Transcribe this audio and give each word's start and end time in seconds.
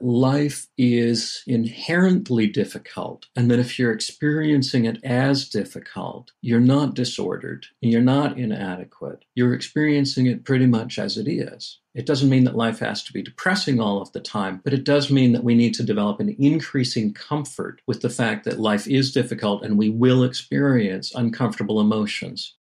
life 0.00 0.66
is 0.76 1.42
inherently 1.46 2.46
difficult, 2.46 3.26
and 3.34 3.50
that 3.50 3.58
if 3.58 3.78
you're 3.78 3.92
experiencing 3.92 4.84
it 4.84 5.02
as 5.04 5.48
difficult, 5.48 6.32
you're 6.42 6.60
not 6.60 6.94
disordered, 6.94 7.66
and 7.82 7.90
you're 7.90 8.02
not 8.02 8.38
inadequate, 8.38 9.24
you're 9.34 9.54
experiencing 9.54 10.26
it 10.26 10.44
pretty 10.44 10.66
much 10.66 10.98
as 10.98 11.16
it 11.16 11.28
is. 11.28 11.78
It 11.94 12.04
doesn't 12.04 12.28
mean 12.28 12.44
that 12.44 12.56
life 12.56 12.80
has 12.80 13.02
to 13.04 13.12
be 13.12 13.22
depressing 13.22 13.80
all 13.80 14.02
of 14.02 14.12
the 14.12 14.20
time, 14.20 14.60
but 14.62 14.74
it 14.74 14.84
does 14.84 15.10
mean 15.10 15.32
that 15.32 15.44
we 15.44 15.54
need 15.54 15.72
to 15.74 15.82
develop 15.82 16.20
an 16.20 16.36
increasing 16.38 17.14
comfort 17.14 17.80
with 17.86 18.02
the 18.02 18.10
fact 18.10 18.44
that 18.44 18.60
life 18.60 18.86
is 18.86 19.12
difficult 19.12 19.62
and 19.62 19.78
we 19.78 19.88
will 19.88 20.22
experience 20.22 21.14
uncomfortable 21.14 21.80
emotions. 21.80 22.54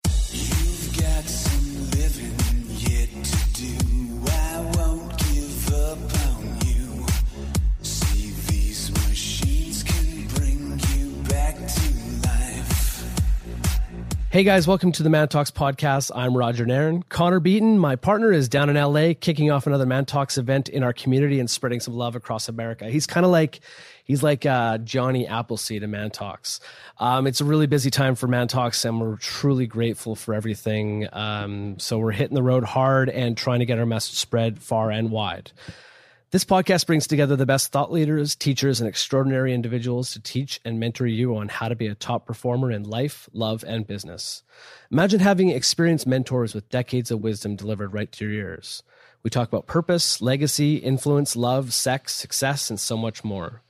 Hey 14.36 14.44
guys, 14.44 14.68
welcome 14.68 14.92
to 14.92 15.02
the 15.02 15.10
Man 15.10 15.30
Talks 15.30 15.50
podcast. 15.50 16.12
I'm 16.14 16.36
Roger 16.36 16.66
Nairn. 16.66 17.04
Connor 17.04 17.39
Beaton, 17.39 17.80
my 17.80 17.96
partner, 17.96 18.34
is 18.34 18.50
down 18.50 18.70
in 18.70 18.76
LA 18.76 19.14
kicking 19.18 19.50
off 19.50 19.66
another 19.66 19.86
Man 19.86 20.04
Talks 20.04 20.38
event 20.38 20.68
in 20.68 20.84
our 20.84 20.92
community 20.92 21.39
and 21.39 21.50
spreading 21.50 21.80
some 21.80 21.93
love 21.93 22.18
across 22.18 22.50
America. 22.50 22.90
He's 22.90 23.07
kind 23.07 23.26
of 23.26 23.32
like 23.32 23.62
he's 24.04 24.24
like 24.24 24.46
uh, 24.46 24.79
Johnny 24.79 25.26
Appleseed 25.26 25.84
in 25.84 25.92
Man 25.92 26.12
Talks. 26.12 26.60
Um, 26.98 27.28
it's 27.28 27.40
a 27.40 27.46
really 27.46 27.66
busy 27.66 27.90
time 27.90 28.16
for 28.16 28.28
Man 28.28 28.50
Talks, 28.50 28.84
and 28.84 29.00
we're 29.00 29.16
truly 29.16 29.68
grateful 29.68 30.18
for 30.18 30.34
everything. 30.34 31.07
Um, 31.14 31.79
so 31.79 31.98
we're 31.98 32.12
hitting 32.12 32.36
the 32.36 32.44
road 32.44 32.66
hard 32.66 33.08
and 33.08 33.38
trying 33.38 33.59
to 33.59 33.66
get 33.66 33.80
our 33.80 33.86
message 33.86 34.16
spread 34.16 34.59
far 34.59 34.92
and 34.92 35.12
wide. 35.12 35.54
This 36.31 36.44
podcast 36.44 36.88
brings 36.88 37.06
together 37.06 37.36
the 37.36 37.45
best 37.45 37.72
thought 37.72 37.92
leaders, 37.92 38.36
teachers, 38.36 38.81
and 38.81 38.89
extraordinary 38.89 39.53
individuals 39.53 40.11
to 40.11 40.20
teach 40.20 40.59
and 40.66 40.80
mentor 40.80 41.06
you 41.06 41.38
on 41.38 41.50
how 41.50 41.70
to 41.70 41.76
be 41.76 41.86
a 41.86 41.94
top 41.94 42.26
performer 42.26 42.72
in 42.72 42.84
life, 42.84 43.30
love, 43.31 43.64
and 43.66 43.86
business. 43.86 44.44
Imagine 44.92 45.20
having 45.20 45.50
experienced 45.50 46.08
mentors 46.08 46.56
with 46.56 46.68
decades 46.70 47.12
of 47.12 47.22
wisdom 47.22 47.56
delivered 47.56 47.94
right 47.94 48.12
to 48.12 48.26
your 48.26 48.34
ears. 48.34 48.81
We 49.22 49.30
talk 49.30 49.48
about 49.48 49.68
purpose, 49.68 50.20
legacy, 50.20 50.78
influence, 50.78 51.36
love, 51.36 51.73
sex, 51.76 52.16
success, 52.16 52.72
and 52.72 52.80
so 52.80 52.98
much 52.98 53.23
more. 53.23 53.62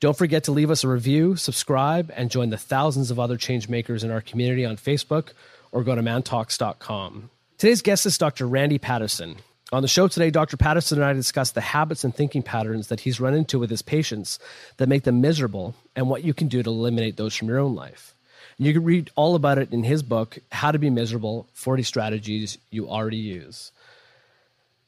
Don't 0.00 0.16
forget 0.16 0.44
to 0.44 0.52
leave 0.52 0.70
us 0.70 0.84
a 0.84 0.88
review, 0.88 1.36
subscribe, 1.36 2.10
and 2.16 2.30
join 2.30 2.48
the 2.48 2.56
thousands 2.56 3.10
of 3.10 3.20
other 3.20 3.36
change 3.36 3.68
makers 3.68 4.02
in 4.02 4.10
our 4.10 4.22
community 4.22 4.64
on 4.64 4.76
Facebook 4.76 5.32
or 5.72 5.84
go 5.84 5.94
to 5.94 6.02
mantalks.com. 6.02 7.28
Today's 7.58 7.82
guest 7.82 8.06
is 8.06 8.16
Dr. 8.16 8.46
Randy 8.46 8.78
Paterson. 8.78 9.36
On 9.70 9.82
the 9.82 9.88
show 9.88 10.08
today, 10.08 10.30
Dr. 10.30 10.56
Paterson 10.56 10.96
and 10.96 11.04
I 11.04 11.12
discuss 11.12 11.50
the 11.50 11.60
habits 11.60 12.02
and 12.02 12.14
thinking 12.14 12.42
patterns 12.42 12.88
that 12.88 13.00
he's 13.00 13.20
run 13.20 13.34
into 13.34 13.58
with 13.58 13.68
his 13.68 13.82
patients 13.82 14.38
that 14.78 14.88
make 14.88 15.02
them 15.02 15.20
miserable 15.20 15.74
and 15.94 16.08
what 16.08 16.24
you 16.24 16.32
can 16.32 16.48
do 16.48 16.62
to 16.62 16.70
eliminate 16.70 17.18
those 17.18 17.36
from 17.36 17.48
your 17.48 17.58
own 17.58 17.74
life. 17.74 18.14
And 18.56 18.66
you 18.66 18.72
can 18.72 18.84
read 18.84 19.10
all 19.14 19.34
about 19.34 19.58
it 19.58 19.70
in 19.70 19.84
his 19.84 20.02
book, 20.02 20.38
How 20.50 20.72
to 20.72 20.78
Be 20.78 20.88
Miserable 20.88 21.46
40 21.52 21.82
Strategies 21.82 22.56
You 22.70 22.88
Already 22.88 23.18
Use. 23.18 23.70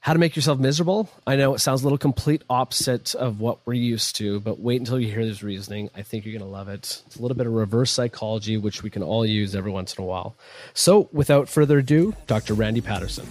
How 0.01 0.15
to 0.15 0.19
make 0.19 0.35
yourself 0.35 0.59
miserable? 0.59 1.11
I 1.27 1.37
know 1.37 1.53
it 1.53 1.59
sounds 1.59 1.83
a 1.83 1.85
little 1.85 1.99
complete 1.99 2.43
opposite 2.49 3.15
of 3.15 3.39
what 3.39 3.59
we're 3.67 3.75
used 3.75 4.17
to, 4.17 4.41
but 4.41 4.61
wait 4.61 4.81
until 4.81 4.99
you 4.99 5.13
hear 5.13 5.27
this 5.27 5.43
reasoning. 5.43 5.91
I 5.95 6.01
think 6.01 6.25
you're 6.25 6.33
going 6.33 6.51
to 6.51 6.57
love 6.57 6.71
it. 6.71 7.03
It's 7.07 7.17
a 7.17 7.21
little 7.21 7.37
bit 7.37 7.47
of 7.47 7.53
reverse 7.53 7.91
psychology, 7.91 8.57
which 8.57 8.83
we 8.83 8.89
can 8.89 9.03
all 9.03 9.27
use 9.27 9.55
every 9.55 9.71
once 9.71 9.95
in 9.95 10.03
a 10.03 10.07
while. 10.07 10.37
So, 10.73 11.11
without 11.13 11.51
further 11.51 11.77
ado, 11.81 12.15
Dr. 12.27 12.55
Randy 12.55 12.81
Paterson. 12.81 13.27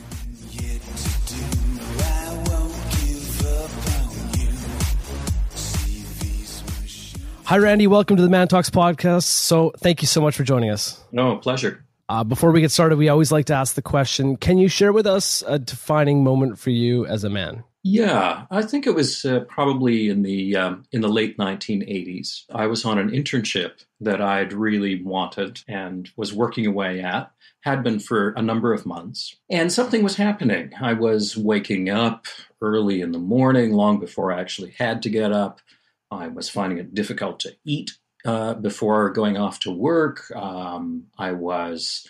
Hi, 7.49 7.57
Randy. 7.57 7.87
Welcome 7.87 8.15
to 8.17 8.21
the 8.21 8.29
Man 8.29 8.47
Talks 8.47 8.69
podcast. 8.69 9.23
So, 9.23 9.71
thank 9.79 10.03
you 10.03 10.07
so 10.07 10.21
much 10.21 10.35
for 10.35 10.43
joining 10.43 10.69
us. 10.69 11.03
No, 11.11 11.37
pleasure. 11.37 11.83
Uh, 12.07 12.23
before 12.23 12.51
we 12.51 12.61
get 12.61 12.69
started, 12.69 12.99
we 12.99 13.09
always 13.09 13.31
like 13.31 13.47
to 13.47 13.55
ask 13.55 13.73
the 13.73 13.81
question 13.81 14.37
Can 14.37 14.59
you 14.59 14.67
share 14.67 14.93
with 14.93 15.07
us 15.07 15.43
a 15.47 15.57
defining 15.57 16.23
moment 16.23 16.59
for 16.59 16.69
you 16.69 17.07
as 17.07 17.23
a 17.23 17.29
man? 17.31 17.63
Yeah, 17.81 18.45
I 18.51 18.61
think 18.61 18.85
it 18.85 18.93
was 18.93 19.25
uh, 19.25 19.39
probably 19.49 20.09
in 20.09 20.21
the 20.21 20.57
um, 20.57 20.85
in 20.91 21.01
the 21.01 21.07
late 21.07 21.39
1980s. 21.39 22.43
I 22.53 22.67
was 22.67 22.85
on 22.85 22.99
an 22.99 23.09
internship 23.09 23.83
that 23.99 24.21
I'd 24.21 24.53
really 24.53 25.01
wanted 25.01 25.63
and 25.67 26.07
was 26.15 26.31
working 26.31 26.67
away 26.67 27.01
at. 27.01 27.31
Had 27.61 27.83
been 27.83 27.99
for 27.99 28.29
a 28.37 28.43
number 28.43 28.73
of 28.73 28.85
months, 28.85 29.35
and 29.49 29.73
something 29.73 30.03
was 30.03 30.17
happening. 30.17 30.71
I 30.79 30.93
was 30.93 31.35
waking 31.35 31.89
up 31.89 32.27
early 32.61 33.01
in 33.01 33.11
the 33.11 33.17
morning, 33.17 33.73
long 33.73 33.99
before 33.99 34.31
I 34.31 34.39
actually 34.39 34.75
had 34.77 35.01
to 35.01 35.09
get 35.09 35.31
up. 35.31 35.61
I 36.11 36.27
was 36.27 36.49
finding 36.49 36.77
it 36.77 36.93
difficult 36.93 37.39
to 37.41 37.55
eat 37.65 37.91
uh, 38.25 38.55
before 38.55 39.11
going 39.11 39.37
off 39.37 39.59
to 39.61 39.71
work. 39.71 40.31
Um, 40.35 41.05
I 41.17 41.31
was 41.31 42.07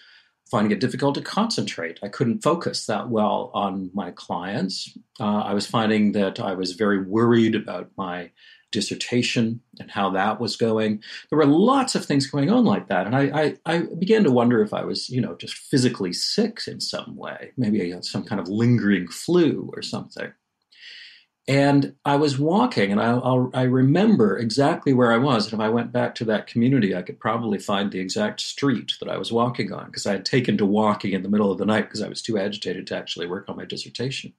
finding 0.50 0.72
it 0.72 0.80
difficult 0.80 1.16
to 1.16 1.22
concentrate. 1.22 2.00
I 2.02 2.08
couldn't 2.08 2.42
focus 2.44 2.86
that 2.88 3.10
well 3.10 3.52
on 3.54 3.92
my 3.94 4.12
clients. 4.12 4.98
Uh, 5.20 5.42
I 5.42 5.54
was 5.54 5.68
finding 5.68 6.14
that 6.14 6.40
I 6.40 6.54
was 6.54 6.74
very 6.74 7.04
worried 7.04 7.56
about 7.56 7.92
my 7.98 8.32
dissertation 8.72 9.62
and 9.80 9.90
how 9.90 10.10
that 10.12 10.40
was 10.40 10.56
going. 10.56 11.04
There 11.30 11.38
were 11.38 11.46
lots 11.46 11.96
of 11.96 12.06
things 12.06 12.28
going 12.28 12.50
on 12.50 12.66
like 12.66 12.88
that, 12.88 13.06
and 13.06 13.16
I, 13.16 13.24
I, 13.34 13.58
I 13.66 13.84
began 13.98 14.24
to 14.24 14.32
wonder 14.32 14.62
if 14.62 14.74
I 14.74 14.84
was, 14.84 15.10
you 15.10 15.22
know, 15.22 15.36
just 15.36 15.54
physically 15.54 16.14
sick 16.14 16.62
in 16.68 16.80
some 16.80 17.16
way. 17.16 17.52
Maybe 17.58 17.82
I 17.82 17.96
had 17.96 18.06
some 18.06 18.24
kind 18.24 18.40
of 18.40 18.48
lingering 18.48 19.08
flu 19.08 19.70
or 19.74 19.82
something. 19.82 20.32
And 21.50 21.96
I 22.06 22.16
was 22.16 22.38
walking, 22.38 22.92
and 22.92 23.02
I, 23.02 23.08
I'll, 23.08 23.50
i 23.56 23.64
remember 23.64 24.38
exactly 24.38 24.94
where 24.94 25.12
I 25.12 25.18
was. 25.18 25.46
And 25.46 25.60
if 25.60 25.60
I 25.60 25.70
went 25.70 25.92
back 25.92 26.14
to 26.16 26.26
that 26.26 26.46
community, 26.46 26.94
I 26.94 27.02
could 27.02 27.20
probably 27.20 27.58
find 27.58 27.92
the 27.92 28.00
exact 28.00 28.40
street 28.40 28.94
that 29.00 29.10
I 29.10 29.18
was 29.18 29.32
walking 29.32 29.74
on 29.74 29.88
because 29.88 30.06
I 30.06 30.12
had 30.12 30.26
taken 30.26 30.60
to 30.60 30.66
walking 30.68 31.14
in 31.14 31.24
the 31.24 31.30
middle 31.30 31.52
of 31.52 31.58
the 31.58 31.66
night 31.66 31.86
because 31.86 32.04
I 32.04 32.08
was 32.08 32.22
too 32.22 32.38
agitated 32.38 32.86
to 32.86 32.96
actually 32.96 33.26
work 33.26 33.50
on 33.50 33.58
my 33.58 33.66
dissertation. 33.66 34.34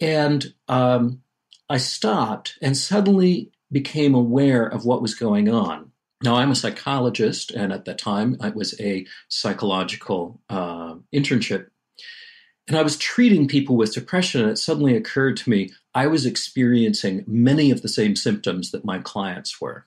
And 0.00 0.52
um, 0.66 1.22
I 1.70 1.76
stopped 1.76 2.58
and 2.60 2.76
suddenly 2.76 3.52
became 3.70 4.16
aware 4.16 4.66
of 4.66 4.84
what 4.84 5.00
was 5.00 5.14
going 5.14 5.48
on. 5.48 5.92
Now, 6.24 6.34
I'm 6.34 6.50
a 6.50 6.56
psychologist, 6.56 7.52
and 7.52 7.72
at 7.72 7.84
the 7.84 7.94
time, 7.94 8.36
it 8.40 8.56
was 8.56 8.74
a 8.80 9.06
psychological 9.28 10.40
uh, 10.50 10.96
internship 11.14 11.68
and 12.68 12.76
I 12.76 12.82
was 12.82 12.98
treating 12.98 13.48
people 13.48 13.76
with 13.76 13.94
depression, 13.94 14.42
and 14.42 14.50
it 14.50 14.58
suddenly 14.58 14.94
occurred 14.94 15.38
to 15.38 15.50
me 15.50 15.72
I 15.94 16.06
was 16.06 16.26
experiencing 16.26 17.24
many 17.26 17.70
of 17.70 17.82
the 17.82 17.88
same 17.88 18.14
symptoms 18.14 18.70
that 18.70 18.84
my 18.84 18.98
clients 18.98 19.60
were. 19.60 19.86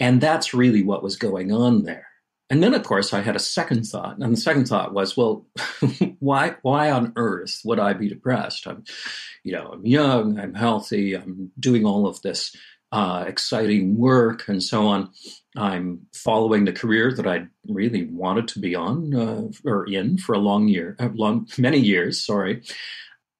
And 0.00 0.20
that's 0.20 0.52
really 0.52 0.82
what 0.82 1.02
was 1.02 1.16
going 1.16 1.52
on 1.52 1.84
there. 1.84 2.08
And 2.50 2.62
then, 2.62 2.74
of 2.74 2.82
course, 2.82 3.14
I 3.14 3.22
had 3.22 3.36
a 3.36 3.40
second 3.40 3.84
thought, 3.84 4.18
and 4.18 4.32
the 4.32 4.36
second 4.36 4.66
thought 4.66 4.92
was, 4.92 5.16
well, 5.16 5.46
why, 6.18 6.56
why 6.62 6.90
on 6.90 7.12
earth 7.16 7.62
would 7.64 7.78
I 7.80 7.94
be 7.94 8.08
depressed? 8.08 8.66
I'm, 8.66 8.84
you 9.44 9.52
know, 9.52 9.70
I'm 9.72 9.86
young, 9.86 10.38
I'm 10.38 10.54
healthy, 10.54 11.14
I'm 11.14 11.52
doing 11.58 11.86
all 11.86 12.06
of 12.06 12.20
this 12.22 12.54
uh, 12.92 13.24
exciting 13.26 13.96
work, 13.96 14.48
and 14.48 14.62
so 14.62 14.86
on. 14.86 15.10
I'm 15.56 16.06
following 16.12 16.64
the 16.64 16.72
career 16.72 17.12
that 17.12 17.26
I 17.26 17.46
really 17.68 18.04
wanted 18.04 18.48
to 18.48 18.58
be 18.58 18.74
on 18.74 19.14
uh, 19.14 19.48
or 19.64 19.86
in 19.86 20.18
for 20.18 20.34
a 20.34 20.38
long 20.38 20.68
year, 20.68 20.96
uh, 20.98 21.10
long 21.14 21.46
many 21.56 21.78
years. 21.78 22.24
Sorry. 22.24 22.62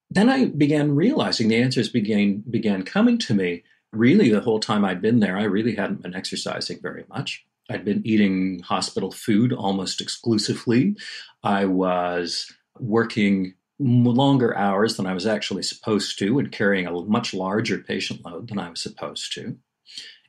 Then 0.09 0.29
I 0.29 0.45
began 0.45 0.95
realizing 0.95 1.47
the 1.47 1.61
answers 1.61 1.89
began 1.89 2.43
began 2.49 2.83
coming 2.83 3.17
to 3.19 3.33
me. 3.33 3.63
Really, 3.91 4.29
the 4.29 4.41
whole 4.41 4.59
time 4.59 4.85
I'd 4.85 5.01
been 5.01 5.19
there, 5.19 5.37
I 5.37 5.43
really 5.43 5.75
hadn't 5.75 6.01
been 6.01 6.15
exercising 6.15 6.79
very 6.81 7.05
much. 7.09 7.45
I'd 7.69 7.85
been 7.85 8.05
eating 8.05 8.59
hospital 8.59 9.11
food 9.11 9.51
almost 9.51 10.01
exclusively. 10.01 10.95
I 11.43 11.65
was 11.65 12.51
working 12.79 13.55
longer 13.79 14.55
hours 14.57 14.97
than 14.97 15.05
I 15.05 15.13
was 15.13 15.25
actually 15.25 15.63
supposed 15.63 16.17
to 16.19 16.39
and 16.39 16.51
carrying 16.51 16.87
a 16.87 16.91
much 16.91 17.33
larger 17.33 17.79
patient 17.79 18.23
load 18.23 18.47
than 18.49 18.59
I 18.59 18.69
was 18.69 18.81
supposed 18.81 19.33
to. 19.33 19.57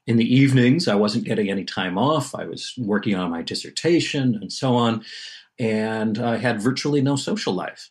In 0.06 0.16
the 0.16 0.34
evenings, 0.34 0.86
I 0.86 0.94
wasn't 0.94 1.24
getting 1.24 1.50
any 1.50 1.64
time 1.64 1.98
off. 1.98 2.34
I 2.34 2.44
was 2.44 2.72
working 2.78 3.14
on 3.16 3.30
my 3.30 3.42
dissertation 3.42 4.38
and 4.40 4.52
so 4.52 4.76
on. 4.76 5.04
And 5.58 6.18
I 6.18 6.36
had 6.36 6.62
virtually 6.62 7.00
no 7.00 7.16
social 7.16 7.52
life. 7.52 7.90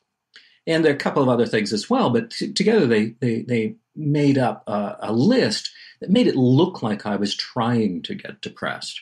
And 0.68 0.84
there 0.84 0.92
are 0.92 0.96
a 0.96 1.00
couple 1.00 1.22
of 1.22 1.30
other 1.30 1.46
things 1.46 1.74
as 1.74 1.90
well, 1.90 2.10
but 2.10 2.32
t- 2.32 2.52
together 2.52 2.88
they, 2.88 3.16
they, 3.20 3.42
they 3.42 3.76
made 3.96 4.38
up 4.38 4.64
a, 4.68 4.98
a 5.02 5.14
list 5.14 5.72
that 6.02 6.10
made 6.10 6.28
it 6.28 6.36
look 6.36 6.82
like 6.82 7.06
I 7.06 7.16
was 7.16 7.36
trying 7.36 8.02
to 8.04 8.16
get 8.16 8.42
depressed. 8.42 9.02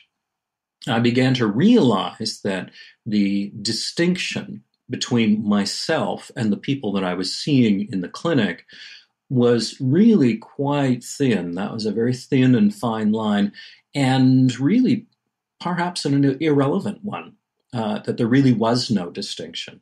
I 0.86 0.98
began 0.98 1.34
to 1.34 1.46
realize 1.46 2.40
that 2.44 2.70
the 3.06 3.52
distinction 3.62 4.62
between 4.90 5.46
myself 5.48 6.30
and 6.36 6.52
the 6.52 6.58
people 6.58 6.92
that 6.92 7.04
I 7.04 7.14
was 7.14 7.34
seeing 7.34 7.90
in 7.90 8.02
the 8.02 8.08
clinic 8.08 8.66
was 9.30 9.76
really 9.80 10.36
quite 10.36 11.02
thin. 11.02 11.52
That 11.52 11.72
was 11.72 11.86
a 11.86 11.92
very 11.92 12.14
thin 12.14 12.54
and 12.54 12.74
fine 12.74 13.12
line, 13.12 13.52
and 13.94 14.58
really 14.58 15.06
perhaps 15.60 16.04
an 16.04 16.24
irrelevant 16.42 17.04
one, 17.04 17.36
uh, 17.72 18.00
that 18.00 18.16
there 18.16 18.26
really 18.26 18.52
was 18.52 18.90
no 18.90 19.10
distinction. 19.10 19.80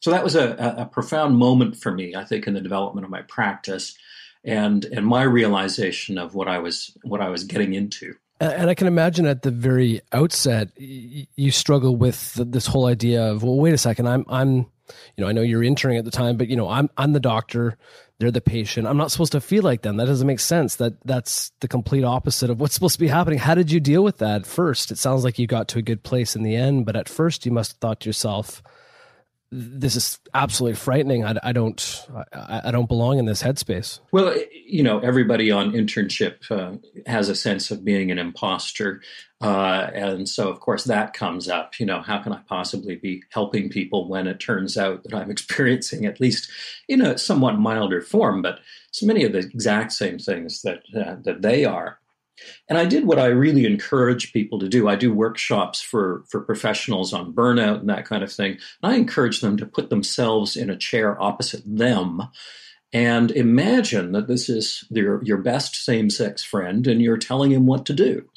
So 0.00 0.10
that 0.10 0.24
was 0.24 0.34
a, 0.34 0.74
a, 0.76 0.84
profound 0.84 1.38
moment 1.38 1.76
for 1.76 1.90
me, 1.90 2.14
I 2.14 2.24
think, 2.24 2.46
in 2.46 2.52
the 2.52 2.60
development 2.60 3.04
of 3.06 3.10
my 3.10 3.22
practice. 3.22 3.96
and 4.44 4.84
and 4.84 5.06
my 5.06 5.22
realization 5.22 6.18
of 6.18 6.34
what 6.34 6.48
I 6.48 6.58
was 6.58 6.96
what 7.02 7.20
I 7.20 7.30
was 7.30 7.44
getting 7.44 7.72
into. 7.72 8.14
And 8.40 8.68
I 8.68 8.74
can 8.74 8.86
imagine 8.88 9.26
at 9.26 9.42
the 9.42 9.50
very 9.50 10.00
outset, 10.12 10.70
you 10.76 11.50
struggle 11.50 11.96
with 11.96 12.34
this 12.34 12.66
whole 12.66 12.86
idea 12.86 13.30
of, 13.30 13.42
well, 13.44 13.56
wait 13.56 13.72
a 13.72 13.78
second, 13.78 14.08
I'm, 14.08 14.26
I'm, 14.28 14.56
you 14.56 14.66
know, 15.18 15.28
I 15.28 15.32
know 15.32 15.40
you're 15.40 15.62
interning 15.62 15.98
at 15.98 16.04
the 16.04 16.10
time, 16.10 16.36
but 16.36 16.48
you 16.48 16.56
know, 16.56 16.68
I'm, 16.68 16.90
I'm 16.98 17.12
the 17.12 17.20
doctor, 17.20 17.78
they're 18.18 18.30
the 18.30 18.40
patient. 18.40 18.86
I'm 18.86 18.96
not 18.96 19.10
supposed 19.10 19.32
to 19.32 19.40
feel 19.40 19.62
like 19.62 19.82
them. 19.82 19.96
That 19.96 20.06
doesn't 20.06 20.26
make 20.26 20.40
sense. 20.40 20.76
That 20.76 20.94
that's 21.04 21.50
the 21.60 21.68
complete 21.68 22.04
opposite 22.04 22.50
of 22.50 22.60
what's 22.60 22.74
supposed 22.74 22.94
to 22.94 23.00
be 23.00 23.08
happening. 23.08 23.38
How 23.38 23.54
did 23.54 23.70
you 23.70 23.80
deal 23.80 24.04
with 24.04 24.18
that 24.18 24.46
first? 24.46 24.90
It 24.90 24.98
sounds 24.98 25.24
like 25.24 25.38
you 25.38 25.46
got 25.46 25.68
to 25.68 25.78
a 25.78 25.82
good 25.82 26.02
place 26.02 26.36
in 26.36 26.42
the 26.42 26.54
end, 26.54 26.86
but 26.86 26.96
at 26.96 27.08
first 27.08 27.44
you 27.44 27.52
must 27.52 27.72
have 27.72 27.78
thought 27.78 28.00
to 28.00 28.08
yourself, 28.08 28.62
this 29.56 29.94
is 29.94 30.18
absolutely 30.34 30.74
frightening. 30.74 31.24
I, 31.24 31.36
I 31.42 31.52
don't, 31.52 32.06
I, 32.32 32.62
I, 32.64 32.70
don't 32.72 32.88
belong 32.88 33.18
in 33.18 33.24
this 33.24 33.40
headspace. 33.40 34.00
Well, 34.10 34.34
you 34.66 34.82
know, 34.82 34.98
everybody 34.98 35.52
on 35.52 35.72
internship 35.72 36.50
uh, 36.50 36.76
has 37.06 37.28
a 37.28 37.36
sense 37.36 37.70
of 37.70 37.84
being 37.84 38.10
an 38.10 38.18
imposter, 38.18 39.00
uh, 39.40 39.90
and 39.94 40.28
so 40.28 40.48
of 40.48 40.58
course 40.58 40.84
that 40.84 41.12
comes 41.12 41.48
up. 41.48 41.78
You 41.78 41.86
know, 41.86 42.02
how 42.02 42.18
can 42.18 42.32
I 42.32 42.40
possibly 42.48 42.96
be 42.96 43.22
helping 43.30 43.68
people 43.68 44.08
when 44.08 44.26
it 44.26 44.40
turns 44.40 44.76
out 44.76 45.04
that 45.04 45.14
I'm 45.14 45.30
experiencing 45.36 46.04
at 46.04 46.20
least 46.20 46.50
in 46.88 47.00
a 47.00 47.16
somewhat 47.16 47.58
milder 47.58 48.00
form, 48.00 48.42
but 48.42 48.58
so 48.90 49.06
many 49.06 49.22
of 49.24 49.32
the 49.32 49.38
exact 49.38 49.92
same 49.92 50.18
things 50.18 50.62
that 50.62 50.82
uh, 50.96 51.16
that 51.22 51.42
they 51.42 51.64
are. 51.64 52.00
And 52.68 52.78
I 52.78 52.84
did 52.84 53.06
what 53.06 53.18
I 53.18 53.26
really 53.26 53.64
encourage 53.64 54.32
people 54.32 54.58
to 54.58 54.68
do. 54.68 54.88
I 54.88 54.96
do 54.96 55.12
workshops 55.12 55.80
for, 55.80 56.24
for 56.28 56.40
professionals 56.40 57.12
on 57.12 57.32
burnout 57.32 57.80
and 57.80 57.88
that 57.88 58.06
kind 58.06 58.24
of 58.24 58.32
thing. 58.32 58.58
And 58.82 58.92
I 58.92 58.96
encourage 58.96 59.40
them 59.40 59.56
to 59.58 59.66
put 59.66 59.90
themselves 59.90 60.56
in 60.56 60.70
a 60.70 60.76
chair 60.76 61.20
opposite 61.22 61.62
them 61.64 62.22
and 62.94 63.32
imagine 63.32 64.12
that 64.12 64.28
this 64.28 64.48
is 64.48 64.84
your, 64.88 65.22
your 65.24 65.38
best 65.38 65.74
same 65.74 66.08
sex 66.08 66.44
friend 66.44 66.86
and 66.86 67.02
you're 67.02 67.18
telling 67.18 67.50
him 67.50 67.66
what 67.66 67.84
to 67.86 67.92
do. 67.92 68.28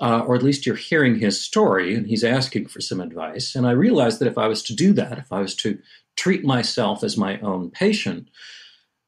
Uh, 0.00 0.20
or 0.20 0.34
at 0.34 0.42
least 0.42 0.66
you're 0.66 0.74
hearing 0.74 1.18
his 1.18 1.40
story 1.40 1.94
and 1.94 2.06
he's 2.06 2.24
asking 2.24 2.66
for 2.66 2.80
some 2.80 3.00
advice. 3.00 3.54
And 3.54 3.66
I 3.66 3.72
realized 3.72 4.20
that 4.20 4.28
if 4.28 4.38
I 4.38 4.46
was 4.48 4.62
to 4.64 4.74
do 4.74 4.92
that, 4.94 5.18
if 5.18 5.32
I 5.32 5.40
was 5.40 5.54
to 5.56 5.78
treat 6.16 6.44
myself 6.44 7.04
as 7.04 7.16
my 7.16 7.38
own 7.40 7.70
patient, 7.70 8.28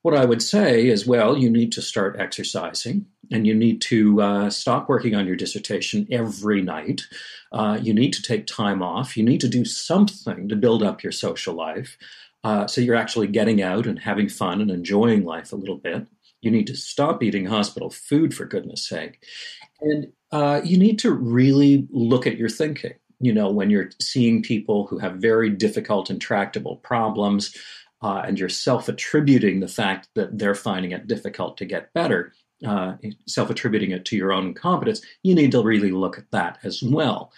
what 0.06 0.14
I 0.14 0.24
would 0.24 0.40
say 0.40 0.86
is, 0.86 1.04
well, 1.04 1.36
you 1.36 1.50
need 1.50 1.72
to 1.72 1.82
start 1.82 2.14
exercising 2.16 3.06
and 3.32 3.44
you 3.44 3.56
need 3.56 3.80
to 3.80 4.22
uh, 4.22 4.50
stop 4.50 4.88
working 4.88 5.16
on 5.16 5.26
your 5.26 5.34
dissertation 5.34 6.06
every 6.12 6.62
night. 6.62 7.02
Uh, 7.50 7.80
you 7.82 7.92
need 7.92 8.12
to 8.12 8.22
take 8.22 8.46
time 8.46 8.84
off. 8.84 9.16
You 9.16 9.24
need 9.24 9.40
to 9.40 9.48
do 9.48 9.64
something 9.64 10.48
to 10.48 10.54
build 10.54 10.84
up 10.84 11.02
your 11.02 11.10
social 11.10 11.56
life 11.56 11.98
uh, 12.44 12.68
so 12.68 12.80
you're 12.80 12.94
actually 12.94 13.26
getting 13.26 13.60
out 13.60 13.84
and 13.84 13.98
having 13.98 14.28
fun 14.28 14.60
and 14.60 14.70
enjoying 14.70 15.24
life 15.24 15.52
a 15.52 15.56
little 15.56 15.76
bit. 15.76 16.06
You 16.40 16.52
need 16.52 16.68
to 16.68 16.76
stop 16.76 17.20
eating 17.20 17.46
hospital 17.46 17.90
food, 17.90 18.32
for 18.32 18.44
goodness 18.44 18.86
sake. 18.86 19.24
And 19.80 20.12
uh, 20.30 20.60
you 20.62 20.78
need 20.78 21.00
to 21.00 21.10
really 21.10 21.88
look 21.90 22.28
at 22.28 22.38
your 22.38 22.48
thinking. 22.48 22.94
You 23.18 23.32
know, 23.32 23.50
when 23.50 23.70
you're 23.70 23.90
seeing 24.00 24.40
people 24.40 24.86
who 24.86 24.98
have 24.98 25.14
very 25.14 25.50
difficult, 25.50 26.10
intractable 26.10 26.76
problems, 26.76 27.56
uh, 28.06 28.22
and 28.24 28.38
you're 28.38 28.48
self 28.48 28.88
attributing 28.88 29.58
the 29.58 29.66
fact 29.66 30.08
that 30.14 30.38
they're 30.38 30.54
finding 30.54 30.92
it 30.92 31.08
difficult 31.08 31.56
to 31.56 31.64
get 31.64 31.92
better, 31.92 32.32
uh, 32.64 32.94
self 33.26 33.50
attributing 33.50 33.90
it 33.90 34.04
to 34.04 34.16
your 34.16 34.32
own 34.32 34.46
incompetence, 34.46 35.00
you 35.24 35.34
need 35.34 35.50
to 35.50 35.60
really 35.60 35.90
look 35.90 36.16
at 36.16 36.30
that 36.30 36.58
as 36.62 36.84
well. 36.84 37.32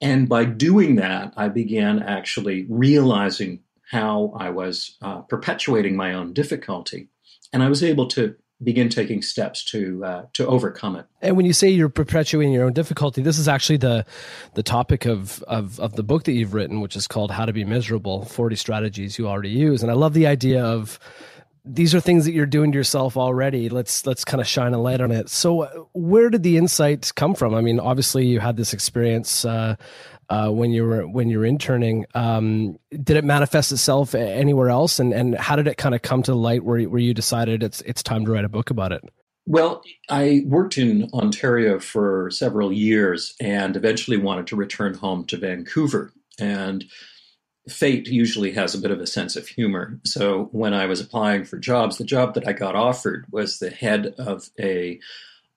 And 0.00 0.28
by 0.28 0.44
doing 0.44 0.96
that, 0.96 1.32
I 1.36 1.46
began 1.48 2.02
actually 2.02 2.66
realizing 2.68 3.60
how 3.92 4.34
I 4.36 4.50
was 4.50 4.96
uh, 5.02 5.20
perpetuating 5.20 5.94
my 5.94 6.14
own 6.14 6.32
difficulty. 6.32 7.08
And 7.52 7.62
I 7.62 7.68
was 7.68 7.84
able 7.84 8.08
to 8.08 8.34
begin 8.62 8.88
taking 8.88 9.22
steps 9.22 9.64
to 9.66 10.04
uh, 10.04 10.26
to 10.34 10.46
overcome 10.46 10.96
it. 10.96 11.06
And 11.20 11.36
when 11.36 11.46
you 11.46 11.52
say 11.52 11.68
you're 11.70 11.88
perpetuating 11.88 12.52
your 12.52 12.64
own 12.64 12.72
difficulty, 12.72 13.22
this 13.22 13.38
is 13.38 13.48
actually 13.48 13.78
the 13.78 14.04
the 14.54 14.62
topic 14.62 15.06
of, 15.06 15.42
of 15.44 15.78
of 15.80 15.96
the 15.96 16.02
book 16.02 16.24
that 16.24 16.32
you've 16.32 16.54
written, 16.54 16.80
which 16.80 16.96
is 16.96 17.06
called 17.06 17.30
"How 17.30 17.44
to 17.44 17.52
Be 17.52 17.64
Miserable: 17.64 18.24
Forty 18.24 18.56
Strategies 18.56 19.18
You 19.18 19.28
Already 19.28 19.50
Use." 19.50 19.82
And 19.82 19.90
I 19.90 19.94
love 19.94 20.14
the 20.14 20.26
idea 20.26 20.64
of 20.64 20.98
these 21.64 21.94
are 21.94 22.00
things 22.00 22.24
that 22.24 22.32
you're 22.32 22.46
doing 22.46 22.72
to 22.72 22.78
yourself 22.78 23.16
already. 23.16 23.68
Let's 23.68 24.04
let's 24.04 24.24
kind 24.24 24.40
of 24.40 24.46
shine 24.46 24.74
a 24.74 24.80
light 24.80 25.00
on 25.00 25.12
it. 25.12 25.28
So, 25.28 25.88
where 25.92 26.28
did 26.28 26.42
the 26.42 26.56
insight 26.56 27.12
come 27.14 27.34
from? 27.34 27.54
I 27.54 27.60
mean, 27.60 27.78
obviously, 27.78 28.26
you 28.26 28.40
had 28.40 28.56
this 28.56 28.72
experience 28.72 29.44
uh, 29.44 29.76
uh, 30.32 30.48
when 30.48 30.70
you 30.70 30.82
were 30.82 31.06
when 31.06 31.28
you 31.28 31.38
were 31.38 31.44
interning. 31.44 32.06
Um, 32.14 32.78
did 32.90 33.18
it 33.18 33.24
manifest 33.24 33.70
itself 33.70 34.14
anywhere 34.14 34.70
else, 34.70 34.98
and 34.98 35.12
and 35.12 35.34
how 35.34 35.56
did 35.56 35.66
it 35.66 35.76
kind 35.76 35.94
of 35.94 36.00
come 36.00 36.22
to 36.22 36.34
light 36.34 36.64
where 36.64 36.80
where 36.84 37.00
you 37.00 37.12
decided 37.12 37.62
it's 37.62 37.82
it's 37.82 38.02
time 38.02 38.24
to 38.24 38.32
write 38.32 38.46
a 38.46 38.48
book 38.48 38.70
about 38.70 38.92
it? 38.92 39.04
Well, 39.44 39.82
I 40.08 40.42
worked 40.46 40.78
in 40.78 41.10
Ontario 41.12 41.78
for 41.78 42.30
several 42.30 42.72
years, 42.72 43.34
and 43.40 43.76
eventually 43.76 44.16
wanted 44.16 44.46
to 44.46 44.56
return 44.56 44.94
home 44.94 45.26
to 45.26 45.36
Vancouver. 45.36 46.14
And 46.38 46.86
fate 47.68 48.06
usually 48.06 48.52
has 48.52 48.74
a 48.74 48.80
bit 48.80 48.90
of 48.90 49.00
a 49.00 49.06
sense 49.06 49.36
of 49.36 49.46
humor. 49.46 50.00
So 50.04 50.48
when 50.52 50.72
I 50.72 50.86
was 50.86 51.00
applying 51.00 51.44
for 51.44 51.58
jobs, 51.58 51.98
the 51.98 52.04
job 52.04 52.32
that 52.34 52.48
I 52.48 52.54
got 52.54 52.74
offered 52.74 53.26
was 53.30 53.58
the 53.58 53.70
head 53.70 54.14
of 54.16 54.48
a 54.58 54.98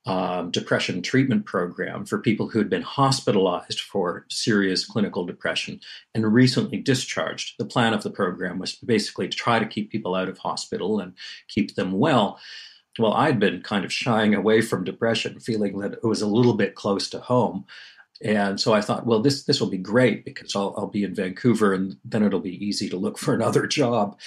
um, 0.05 0.51
depression 0.51 1.01
treatment 1.01 1.45
program 1.45 2.05
for 2.05 2.19
people 2.19 2.47
who 2.47 2.59
had 2.59 2.69
been 2.69 2.83
hospitalized 2.83 3.81
for 3.81 4.25
serious 4.29 4.85
clinical 4.85 5.25
depression 5.25 5.79
and 6.13 6.31
recently 6.31 6.77
discharged. 6.77 7.55
The 7.57 7.65
plan 7.65 7.93
of 7.93 8.03
the 8.03 8.11
program 8.11 8.59
was 8.59 8.75
basically 8.75 9.27
to 9.27 9.35
try 9.35 9.57
to 9.57 9.65
keep 9.65 9.91
people 9.91 10.13
out 10.13 10.29
of 10.29 10.37
hospital 10.37 10.99
and 10.99 11.13
keep 11.47 11.75
them 11.75 11.91
well. 11.93 12.39
Well, 12.99 13.13
I'd 13.13 13.39
been 13.39 13.61
kind 13.61 13.83
of 13.83 13.91
shying 13.91 14.35
away 14.35 14.61
from 14.61 14.83
depression, 14.83 15.39
feeling 15.39 15.79
that 15.79 15.93
it 15.93 16.03
was 16.03 16.21
a 16.21 16.27
little 16.27 16.53
bit 16.53 16.75
close 16.75 17.09
to 17.09 17.19
home. 17.19 17.65
And 18.21 18.59
so 18.59 18.73
I 18.73 18.81
thought, 18.81 19.05
well, 19.05 19.19
this 19.19 19.43
this 19.43 19.59
will 19.59 19.69
be 19.69 19.77
great 19.77 20.23
because 20.23 20.55
I'll, 20.55 20.73
I'll 20.77 20.87
be 20.87 21.03
in 21.03 21.13
Vancouver, 21.13 21.73
and 21.73 21.97
then 22.05 22.23
it'll 22.23 22.39
be 22.39 22.65
easy 22.65 22.87
to 22.89 22.95
look 22.95 23.17
for 23.19 23.33
another 23.33 23.67
job. 23.67 24.17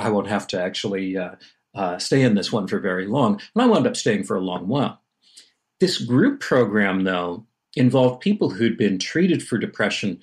I 0.00 0.08
won't 0.08 0.28
have 0.28 0.46
to 0.48 0.62
actually 0.62 1.18
uh, 1.18 1.34
uh, 1.74 1.98
stay 1.98 2.22
in 2.22 2.34
this 2.34 2.50
one 2.50 2.66
for 2.66 2.78
very 2.78 3.06
long. 3.06 3.40
And 3.54 3.62
I 3.62 3.66
wound 3.66 3.86
up 3.86 3.96
staying 3.96 4.24
for 4.24 4.36
a 4.36 4.40
long 4.40 4.68
while. 4.68 5.00
This 5.84 5.98
group 5.98 6.40
program, 6.40 7.04
though, 7.04 7.44
involved 7.76 8.22
people 8.22 8.48
who'd 8.48 8.78
been 8.78 8.98
treated 8.98 9.42
for 9.42 9.58
depression 9.58 10.18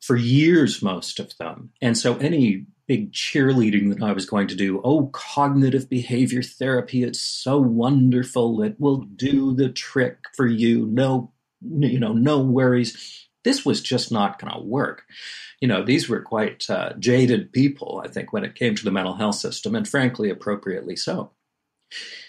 for 0.00 0.16
years, 0.16 0.80
most 0.80 1.20
of 1.20 1.36
them. 1.36 1.68
And 1.82 1.98
so 1.98 2.16
any 2.16 2.64
big 2.88 3.12
cheerleading 3.12 3.92
that 3.92 4.02
I 4.02 4.12
was 4.12 4.24
going 4.24 4.46
to 4.48 4.54
do, 4.54 4.80
oh, 4.82 5.10
cognitive 5.12 5.90
behavior 5.90 6.42
therapy, 6.42 7.02
it's 7.02 7.20
so 7.20 7.58
wonderful. 7.58 8.62
It 8.62 8.80
will 8.80 9.02
do 9.02 9.54
the 9.54 9.68
trick 9.68 10.16
for 10.34 10.46
you. 10.46 10.86
No, 10.86 11.30
you 11.60 12.00
know, 12.00 12.14
no 12.14 12.40
worries. 12.40 13.28
This 13.44 13.66
was 13.66 13.82
just 13.82 14.10
not 14.12 14.38
going 14.38 14.54
to 14.54 14.60
work. 14.60 15.04
You 15.60 15.68
know, 15.68 15.84
these 15.84 16.08
were 16.08 16.22
quite 16.22 16.70
uh, 16.70 16.94
jaded 16.98 17.52
people, 17.52 18.00
I 18.02 18.08
think, 18.08 18.32
when 18.32 18.44
it 18.44 18.54
came 18.54 18.76
to 18.76 18.84
the 18.84 18.90
mental 18.90 19.16
health 19.16 19.34
system, 19.34 19.74
and 19.74 19.86
frankly, 19.86 20.30
appropriately 20.30 20.96
so. 20.96 21.32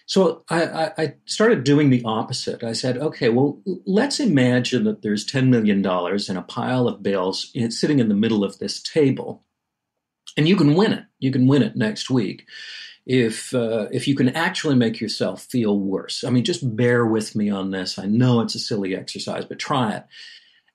So 0.06 0.44
I, 0.50 0.92
I, 0.98 1.14
started 1.26 1.64
doing 1.64 1.90
the 1.90 2.02
opposite. 2.04 2.64
I 2.64 2.74
said, 2.74 2.98
okay, 2.98 3.30
well, 3.30 3.62
let's 3.86 4.20
imagine 4.20 4.84
that 4.84 5.02
there's 5.02 5.26
$10 5.26 5.48
million 5.48 5.80
in 5.80 6.38
a 6.38 6.42
pile 6.42 6.88
of 6.88 7.02
bills 7.02 7.54
sitting 7.70 8.00
in 8.00 8.10
the 8.10 8.16
middle 8.16 8.44
of 8.44 8.60
this 8.60 8.82
table, 8.82 9.44
and 10.36 10.48
you 10.48 10.58
can 10.58 10.76
win 10.76 10.92
it. 10.92 11.06
You 11.20 11.32
can 11.32 11.48
win 11.48 11.64
it 11.64 11.76
next 11.76 12.10
week 12.10 12.48
if 13.06 13.54
uh, 13.54 13.88
if 13.92 14.08
you 14.08 14.16
can 14.16 14.30
actually 14.30 14.76
make 14.76 15.00
yourself 15.00 15.44
feel 15.44 15.80
worse. 15.80 16.24
I 16.24 16.30
mean, 16.30 16.44
just 16.44 16.76
bear 16.76 17.06
with 17.06 17.36
me 17.36 17.50
on 17.50 17.72
this. 17.72 18.00
I 18.00 18.06
know 18.06 18.42
it's 18.42 18.56
a 18.56 18.60
silly 18.60 18.96
exercise, 18.96 19.46
but 19.46 19.60
try 19.60 19.96
it. 19.96 20.06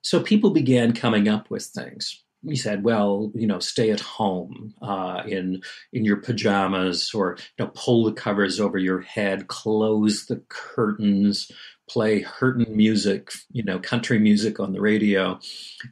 So 0.02 0.20
people 0.20 0.50
began 0.50 0.92
coming 0.92 1.28
up 1.28 1.50
with 1.50 1.64
things 1.64 2.22
he 2.46 2.56
said, 2.56 2.84
well, 2.84 3.32
you 3.34 3.46
know, 3.46 3.58
stay 3.58 3.90
at 3.90 4.00
home 4.00 4.74
uh, 4.80 5.22
in 5.26 5.62
in 5.92 6.04
your 6.04 6.16
pajamas, 6.16 7.12
or 7.14 7.36
you 7.58 7.64
know, 7.64 7.70
pull 7.74 8.04
the 8.04 8.12
covers 8.12 8.60
over 8.60 8.78
your 8.78 9.00
head, 9.00 9.48
close 9.48 10.26
the 10.26 10.42
curtains, 10.48 11.50
play 11.88 12.20
hurtin' 12.20 12.76
music, 12.76 13.32
you 13.50 13.62
know, 13.62 13.78
country 13.78 14.18
music 14.18 14.60
on 14.60 14.72
the 14.72 14.80
radio, 14.80 15.38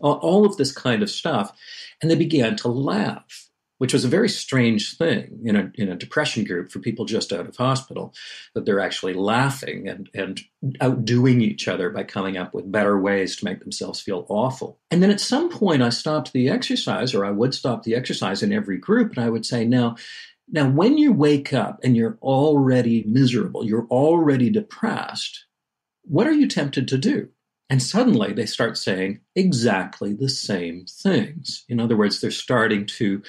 all 0.01 0.47
of 0.47 0.57
this 0.57 0.73
kind 0.73 1.03
of 1.03 1.11
stuff, 1.11 1.53
and 2.01 2.11
they 2.11 2.17
began 2.17 2.57
to 2.57 2.69
laugh 2.69 3.46
which 3.79 3.93
was 3.93 4.05
a 4.05 4.09
very 4.09 4.29
strange 4.29 4.97
thing 4.97 5.41
in 5.45 5.57
a, 5.57 5.71
in 5.75 5.89
a 5.89 5.97
depression 5.97 6.45
group 6.45 6.71
for 6.71 6.79
people 6.79 7.05
just 7.05 7.33
out 7.33 7.47
of 7.47 7.57
hospital, 7.57 8.15
that 8.55 8.65
they're 8.65 8.81
actually 8.81 9.15
laughing 9.15 9.89
and, 9.89 10.09
and 10.15 10.41
outdoing 10.81 11.41
each 11.41 11.69
other 11.69 11.91
by 11.91 12.03
coming 12.03 12.37
up 12.37 12.55
with 12.55 12.71
better 12.73 12.99
ways 12.99 13.37
to 13.37 13.45
make 13.45 13.61
themselves 13.61 14.01
feel 14.01 14.27
awful. 14.29 14.79
And 14.91 15.03
then 15.03 15.11
at 15.11 15.21
some 15.21 15.51
point, 15.51 15.83
I 15.83 15.91
stopped 15.91 16.33
the 16.33 16.49
exercise, 16.49 17.15
or 17.15 17.25
I 17.25 17.31
would 17.31 17.55
stop 17.55 17.83
the 17.83 17.95
exercise 17.95 18.43
in 18.43 18.53
every 18.53 18.79
group, 18.79 19.17
and 19.17 19.25
I 19.25 19.31
would 19.31 19.45
say, 19.45 19.65
now, 19.65 19.97
now, 20.49 20.69
when 20.69 20.97
you 20.97 21.13
wake 21.13 21.53
up 21.53 21.81
and 21.83 21.97
you're 21.97 22.19
already 22.23 23.03
miserable, 23.05 23.65
you're 23.65 23.89
already 23.91 24.49
depressed, 24.49 25.45
what 26.03 26.29
are 26.29 26.33
you 26.33 26.47
tempted 26.47 26.87
to 26.89 26.99
do? 26.99 27.31
And 27.69 27.83
suddenly 27.83 28.33
they 28.33 28.47
start 28.47 28.79
saying 28.79 29.21
exactly 29.35 30.13
the 30.13 30.29
same 30.29 30.87
things. 30.89 31.65
In 31.69 31.81
other 31.81 31.97
words, 31.97 32.21
they're 32.21 32.31
starting 32.31 32.87
to 32.87 33.23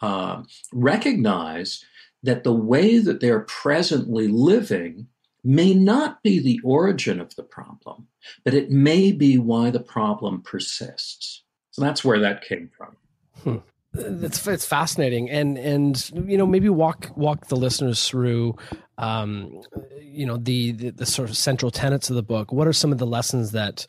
uh, 0.00 0.42
recognize 0.72 1.84
that 2.22 2.44
the 2.44 2.52
way 2.52 2.98
that 2.98 3.20
they're 3.20 3.40
presently 3.40 4.28
living 4.28 5.06
may 5.42 5.72
not 5.72 6.22
be 6.22 6.38
the 6.38 6.60
origin 6.62 7.20
of 7.20 7.34
the 7.36 7.42
problem, 7.42 8.06
but 8.44 8.54
it 8.54 8.70
may 8.70 9.12
be 9.12 9.38
why 9.38 9.70
the 9.70 9.80
problem 9.80 10.42
persists. 10.42 11.42
So 11.70 11.82
that's 11.82 12.04
where 12.04 12.18
that 12.20 12.44
came 12.44 12.70
from. 12.76 12.96
Hmm. 13.42 13.56
It's 13.92 14.46
it's 14.46 14.64
fascinating, 14.64 15.28
and 15.30 15.58
and 15.58 16.10
you 16.28 16.38
know 16.38 16.46
maybe 16.46 16.68
walk 16.68 17.10
walk 17.16 17.48
the 17.48 17.56
listeners 17.56 18.06
through, 18.06 18.54
um, 18.98 19.62
you 20.00 20.26
know 20.26 20.36
the, 20.36 20.70
the 20.72 20.90
the 20.90 21.06
sort 21.06 21.28
of 21.28 21.36
central 21.36 21.72
tenets 21.72 22.08
of 22.08 22.14
the 22.14 22.22
book. 22.22 22.52
What 22.52 22.68
are 22.68 22.72
some 22.72 22.92
of 22.92 22.98
the 22.98 23.06
lessons 23.06 23.50
that 23.50 23.86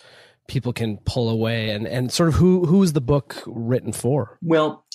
people 0.47 0.73
can 0.73 0.97
pull 1.05 1.29
away, 1.29 1.69
and 1.69 1.87
and 1.87 2.11
sort 2.11 2.29
of 2.29 2.35
who 2.35 2.65
who 2.65 2.81
is 2.81 2.93
the 2.93 3.01
book 3.01 3.43
written 3.45 3.93
for? 3.93 4.39
Well, 4.41 4.85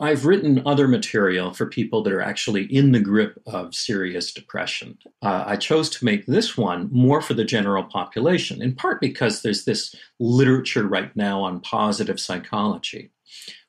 I've 0.00 0.26
written 0.26 0.62
other 0.66 0.88
material 0.88 1.52
for 1.52 1.66
people 1.66 2.02
that 2.02 2.12
are 2.12 2.20
actually 2.20 2.64
in 2.64 2.90
the 2.90 3.00
grip 3.00 3.40
of 3.46 3.76
serious 3.76 4.32
depression. 4.32 4.98
Uh, 5.22 5.44
I 5.46 5.56
chose 5.56 5.88
to 5.90 6.04
make 6.04 6.26
this 6.26 6.58
one 6.58 6.88
more 6.90 7.22
for 7.22 7.34
the 7.34 7.44
general 7.44 7.84
population, 7.84 8.60
in 8.60 8.74
part 8.74 9.00
because 9.00 9.42
there's 9.42 9.64
this 9.64 9.94
literature 10.18 10.86
right 10.86 11.14
now 11.14 11.42
on 11.42 11.60
positive 11.60 12.18
psychology, 12.18 13.10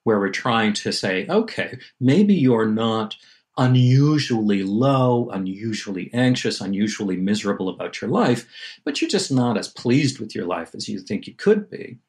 where 0.03 0.19
we're 0.19 0.29
trying 0.29 0.73
to 0.73 0.91
say, 0.91 1.27
okay, 1.27 1.77
maybe 1.99 2.33
you're 2.33 2.67
not 2.67 3.15
unusually 3.57 4.63
low, 4.63 5.29
unusually 5.29 6.09
anxious, 6.11 6.59
unusually 6.59 7.17
miserable 7.17 7.69
about 7.69 8.01
your 8.01 8.09
life, 8.09 8.47
but 8.83 8.99
you're 8.99 9.09
just 9.09 9.31
not 9.31 9.57
as 9.57 9.67
pleased 9.67 10.19
with 10.19 10.33
your 10.33 10.45
life 10.45 10.73
as 10.73 10.89
you 10.89 10.99
think 10.99 11.27
you 11.27 11.35
could 11.35 11.69
be 11.69 11.99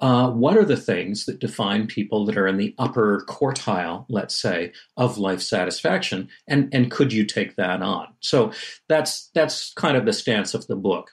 uh, 0.00 0.30
what 0.30 0.56
are 0.56 0.64
the 0.64 0.76
things 0.76 1.26
that 1.26 1.40
define 1.40 1.86
people 1.86 2.24
that 2.24 2.36
are 2.36 2.46
in 2.46 2.56
the 2.56 2.74
upper 2.78 3.24
quartile, 3.28 4.06
let's 4.08 4.40
say, 4.40 4.72
of 4.96 5.18
life 5.18 5.42
satisfaction, 5.42 6.28
and 6.46 6.72
and 6.72 6.90
could 6.90 7.12
you 7.12 7.24
take 7.24 7.56
that 7.56 7.82
on? 7.82 8.06
So 8.20 8.52
that's 8.88 9.30
that's 9.34 9.72
kind 9.74 9.96
of 9.96 10.06
the 10.06 10.12
stance 10.12 10.54
of 10.54 10.66
the 10.66 10.76
book. 10.76 11.10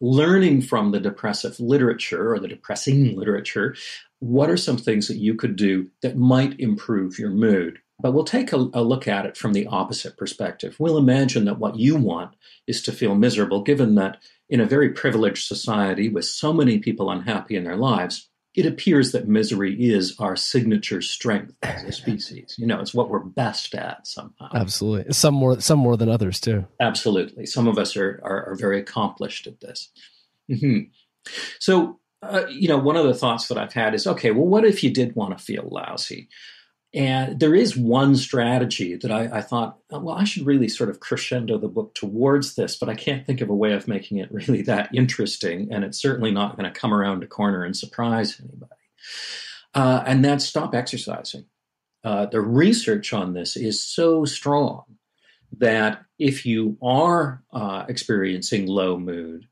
Learning 0.00 0.62
from 0.62 0.92
the 0.92 1.00
depressive 1.00 1.58
literature 1.58 2.32
or 2.32 2.38
the 2.38 2.46
depressing 2.46 3.16
literature, 3.16 3.74
what 4.20 4.48
are 4.48 4.56
some 4.56 4.76
things 4.76 5.08
that 5.08 5.16
you 5.16 5.34
could 5.34 5.56
do 5.56 5.88
that 6.02 6.16
might 6.16 6.58
improve 6.60 7.18
your 7.18 7.30
mood? 7.30 7.80
But 8.00 8.12
we'll 8.12 8.24
take 8.24 8.52
a, 8.52 8.56
a 8.72 8.82
look 8.82 9.08
at 9.08 9.26
it 9.26 9.36
from 9.36 9.52
the 9.52 9.66
opposite 9.66 10.16
perspective. 10.16 10.76
We'll 10.78 10.98
imagine 10.98 11.46
that 11.46 11.58
what 11.58 11.78
you 11.78 11.96
want 11.96 12.36
is 12.66 12.80
to 12.82 12.92
feel 12.92 13.14
miserable, 13.14 13.62
given 13.62 13.96
that 13.96 14.18
in 14.48 14.60
a 14.60 14.66
very 14.66 14.90
privileged 14.90 15.46
society 15.46 16.08
with 16.08 16.24
so 16.24 16.52
many 16.52 16.78
people 16.78 17.10
unhappy 17.10 17.56
in 17.56 17.64
their 17.64 17.76
lives, 17.76 18.28
it 18.54 18.66
appears 18.66 19.12
that 19.12 19.28
misery 19.28 19.74
is 19.74 20.16
our 20.18 20.34
signature 20.34 21.02
strength 21.02 21.56
as 21.62 21.84
a 21.84 21.92
species. 21.92 22.54
You 22.58 22.66
know, 22.66 22.80
it's 22.80 22.94
what 22.94 23.08
we're 23.08 23.20
best 23.20 23.74
at 23.74 24.06
somehow. 24.06 24.48
Absolutely. 24.54 25.12
Some 25.12 25.34
more 25.34 25.60
some 25.60 25.78
more 25.78 25.96
than 25.96 26.08
others 26.08 26.40
too. 26.40 26.66
Absolutely. 26.80 27.46
Some 27.46 27.68
of 27.68 27.78
us 27.78 27.96
are 27.96 28.20
are, 28.24 28.50
are 28.50 28.56
very 28.56 28.80
accomplished 28.80 29.46
at 29.46 29.60
this. 29.60 29.90
Mm-hmm. 30.50 30.90
So, 31.60 32.00
uh, 32.22 32.46
you 32.48 32.68
know, 32.68 32.78
one 32.78 32.96
of 32.96 33.06
the 33.06 33.14
thoughts 33.14 33.48
that 33.48 33.58
I've 33.58 33.74
had 33.74 33.94
is, 33.94 34.06
okay, 34.06 34.30
well, 34.30 34.46
what 34.46 34.64
if 34.64 34.82
you 34.82 34.90
did 34.90 35.14
want 35.14 35.36
to 35.36 35.44
feel 35.44 35.68
lousy? 35.70 36.28
And 36.94 37.38
there 37.38 37.54
is 37.54 37.76
one 37.76 38.16
strategy 38.16 38.96
that 38.96 39.10
I, 39.10 39.38
I, 39.38 39.40
thought, 39.42 39.78
well, 39.90 40.10
I 40.10 40.24
should 40.24 40.46
really 40.46 40.68
sort 40.68 40.88
of 40.88 41.00
crescendo 41.00 41.58
the 41.58 41.68
book 41.68 41.94
towards 41.94 42.54
this, 42.54 42.76
but 42.76 42.88
I 42.88 42.94
can't 42.94 43.26
think 43.26 43.42
of 43.42 43.50
a 43.50 43.54
way 43.54 43.72
of 43.72 43.86
making 43.86 44.18
it 44.18 44.32
really 44.32 44.62
that 44.62 44.88
interesting. 44.94 45.68
And 45.70 45.84
it's 45.84 46.00
certainly 46.00 46.30
not 46.30 46.56
going 46.56 46.72
to 46.72 46.78
come 46.78 46.94
around 46.94 47.22
a 47.22 47.26
corner 47.26 47.62
and 47.62 47.76
surprise 47.76 48.40
anybody. 48.40 48.72
Uh, 49.74 50.02
and 50.06 50.24
that's 50.24 50.46
stop 50.46 50.74
exercising. 50.74 51.44
Uh, 52.02 52.26
the 52.26 52.40
research 52.40 53.12
on 53.12 53.34
this 53.34 53.56
is 53.56 53.84
so 53.84 54.24
strong 54.24 54.84
that 55.58 56.02
if 56.18 56.46
you 56.46 56.78
are 56.82 57.42
uh, 57.52 57.84
experiencing 57.88 58.66
low 58.66 58.98
mood, 58.98 59.46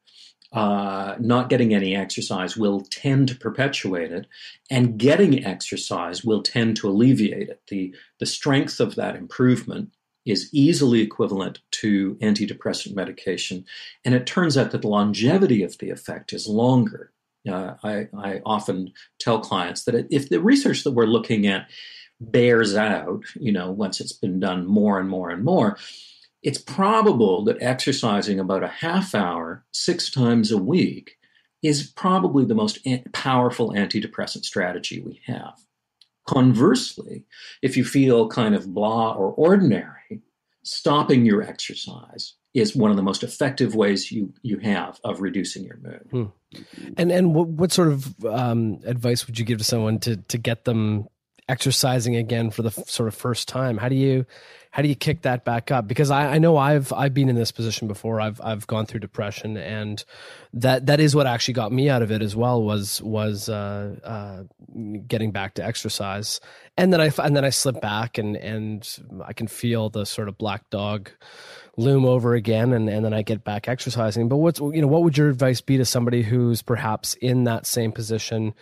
uh, 0.52 1.16
not 1.18 1.48
getting 1.48 1.74
any 1.74 1.94
exercise 1.94 2.56
will 2.56 2.80
tend 2.80 3.28
to 3.28 3.36
perpetuate 3.36 4.12
it, 4.12 4.26
and 4.70 4.98
getting 4.98 5.44
exercise 5.44 6.24
will 6.24 6.42
tend 6.42 6.76
to 6.76 6.88
alleviate 6.88 7.48
it. 7.48 7.60
The, 7.68 7.94
the 8.20 8.26
strength 8.26 8.80
of 8.80 8.94
that 8.94 9.16
improvement 9.16 9.90
is 10.24 10.48
easily 10.52 11.00
equivalent 11.00 11.60
to 11.70 12.14
antidepressant 12.16 12.94
medication, 12.94 13.64
and 14.04 14.14
it 14.14 14.26
turns 14.26 14.56
out 14.56 14.70
that 14.70 14.82
the 14.82 14.88
longevity 14.88 15.62
of 15.62 15.78
the 15.78 15.90
effect 15.90 16.32
is 16.32 16.46
longer. 16.48 17.12
Uh, 17.48 17.74
I, 17.84 18.08
I 18.16 18.40
often 18.44 18.92
tell 19.20 19.38
clients 19.38 19.84
that 19.84 20.08
if 20.10 20.28
the 20.28 20.40
research 20.40 20.82
that 20.82 20.90
we're 20.92 21.06
looking 21.06 21.46
at 21.46 21.68
bears 22.20 22.74
out, 22.74 23.22
you 23.34 23.52
know, 23.52 23.70
once 23.70 24.00
it's 24.00 24.12
been 24.12 24.40
done 24.40 24.66
more 24.66 24.98
and 24.98 25.08
more 25.08 25.30
and 25.30 25.44
more, 25.44 25.78
it's 26.46 26.58
probable 26.58 27.42
that 27.42 27.60
exercising 27.60 28.38
about 28.38 28.62
a 28.62 28.68
half 28.68 29.16
hour 29.16 29.64
six 29.72 30.08
times 30.08 30.52
a 30.52 30.56
week 30.56 31.16
is 31.60 31.90
probably 31.90 32.44
the 32.44 32.54
most 32.54 32.78
powerful 33.12 33.72
antidepressant 33.72 34.44
strategy 34.44 35.00
we 35.00 35.20
have. 35.26 35.58
Conversely, 36.24 37.24
if 37.62 37.76
you 37.76 37.84
feel 37.84 38.28
kind 38.28 38.54
of 38.54 38.72
blah 38.72 39.14
or 39.14 39.32
ordinary, 39.32 40.22
stopping 40.62 41.26
your 41.26 41.42
exercise 41.42 42.34
is 42.54 42.76
one 42.76 42.92
of 42.92 42.96
the 42.96 43.02
most 43.02 43.24
effective 43.24 43.74
ways 43.74 44.12
you 44.12 44.32
you 44.42 44.58
have 44.58 45.00
of 45.02 45.20
reducing 45.20 45.64
your 45.64 45.78
mood. 45.78 46.06
Hmm. 46.12 46.60
And 46.96 47.10
and 47.10 47.34
what, 47.34 47.48
what 47.48 47.72
sort 47.72 47.88
of 47.88 48.24
um, 48.24 48.78
advice 48.84 49.26
would 49.26 49.36
you 49.36 49.44
give 49.44 49.58
to 49.58 49.64
someone 49.64 49.98
to 50.00 50.16
to 50.16 50.38
get 50.38 50.64
them 50.64 51.08
exercising 51.48 52.16
again 52.16 52.50
for 52.50 52.62
the 52.62 52.70
sort 52.70 53.08
of 53.08 53.14
first 53.14 53.48
time? 53.48 53.78
How 53.78 53.88
do 53.88 53.96
you 53.96 54.26
how 54.76 54.82
do 54.82 54.88
you 54.88 54.94
kick 54.94 55.22
that 55.22 55.42
back 55.42 55.70
up? 55.70 55.88
Because 55.88 56.10
I, 56.10 56.34
I 56.34 56.38
know 56.38 56.58
I've 56.58 56.92
I've 56.92 57.14
been 57.14 57.30
in 57.30 57.34
this 57.34 57.50
position 57.50 57.88
before. 57.88 58.20
I've 58.20 58.38
I've 58.42 58.66
gone 58.66 58.84
through 58.84 59.00
depression, 59.00 59.56
and 59.56 60.04
that 60.52 60.84
that 60.84 61.00
is 61.00 61.14
what 61.16 61.26
actually 61.26 61.54
got 61.54 61.72
me 61.72 61.88
out 61.88 62.02
of 62.02 62.10
it 62.10 62.20
as 62.20 62.36
well. 62.36 62.62
Was 62.62 63.00
was 63.00 63.48
uh, 63.48 63.96
uh, 64.04 64.42
getting 65.08 65.30
back 65.30 65.54
to 65.54 65.64
exercise, 65.64 66.40
and 66.76 66.92
then 66.92 67.00
I 67.00 67.10
and 67.24 67.34
then 67.34 67.42
I 67.42 67.48
slip 67.48 67.80
back, 67.80 68.18
and 68.18 68.36
and 68.36 68.86
I 69.24 69.32
can 69.32 69.46
feel 69.46 69.88
the 69.88 70.04
sort 70.04 70.28
of 70.28 70.36
black 70.36 70.68
dog 70.68 71.10
loom 71.78 72.04
over 72.04 72.34
again, 72.34 72.74
and 72.74 72.90
and 72.90 73.02
then 73.02 73.14
I 73.14 73.22
get 73.22 73.44
back 73.44 73.68
exercising. 73.68 74.28
But 74.28 74.36
what's 74.36 74.60
you 74.60 74.82
know 74.82 74.88
what 74.88 75.04
would 75.04 75.16
your 75.16 75.30
advice 75.30 75.62
be 75.62 75.78
to 75.78 75.86
somebody 75.86 76.22
who's 76.22 76.60
perhaps 76.60 77.14
in 77.14 77.44
that 77.44 77.64
same 77.64 77.92
position? 77.92 78.52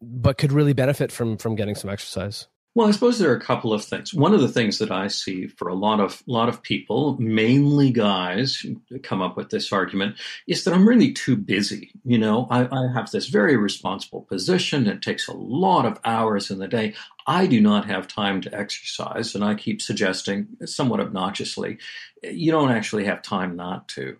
But 0.00 0.38
could 0.38 0.52
really 0.52 0.72
benefit 0.72 1.12
from 1.12 1.36
from 1.36 1.54
getting 1.54 1.74
some 1.74 1.90
exercise 1.90 2.46
well, 2.72 2.86
I 2.86 2.92
suppose 2.92 3.18
there 3.18 3.32
are 3.32 3.36
a 3.36 3.40
couple 3.40 3.72
of 3.72 3.84
things. 3.84 4.14
One 4.14 4.32
of 4.32 4.40
the 4.40 4.48
things 4.48 4.78
that 4.78 4.92
I 4.92 5.08
see 5.08 5.48
for 5.48 5.66
a 5.66 5.74
lot 5.74 5.98
of 5.98 6.22
lot 6.28 6.48
of 6.48 6.62
people, 6.62 7.16
mainly 7.18 7.90
guys, 7.90 8.64
come 9.02 9.20
up 9.20 9.36
with 9.36 9.50
this 9.50 9.72
argument 9.72 10.16
is 10.46 10.62
that 10.62 10.72
I'm 10.72 10.86
really 10.86 11.12
too 11.12 11.36
busy. 11.36 11.90
You 12.04 12.18
know, 12.18 12.46
I, 12.48 12.68
I 12.70 12.92
have 12.94 13.10
this 13.10 13.26
very 13.26 13.56
responsible 13.56 14.22
position. 14.22 14.86
It 14.86 15.02
takes 15.02 15.26
a 15.26 15.32
lot 15.32 15.84
of 15.84 15.98
hours 16.04 16.48
in 16.48 16.58
the 16.60 16.68
day. 16.68 16.94
I 17.26 17.48
do 17.48 17.60
not 17.60 17.86
have 17.86 18.06
time 18.06 18.40
to 18.42 18.54
exercise, 18.54 19.34
and 19.34 19.44
I 19.44 19.56
keep 19.56 19.82
suggesting, 19.82 20.46
somewhat 20.64 21.00
obnoxiously, 21.00 21.78
you 22.22 22.52
don't 22.52 22.70
actually 22.70 23.04
have 23.06 23.22
time 23.22 23.56
not 23.56 23.88
to 23.88 24.16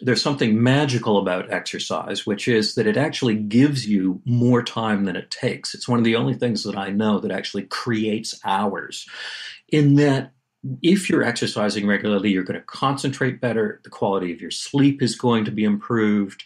there's 0.00 0.22
something 0.22 0.62
magical 0.62 1.18
about 1.18 1.50
exercise, 1.50 2.26
which 2.26 2.48
is 2.48 2.74
that 2.74 2.86
it 2.86 2.96
actually 2.96 3.34
gives 3.34 3.86
you 3.86 4.20
more 4.24 4.62
time 4.62 5.04
than 5.04 5.16
it 5.16 5.30
takes. 5.30 5.74
It's 5.74 5.88
one 5.88 5.98
of 5.98 6.04
the 6.04 6.16
only 6.16 6.34
things 6.34 6.64
that 6.64 6.76
I 6.76 6.90
know 6.90 7.18
that 7.20 7.30
actually 7.30 7.64
creates 7.64 8.38
hours. 8.44 9.06
In 9.68 9.94
that, 9.94 10.32
if 10.82 11.08
you're 11.08 11.22
exercising 11.22 11.86
regularly, 11.86 12.30
you're 12.30 12.44
going 12.44 12.60
to 12.60 12.66
concentrate 12.66 13.40
better, 13.40 13.80
the 13.84 13.90
quality 13.90 14.32
of 14.32 14.40
your 14.40 14.50
sleep 14.50 15.02
is 15.02 15.16
going 15.16 15.44
to 15.46 15.50
be 15.50 15.64
improved, 15.64 16.44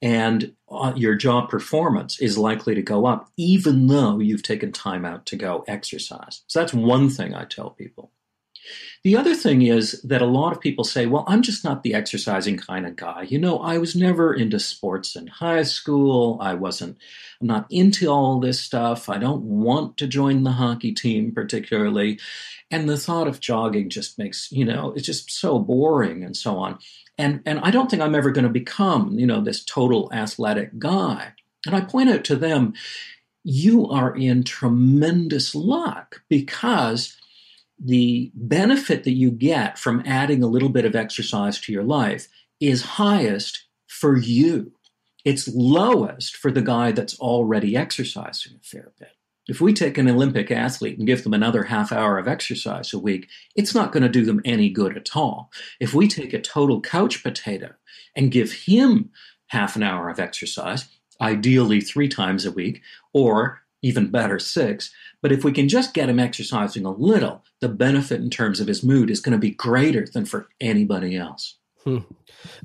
and 0.00 0.52
uh, 0.68 0.92
your 0.96 1.14
job 1.14 1.48
performance 1.48 2.20
is 2.20 2.36
likely 2.36 2.74
to 2.74 2.82
go 2.82 3.06
up, 3.06 3.30
even 3.36 3.86
though 3.86 4.18
you've 4.18 4.42
taken 4.42 4.72
time 4.72 5.04
out 5.04 5.26
to 5.26 5.36
go 5.36 5.64
exercise. 5.68 6.42
So 6.48 6.58
that's 6.58 6.74
one 6.74 7.08
thing 7.08 7.34
I 7.34 7.44
tell 7.44 7.70
people. 7.70 8.10
The 9.04 9.16
other 9.16 9.34
thing 9.34 9.62
is 9.62 10.00
that 10.02 10.22
a 10.22 10.26
lot 10.26 10.52
of 10.52 10.60
people 10.60 10.84
say, 10.84 11.06
well, 11.06 11.24
I'm 11.26 11.42
just 11.42 11.64
not 11.64 11.82
the 11.82 11.94
exercising 11.94 12.56
kind 12.56 12.86
of 12.86 12.94
guy. 12.94 13.22
You 13.22 13.38
know, 13.38 13.58
I 13.58 13.78
was 13.78 13.96
never 13.96 14.32
into 14.32 14.60
sports 14.60 15.16
in 15.16 15.26
high 15.26 15.64
school. 15.64 16.38
I 16.40 16.54
wasn't, 16.54 16.98
I'm 17.40 17.48
not 17.48 17.66
into 17.70 18.08
all 18.08 18.38
this 18.38 18.60
stuff. 18.60 19.08
I 19.08 19.18
don't 19.18 19.42
want 19.42 19.96
to 19.96 20.06
join 20.06 20.44
the 20.44 20.52
hockey 20.52 20.92
team 20.92 21.32
particularly. 21.32 22.20
And 22.70 22.88
the 22.88 22.96
thought 22.96 23.28
of 23.28 23.40
jogging 23.40 23.90
just 23.90 24.18
makes, 24.18 24.50
you 24.52 24.64
know, 24.64 24.92
it's 24.96 25.06
just 25.06 25.30
so 25.30 25.58
boring 25.58 26.22
and 26.22 26.36
so 26.36 26.56
on. 26.58 26.78
And, 27.18 27.42
and 27.44 27.58
I 27.60 27.70
don't 27.70 27.90
think 27.90 28.02
I'm 28.02 28.14
ever 28.14 28.30
going 28.30 28.46
to 28.46 28.50
become, 28.50 29.18
you 29.18 29.26
know, 29.26 29.40
this 29.40 29.64
total 29.64 30.10
athletic 30.12 30.78
guy. 30.78 31.32
And 31.66 31.74
I 31.76 31.80
point 31.80 32.08
out 32.08 32.24
to 32.24 32.36
them, 32.36 32.74
you 33.44 33.88
are 33.88 34.14
in 34.14 34.44
tremendous 34.44 35.54
luck 35.54 36.22
because 36.28 37.16
the 37.78 38.30
benefit 38.34 39.04
that 39.04 39.12
you 39.12 39.30
get 39.30 39.78
from 39.78 40.02
adding 40.06 40.42
a 40.42 40.48
little 40.48 40.68
bit 40.68 40.84
of 40.84 40.94
exercise 40.94 41.60
to 41.60 41.72
your 41.72 41.84
life 41.84 42.28
is 42.60 42.82
highest 42.82 43.66
for 43.88 44.16
you. 44.16 44.72
It's 45.24 45.48
lowest 45.54 46.36
for 46.36 46.50
the 46.50 46.62
guy 46.62 46.92
that's 46.92 47.18
already 47.18 47.76
exercising 47.76 48.54
a 48.56 48.64
fair 48.64 48.92
bit. 48.98 49.12
If 49.48 49.60
we 49.60 49.72
take 49.72 49.98
an 49.98 50.08
Olympic 50.08 50.50
athlete 50.52 50.98
and 50.98 51.06
give 51.06 51.24
them 51.24 51.34
another 51.34 51.64
half 51.64 51.90
hour 51.90 52.16
of 52.16 52.28
exercise 52.28 52.92
a 52.92 52.98
week, 52.98 53.28
it's 53.56 53.74
not 53.74 53.90
going 53.90 54.04
to 54.04 54.08
do 54.08 54.24
them 54.24 54.40
any 54.44 54.70
good 54.70 54.96
at 54.96 55.16
all. 55.16 55.50
If 55.80 55.94
we 55.94 56.06
take 56.06 56.32
a 56.32 56.40
total 56.40 56.80
couch 56.80 57.22
potato 57.22 57.72
and 58.16 58.30
give 58.30 58.52
him 58.52 59.10
half 59.48 59.74
an 59.74 59.82
hour 59.82 60.08
of 60.08 60.20
exercise, 60.20 60.88
ideally 61.20 61.80
three 61.80 62.08
times 62.08 62.46
a 62.46 62.52
week, 62.52 62.82
or 63.12 63.61
even 63.82 64.10
better, 64.10 64.38
six. 64.38 64.92
But 65.20 65.32
if 65.32 65.44
we 65.44 65.52
can 65.52 65.68
just 65.68 65.94
get 65.94 66.08
him 66.08 66.18
exercising 66.18 66.84
a 66.84 66.90
little, 66.90 67.44
the 67.60 67.68
benefit 67.68 68.20
in 68.20 68.30
terms 68.30 68.60
of 68.60 68.68
his 68.68 68.82
mood 68.82 69.10
is 69.10 69.20
going 69.20 69.32
to 69.32 69.38
be 69.38 69.50
greater 69.50 70.06
than 70.06 70.24
for 70.24 70.48
anybody 70.60 71.16
else. 71.16 71.58
Hmm. 71.84 71.98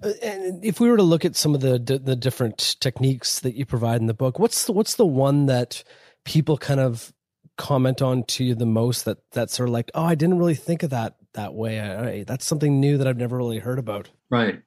Uh, 0.01 0.11
and 0.21 0.63
if 0.63 0.79
we 0.79 0.89
were 0.89 0.97
to 0.97 1.03
look 1.03 1.25
at 1.25 1.35
some 1.35 1.55
of 1.55 1.61
the 1.61 1.79
the 1.79 2.15
different 2.15 2.75
techniques 2.79 3.39
that 3.39 3.55
you 3.55 3.65
provide 3.65 3.99
in 3.99 4.07
the 4.07 4.13
book, 4.13 4.39
what's 4.39 4.65
the, 4.65 4.71
what's 4.71 4.95
the 4.95 5.05
one 5.05 5.47
that 5.47 5.83
people 6.23 6.57
kind 6.57 6.79
of 6.79 7.13
comment 7.57 8.01
on 8.01 8.23
to 8.23 8.43
you 8.43 8.55
the 8.55 8.65
most 8.65 9.05
that 9.05 9.17
that's 9.31 9.55
sort 9.55 9.69
of 9.69 9.73
like, 9.73 9.89
oh, 9.95 10.03
I 10.03 10.15
didn't 10.15 10.37
really 10.37 10.55
think 10.55 10.83
of 10.83 10.91
that 10.91 11.15
that 11.33 11.53
way. 11.53 11.79
I, 11.79 12.09
I, 12.09 12.23
that's 12.23 12.45
something 12.45 12.79
new 12.79 12.97
that 12.97 13.07
I've 13.07 13.17
never 13.17 13.37
really 13.37 13.59
heard 13.59 13.79
about. 13.79 14.09
Right. 14.29 14.61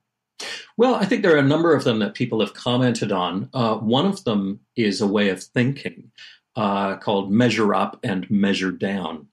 Well, 0.76 0.94
I 0.94 1.04
think 1.04 1.22
there 1.22 1.34
are 1.34 1.38
a 1.38 1.42
number 1.42 1.74
of 1.74 1.84
them 1.84 1.98
that 1.98 2.14
people 2.14 2.40
have 2.40 2.54
commented 2.54 3.12
on. 3.12 3.50
Uh, 3.52 3.76
one 3.76 4.06
of 4.06 4.24
them 4.24 4.60
is 4.74 5.00
a 5.00 5.06
way 5.06 5.28
of 5.28 5.42
thinking 5.42 6.10
uh, 6.56 6.96
called 6.96 7.32
Measure 7.32 7.74
Up 7.74 7.98
and 8.02 8.30
Measure 8.30 8.72
Down. 8.72 9.28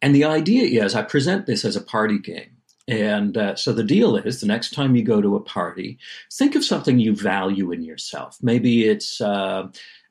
And 0.00 0.14
the 0.14 0.24
idea 0.24 0.84
is 0.84 0.94
I 0.94 1.02
present 1.02 1.46
this 1.46 1.64
as 1.64 1.76
a 1.76 1.80
party 1.80 2.18
game. 2.18 2.54
And 2.86 3.36
uh, 3.36 3.56
so 3.56 3.72
the 3.72 3.82
deal 3.82 4.16
is 4.16 4.40
the 4.40 4.46
next 4.46 4.74
time 4.74 4.94
you 4.94 5.02
go 5.02 5.22
to 5.22 5.36
a 5.36 5.40
party, 5.40 5.98
think 6.32 6.54
of 6.54 6.64
something 6.64 6.98
you 6.98 7.16
value 7.16 7.72
in 7.72 7.82
yourself. 7.82 8.36
Maybe 8.42 8.84
it's 8.84 9.22
uh, 9.22 9.68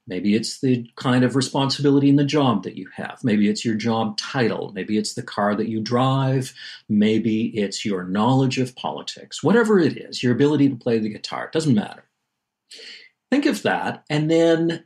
maybe 0.08 0.34
it's 0.34 0.60
the 0.60 0.90
kind 0.96 1.24
of 1.24 1.36
responsibility 1.36 2.10
in 2.10 2.16
the 2.16 2.26
job 2.26 2.64
that 2.64 2.76
you 2.76 2.90
have. 2.96 3.20
Maybe 3.24 3.48
it's 3.48 3.64
your 3.64 3.76
job 3.76 4.18
title. 4.18 4.72
Maybe 4.74 4.98
it's 4.98 5.14
the 5.14 5.22
car 5.22 5.56
that 5.56 5.70
you 5.70 5.82
drive. 5.82 6.52
Maybe 6.90 7.46
it's 7.58 7.86
your 7.86 8.06
knowledge 8.06 8.58
of 8.58 8.76
politics. 8.76 9.44
Whatever 9.44 9.80
it 9.80 9.96
is, 9.96 10.24
your 10.24 10.34
ability 10.34 10.70
to 10.70 10.76
play 10.76 10.98
the 10.98 11.10
guitar. 11.10 11.46
It 11.46 11.52
doesn't 11.52 11.76
matter. 11.76 12.06
Think 13.30 13.46
of 13.46 13.62
that, 13.64 14.04
and 14.10 14.32
then 14.32 14.84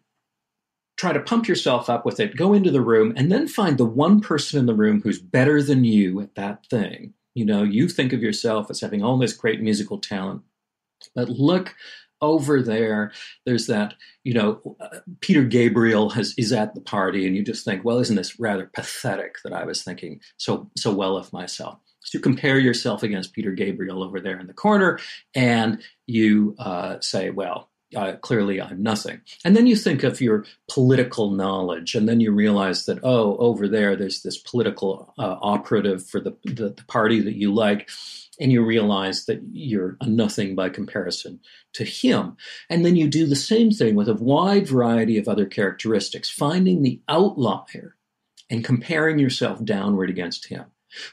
try 0.98 1.14
to 1.14 1.20
pump 1.20 1.48
yourself 1.48 1.90
up 1.90 2.06
with 2.06 2.20
it, 2.20 2.36
go 2.36 2.54
into 2.54 2.72
the 2.72 2.82
room, 2.82 3.14
and 3.16 3.32
then 3.32 3.48
find 3.48 3.78
the 3.78 3.86
one 3.86 4.20
person 4.20 4.60
in 4.60 4.66
the 4.66 4.74
room 4.74 5.02
who's 5.02 5.20
better 5.20 5.62
than 5.62 5.84
you 5.84 6.20
at 6.20 6.36
that 6.36 6.66
thing. 6.66 7.14
You 7.36 7.46
know, 7.46 7.64
you 7.64 7.88
think 7.88 8.14
of 8.14 8.24
yourself 8.24 8.70
as 8.72 8.82
having 8.82 9.04
all 9.04 9.18
this 9.18 9.34
great 9.34 9.62
musical 9.62 10.00
talent, 10.00 10.42
but 11.14 11.30
look 11.30 11.76
over 12.20 12.64
there. 12.64 13.12
There's 13.46 13.68
that, 13.68 13.94
you 14.24 14.34
know, 14.34 14.76
uh, 14.80 15.00
Peter 15.22 15.44
Gabriel 15.44 16.10
has, 16.10 16.34
is 16.36 16.52
at 16.52 16.74
the 16.74 16.82
party, 16.82 17.28
and 17.28 17.36
you 17.36 17.44
just 17.44 17.64
think, 17.64 17.86
well, 17.86 18.00
isn't 18.00 18.16
this 18.16 18.40
rather 18.40 18.66
pathetic 18.74 19.36
that 19.44 19.54
I 19.54 19.66
was 19.66 19.84
thinking 19.84 20.20
so 20.38 20.70
so 20.76 20.92
well 20.92 21.16
of 21.16 21.32
myself? 21.32 21.78
So 22.00 22.18
you 22.18 22.22
compare 22.22 22.58
yourself 22.58 23.04
against 23.04 23.34
Peter 23.34 23.52
Gabriel 23.52 24.02
over 24.02 24.20
there 24.20 24.40
in 24.40 24.48
the 24.48 24.54
corner, 24.54 25.00
and 25.36 25.82
you 26.08 26.56
uh, 26.58 27.00
say, 27.02 27.30
well, 27.30 27.70
uh, 27.96 28.14
clearly 28.18 28.62
I'm 28.62 28.84
nothing. 28.84 29.22
And 29.46 29.56
then 29.56 29.68
you 29.68 29.76
think 29.76 30.04
of 30.04 30.20
your 30.20 30.46
political 30.70 31.32
knowledge, 31.32 31.96
and 31.96 32.08
then 32.08 32.20
you 32.20 32.32
realize 32.32 32.86
that, 32.86 33.00
oh, 33.04 33.38
over 33.38 33.68
there, 33.68 33.96
there's 33.96 34.22
this 34.22 34.38
political 34.38 35.14
uh, 35.18 35.38
operative 35.42 36.06
for 36.06 36.20
the, 36.20 36.36
the, 36.44 36.70
the, 36.70 36.84
party 36.88 37.22
that 37.22 37.36
you 37.36 37.54
like, 37.54 37.90
and 38.40 38.52
you 38.52 38.64
realize 38.64 39.26
that 39.26 39.42
you're 39.52 39.98
a 40.02 40.08
nothing 40.08 40.56
by 40.56 40.70
comparison 40.70 41.40
to 41.74 41.86
him. 41.86 42.36
And 42.70 42.86
then 42.86 42.96
you 42.96 43.08
do 43.08 43.26
the 43.26 43.36
same 43.36 43.72
thing 43.72 43.96
with 43.96 44.10
a 44.10 44.16
wide 44.16 44.68
variety 44.68 45.18
of 45.18 45.28
other 45.28 45.46
characteristics, 45.46 46.30
finding 46.30 46.82
the 46.82 47.02
outlier 47.08 47.96
and 48.50 48.64
comparing 48.64 49.20
yourself 49.20 49.64
downward 49.64 50.10
against 50.10 50.48
him. 50.48 50.66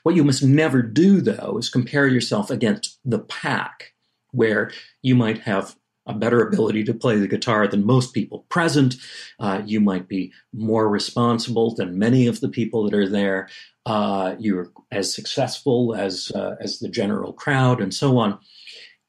What 0.02 0.14
you 0.14 0.24
must 0.24 0.42
never 0.42 0.82
do, 0.82 1.20
though, 1.20 1.56
is 1.58 1.68
compare 1.68 2.06
yourself 2.06 2.50
against 2.50 2.98
the 3.04 3.18
pack, 3.18 3.92
where 4.30 4.70
you 5.02 5.14
might 5.14 5.40
have 5.40 5.76
a 6.06 6.14
better 6.14 6.46
ability 6.46 6.84
to 6.84 6.94
play 6.94 7.16
the 7.16 7.28
guitar 7.28 7.66
than 7.66 7.86
most 7.86 8.12
people 8.12 8.44
present. 8.48 8.96
Uh, 9.38 9.62
you 9.64 9.80
might 9.80 10.08
be 10.08 10.32
more 10.52 10.88
responsible 10.88 11.74
than 11.74 11.98
many 11.98 12.26
of 12.26 12.40
the 12.40 12.48
people 12.48 12.84
that 12.84 12.94
are 12.94 13.08
there. 13.08 13.48
Uh, 13.86 14.34
you're 14.38 14.70
as 14.90 15.14
successful 15.14 15.94
as 15.94 16.32
uh, 16.34 16.56
as 16.60 16.78
the 16.78 16.88
general 16.88 17.32
crowd, 17.32 17.80
and 17.80 17.92
so 17.94 18.18
on. 18.18 18.38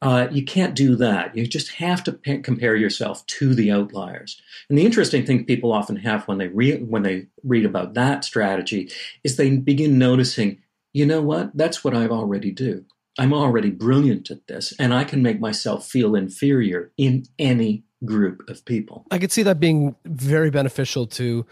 Uh, 0.02 0.28
you 0.32 0.44
can't 0.44 0.76
do 0.76 0.96
that. 0.96 1.36
You 1.36 1.48
just 1.48 1.72
have 1.74 2.04
to 2.04 2.12
p- 2.12 2.40
compare 2.40 2.76
yourself 2.76 3.26
to 3.28 3.56
the 3.56 3.72
outliers. 3.72 4.40
And 4.70 4.78
the 4.78 4.86
interesting 4.86 5.26
thing 5.26 5.46
people 5.46 5.72
often 5.72 5.96
have 5.96 6.28
when 6.28 6.38
they 6.38 6.48
re- 6.48 6.84
when 6.84 7.04
they 7.04 7.28
read 7.44 7.66
about 7.66 7.94
that 7.94 8.26
strategy 8.26 8.92
is 9.24 9.38
they 9.38 9.56
begin 9.58 9.98
noticing, 9.98 10.62
you 10.94 11.06
know 11.06 11.22
what? 11.22 11.56
That's 11.56 11.84
what 11.84 11.96
I 11.96 12.08
already 12.08 12.52
do. 12.52 12.86
I'm 13.18 13.34
already 13.34 13.70
brilliant 13.70 14.30
at 14.32 14.48
this 14.48 14.74
and 14.80 14.94
I 14.94 15.04
can 15.04 15.22
make 15.22 15.40
myself 15.40 15.88
feel 15.88 16.16
inferior 16.16 16.92
in 16.98 17.26
any 17.40 17.84
group 18.04 18.48
of 18.50 18.66
people. 18.66 19.06
I 19.12 19.18
could 19.18 19.32
see 19.32 19.44
that 19.44 19.60
being 19.60 19.96
very 20.06 20.50
beneficial 20.50 21.08
to 21.08 21.46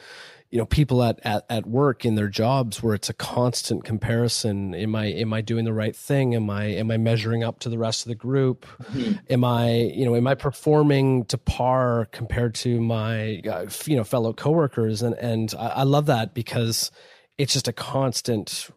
you 0.54 0.60
know 0.60 0.68
people 0.68 1.02
at, 1.02 1.20
at 1.24 1.46
at 1.50 1.66
work 1.66 2.06
in 2.06 2.14
their 2.14 2.28
jobs 2.28 2.84
where 2.84 2.94
it's 2.94 3.10
a 3.10 3.14
constant 3.14 3.84
comparison. 3.84 4.76
Am 4.76 4.96
i 4.96 5.06
am 5.08 5.34
i 5.34 5.42
doing 5.42 5.66
the 5.66 5.74
right 5.74 5.96
thing? 5.96 6.36
Am 6.36 6.48
i 6.52 6.66
am 6.66 6.92
i 6.92 6.98
measuring 6.98 7.44
up 7.44 7.58
to 7.60 7.70
the 7.70 7.78
rest 7.80 8.06
of 8.06 8.10
the 8.10 8.16
group? 8.16 8.68
Mm-hmm. 8.84 9.14
am 9.32 9.44
i 9.44 9.72
you 9.72 10.06
know 10.06 10.16
am 10.16 10.28
i 10.28 10.36
performing 10.36 11.26
to 11.26 11.40
par 11.40 12.08
compared 12.12 12.54
to 12.56 12.80
my 12.80 13.42
uh, 13.50 13.66
you 13.86 13.96
know 13.96 14.04
fellow 14.04 14.32
coworkers? 14.32 15.02
And 15.02 15.16
and 15.16 15.56
I, 15.58 15.68
I 15.68 15.84
love 15.84 16.06
that 16.06 16.36
because 16.36 16.92
it's 17.40 17.54
just 17.54 17.68
a 17.68 17.74
constant 17.74 18.70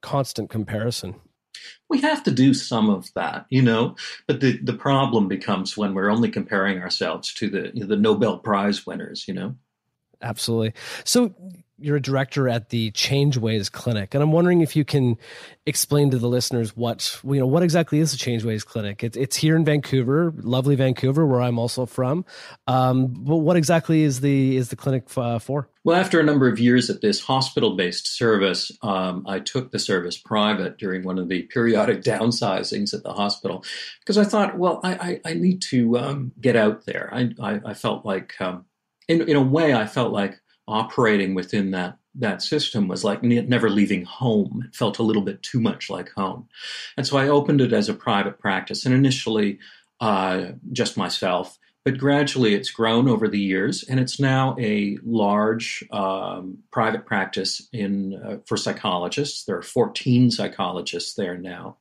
constant 0.00 0.50
comparison 0.50 1.14
we 1.88 2.00
have 2.00 2.22
to 2.24 2.30
do 2.30 2.54
some 2.54 2.90
of 2.90 3.12
that, 3.14 3.46
you 3.50 3.62
know. 3.62 3.96
But 4.26 4.40
the, 4.40 4.58
the 4.58 4.72
problem 4.72 5.28
becomes 5.28 5.76
when 5.76 5.94
we're 5.94 6.10
only 6.10 6.30
comparing 6.30 6.80
ourselves 6.80 7.32
to 7.34 7.48
the 7.48 7.70
you 7.74 7.80
know, 7.80 7.86
the 7.86 7.96
Nobel 7.96 8.38
Prize 8.38 8.86
winners, 8.86 9.26
you 9.28 9.34
know. 9.34 9.56
Absolutely. 10.22 10.72
So 11.04 11.34
you're 11.78 11.96
a 11.96 12.02
director 12.02 12.48
at 12.48 12.70
the 12.70 12.90
Changeways 12.92 13.68
Clinic, 13.68 14.14
and 14.14 14.22
I'm 14.22 14.32
wondering 14.32 14.60
if 14.60 14.74
you 14.74 14.84
can 14.84 15.18
explain 15.66 16.10
to 16.10 16.18
the 16.18 16.28
listeners 16.28 16.76
what 16.76 17.20
you 17.24 17.40
know 17.40 17.46
what 17.46 17.62
exactly 17.62 17.98
is 17.98 18.12
the 18.12 18.16
Changeways 18.16 18.64
Clinic. 18.64 19.04
It's 19.04 19.16
it's 19.16 19.36
here 19.36 19.56
in 19.56 19.64
Vancouver, 19.64 20.32
lovely 20.38 20.74
Vancouver, 20.74 21.26
where 21.26 21.40
I'm 21.40 21.58
also 21.58 21.86
from. 21.86 22.24
Um, 22.66 23.08
but 23.08 23.36
what 23.36 23.56
exactly 23.56 24.02
is 24.02 24.20
the 24.20 24.56
is 24.56 24.70
the 24.70 24.76
clinic 24.76 25.04
uh, 25.16 25.38
for? 25.38 25.68
Well, 25.84 26.00
after 26.00 26.18
a 26.18 26.24
number 26.24 26.48
of 26.48 26.58
years 26.58 26.90
at 26.90 27.00
this 27.00 27.20
hospital-based 27.20 28.08
service, 28.08 28.72
um, 28.82 29.24
I 29.28 29.38
took 29.38 29.70
the 29.70 29.78
service 29.78 30.18
private 30.18 30.78
during 30.78 31.04
one 31.04 31.16
of 31.16 31.28
the 31.28 31.42
periodic 31.42 32.02
downsizings 32.02 32.92
at 32.92 33.04
the 33.04 33.12
hospital 33.12 33.64
because 34.00 34.18
I 34.18 34.24
thought, 34.24 34.58
well, 34.58 34.80
I, 34.82 34.94
I, 34.94 35.30
I 35.30 35.34
need 35.34 35.62
to 35.70 35.96
um, 35.98 36.32
get 36.40 36.56
out 36.56 36.86
there. 36.86 37.08
I, 37.12 37.30
I, 37.40 37.60
I 37.66 37.74
felt 37.74 38.04
like, 38.04 38.34
um, 38.40 38.64
in, 39.06 39.22
in 39.28 39.36
a 39.36 39.42
way, 39.42 39.74
I 39.74 39.86
felt 39.86 40.12
like 40.12 40.40
operating 40.68 41.34
within 41.34 41.70
that 41.72 41.98
that 42.18 42.40
system 42.42 42.88
was 42.88 43.04
like 43.04 43.22
never 43.22 43.68
leaving 43.68 44.04
home. 44.04 44.64
It 44.66 44.74
felt 44.74 44.98
a 44.98 45.02
little 45.02 45.22
bit 45.22 45.42
too 45.42 45.60
much 45.60 45.90
like 45.90 46.10
home, 46.12 46.48
and 46.96 47.06
so 47.06 47.18
I 47.18 47.28
opened 47.28 47.60
it 47.60 47.72
as 47.72 47.88
a 47.88 47.94
private 47.94 48.38
practice, 48.38 48.86
and 48.86 48.94
initially 48.94 49.58
uh, 50.00 50.52
just 50.72 50.96
myself. 50.96 51.58
But 51.84 51.98
gradually, 51.98 52.54
it's 52.54 52.72
grown 52.72 53.08
over 53.08 53.28
the 53.28 53.38
years, 53.38 53.84
and 53.84 54.00
it's 54.00 54.18
now 54.18 54.56
a 54.58 54.98
large 55.04 55.84
um, 55.92 56.58
private 56.72 57.06
practice 57.06 57.68
in 57.72 58.20
uh, 58.24 58.38
for 58.44 58.56
psychologists. 58.56 59.44
There 59.44 59.56
are 59.56 59.62
14 59.62 60.32
psychologists 60.32 61.14
there 61.14 61.38
now, 61.38 61.76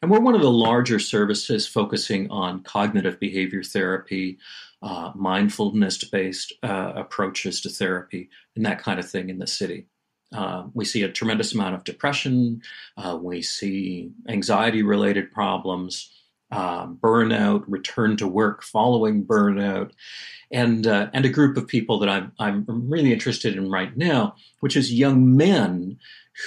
and 0.00 0.10
we're 0.10 0.20
one 0.20 0.34
of 0.34 0.40
the 0.40 0.50
larger 0.50 0.98
services 0.98 1.66
focusing 1.66 2.30
on 2.30 2.62
cognitive 2.62 3.20
behavior 3.20 3.62
therapy, 3.62 4.38
uh, 4.84 5.10
mindfulness 5.14 6.04
based 6.04 6.52
uh, 6.62 6.92
approaches 6.94 7.62
to 7.62 7.70
therapy 7.70 8.28
and 8.54 8.66
that 8.66 8.78
kind 8.78 9.00
of 9.00 9.08
thing 9.08 9.30
in 9.30 9.38
the 9.38 9.46
city. 9.46 9.86
Uh, 10.32 10.64
we 10.74 10.84
see 10.84 11.02
a 11.02 11.10
tremendous 11.10 11.54
amount 11.54 11.74
of 11.74 11.84
depression. 11.84 12.60
Uh, 12.96 13.18
we 13.20 13.40
see 13.40 14.10
anxiety 14.28 14.82
related 14.82 15.32
problems, 15.32 16.12
um, 16.50 16.98
burnout, 17.02 17.64
return 17.66 18.16
to 18.18 18.28
work 18.28 18.62
following 18.62 19.24
burnout, 19.24 19.92
and, 20.50 20.86
uh, 20.86 21.08
and 21.14 21.24
a 21.24 21.30
group 21.30 21.56
of 21.56 21.66
people 21.66 21.98
that 22.00 22.08
I'm, 22.10 22.32
I'm 22.38 22.90
really 22.90 23.12
interested 23.12 23.56
in 23.56 23.70
right 23.70 23.96
now, 23.96 24.34
which 24.60 24.76
is 24.76 24.92
young 24.92 25.34
men 25.34 25.98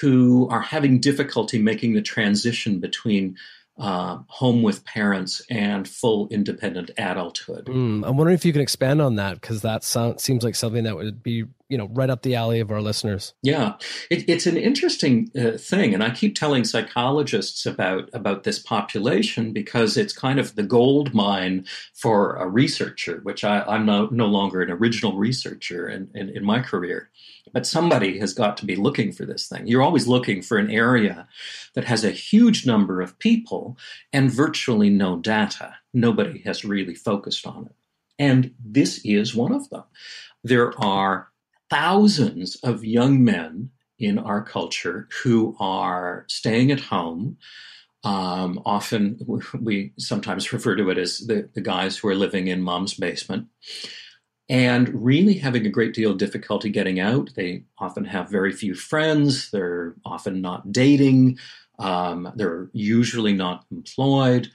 who 0.01 0.47
are 0.49 0.61
having 0.61 0.99
difficulty 0.99 1.59
making 1.59 1.93
the 1.93 2.01
transition 2.03 2.79
between 2.79 3.35
uh, 3.77 4.19
home 4.27 4.63
with 4.63 4.83
parents 4.85 5.41
and 5.49 5.87
full 5.87 6.27
independent 6.29 6.91
adulthood. 6.97 7.65
Mm, 7.65 8.07
I'm 8.07 8.17
wondering 8.17 8.35
if 8.35 8.45
you 8.45 8.51
can 8.51 8.61
expand 8.61 9.01
on 9.01 9.15
that 9.15 9.39
because 9.39 9.61
that 9.61 9.83
sound, 9.83 10.19
seems 10.19 10.43
like 10.43 10.55
something 10.55 10.83
that 10.83 10.95
would 10.95 11.21
be 11.21 11.45
you 11.69 11.77
know 11.77 11.89
right 11.93 12.09
up 12.09 12.21
the 12.21 12.35
alley 12.35 12.59
of 12.59 12.71
our 12.71 12.81
listeners. 12.81 13.33
Yeah, 13.43 13.73
it, 14.09 14.27
it's 14.29 14.45
an 14.45 14.57
interesting 14.57 15.29
uh, 15.37 15.57
thing, 15.57 15.93
and 15.93 16.03
I 16.03 16.11
keep 16.11 16.35
telling 16.35 16.63
psychologists 16.63 17.65
about 17.65 18.09
about 18.13 18.43
this 18.43 18.59
population 18.59 19.53
because 19.53 19.97
it's 19.97 20.13
kind 20.13 20.39
of 20.39 20.55
the 20.55 20.63
gold 20.63 21.13
mine 21.13 21.65
for 21.93 22.35
a 22.35 22.47
researcher, 22.47 23.19
which 23.23 23.43
I, 23.43 23.63
am 23.67 23.85
no, 23.85 24.07
no 24.11 24.27
longer 24.27 24.61
an 24.61 24.71
original 24.71 25.17
researcher 25.17 25.87
in, 25.87 26.09
in, 26.13 26.29
in 26.29 26.45
my 26.45 26.61
career. 26.61 27.09
But 27.53 27.65
somebody 27.65 28.19
has 28.19 28.33
got 28.33 28.57
to 28.57 28.65
be 28.65 28.75
looking 28.75 29.11
for 29.11 29.25
this 29.25 29.47
thing. 29.47 29.67
You're 29.67 29.81
always 29.81 30.07
looking 30.07 30.41
for 30.41 30.57
an 30.57 30.69
area 30.69 31.27
that 31.73 31.85
has 31.85 32.03
a 32.03 32.11
huge 32.11 32.65
number 32.65 33.01
of 33.01 33.17
people 33.19 33.77
and 34.11 34.31
virtually 34.31 34.89
no 34.89 35.17
data. 35.17 35.75
Nobody 35.93 36.39
has 36.39 36.65
really 36.65 36.95
focused 36.95 37.47
on 37.47 37.67
it. 37.67 37.75
And 38.19 38.53
this 38.63 38.99
is 39.05 39.35
one 39.35 39.53
of 39.53 39.69
them. 39.69 39.83
There 40.43 40.77
are 40.79 41.29
thousands 41.69 42.55
of 42.57 42.85
young 42.85 43.23
men 43.23 43.69
in 43.99 44.17
our 44.17 44.43
culture 44.43 45.07
who 45.23 45.55
are 45.59 46.25
staying 46.27 46.71
at 46.71 46.79
home. 46.79 47.37
Um, 48.03 48.61
often 48.65 49.19
we 49.59 49.93
sometimes 49.97 50.53
refer 50.53 50.75
to 50.75 50.89
it 50.89 50.97
as 50.97 51.19
the, 51.19 51.49
the 51.53 51.61
guys 51.61 51.97
who 51.97 52.07
are 52.07 52.15
living 52.15 52.47
in 52.47 52.61
mom's 52.61 52.93
basement 52.93 53.47
and 54.49 54.89
really 55.03 55.33
having 55.33 55.65
a 55.65 55.69
great 55.71 55.93
deal 55.93 56.11
of 56.11 56.17
difficulty 56.17 56.69
getting 56.69 56.99
out. 56.99 57.31
They 57.35 57.63
often 57.79 58.05
have 58.05 58.29
very 58.29 58.53
few 58.53 58.75
friends. 58.75 59.51
They're 59.51 59.95
often 60.05 60.41
not 60.41 60.71
dating. 60.71 61.39
Um, 61.79 62.31
they're 62.35 62.69
usually 62.71 63.33
not 63.33 63.65
employed 63.71 64.49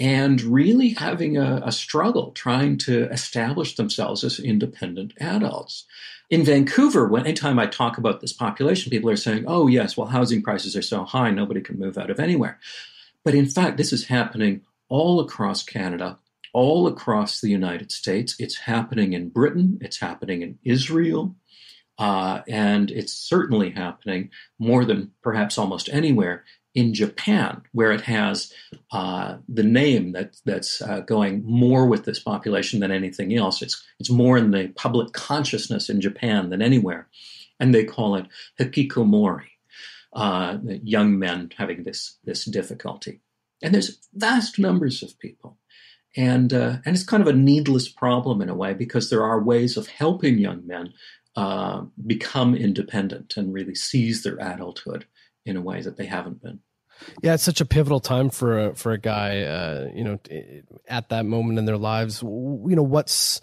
and 0.00 0.40
really 0.40 0.88
having 0.90 1.36
a, 1.36 1.60
a, 1.62 1.70
struggle 1.70 2.32
trying 2.32 2.78
to 2.78 3.04
establish 3.10 3.76
themselves 3.76 4.24
as 4.24 4.40
independent 4.40 5.12
adults. 5.20 5.84
In 6.30 6.42
Vancouver, 6.42 7.06
when 7.06 7.26
anytime 7.26 7.58
I 7.58 7.66
talk 7.66 7.98
about 7.98 8.20
this 8.20 8.32
population, 8.32 8.90
people 8.90 9.10
are 9.10 9.16
saying, 9.16 9.44
oh, 9.46 9.66
yes, 9.66 9.98
well, 9.98 10.06
housing 10.06 10.42
prices 10.42 10.74
are 10.74 10.82
so 10.82 11.04
high, 11.04 11.30
nobody 11.30 11.60
can 11.60 11.78
move 11.78 11.98
out 11.98 12.08
of 12.08 12.18
anywhere. 12.18 12.58
But 13.24 13.34
in 13.34 13.46
fact, 13.46 13.76
this 13.76 13.92
is 13.92 14.06
happening 14.06 14.62
all 14.88 15.20
across 15.20 15.62
Canada, 15.62 16.18
all 16.54 16.86
across 16.86 17.40
the 17.40 17.50
United 17.50 17.92
States. 17.92 18.34
It's 18.38 18.56
happening 18.56 19.12
in 19.12 19.28
Britain, 19.28 19.78
it's 19.82 20.00
happening 20.00 20.40
in 20.40 20.58
Israel, 20.64 21.36
uh, 21.98 22.40
and 22.48 22.90
it's 22.90 23.12
certainly 23.12 23.70
happening 23.70 24.30
more 24.58 24.86
than 24.86 25.10
perhaps 25.22 25.58
almost 25.58 25.90
anywhere 25.92 26.44
in 26.74 26.94
Japan, 26.94 27.62
where 27.72 27.92
it 27.92 28.02
has 28.02 28.52
uh, 28.92 29.36
the 29.48 29.64
name 29.64 30.12
that, 30.12 30.36
that's 30.44 30.80
uh, 30.82 31.00
going 31.00 31.42
more 31.44 31.86
with 31.86 32.04
this 32.04 32.20
population 32.20 32.80
than 32.80 32.92
anything 32.92 33.34
else. 33.36 33.60
It's, 33.60 33.84
it's 33.98 34.10
more 34.10 34.38
in 34.38 34.52
the 34.52 34.68
public 34.76 35.12
consciousness 35.12 35.90
in 35.90 36.00
Japan 36.00 36.50
than 36.50 36.62
anywhere. 36.62 37.08
And 37.58 37.74
they 37.74 37.84
call 37.84 38.14
it 38.14 38.26
hikikomori, 38.58 39.46
uh, 40.12 40.58
young 40.64 41.18
men 41.18 41.50
having 41.56 41.82
this, 41.82 42.18
this 42.24 42.44
difficulty. 42.44 43.20
And 43.62 43.74
there's 43.74 43.98
vast 44.14 44.58
numbers 44.58 45.02
of 45.02 45.18
people. 45.18 45.58
And, 46.16 46.52
uh, 46.52 46.78
and 46.84 46.94
it's 46.94 47.04
kind 47.04 47.20
of 47.20 47.28
a 47.28 47.32
needless 47.32 47.88
problem 47.88 48.40
in 48.40 48.48
a 48.48 48.54
way 48.54 48.74
because 48.74 49.10
there 49.10 49.24
are 49.24 49.42
ways 49.42 49.76
of 49.76 49.88
helping 49.88 50.38
young 50.38 50.66
men 50.66 50.92
uh, 51.36 51.82
become 52.06 52.54
independent 52.54 53.36
and 53.36 53.52
really 53.52 53.74
seize 53.74 54.22
their 54.22 54.36
adulthood 54.40 55.06
in 55.44 55.56
a 55.56 55.60
way 55.60 55.80
that 55.82 55.96
they 55.96 56.06
haven't 56.06 56.42
been. 56.42 56.60
Yeah, 57.22 57.34
it's 57.34 57.42
such 57.42 57.60
a 57.60 57.64
pivotal 57.64 58.00
time 58.00 58.30
for 58.30 58.58
a, 58.58 58.74
for 58.74 58.92
a 58.92 58.98
guy, 58.98 59.42
uh, 59.42 59.88
you 59.94 60.04
know, 60.04 60.18
at 60.86 61.08
that 61.08 61.24
moment 61.24 61.58
in 61.58 61.64
their 61.64 61.78
lives. 61.78 62.22
You 62.22 62.74
know, 62.76 62.82
what's 62.82 63.40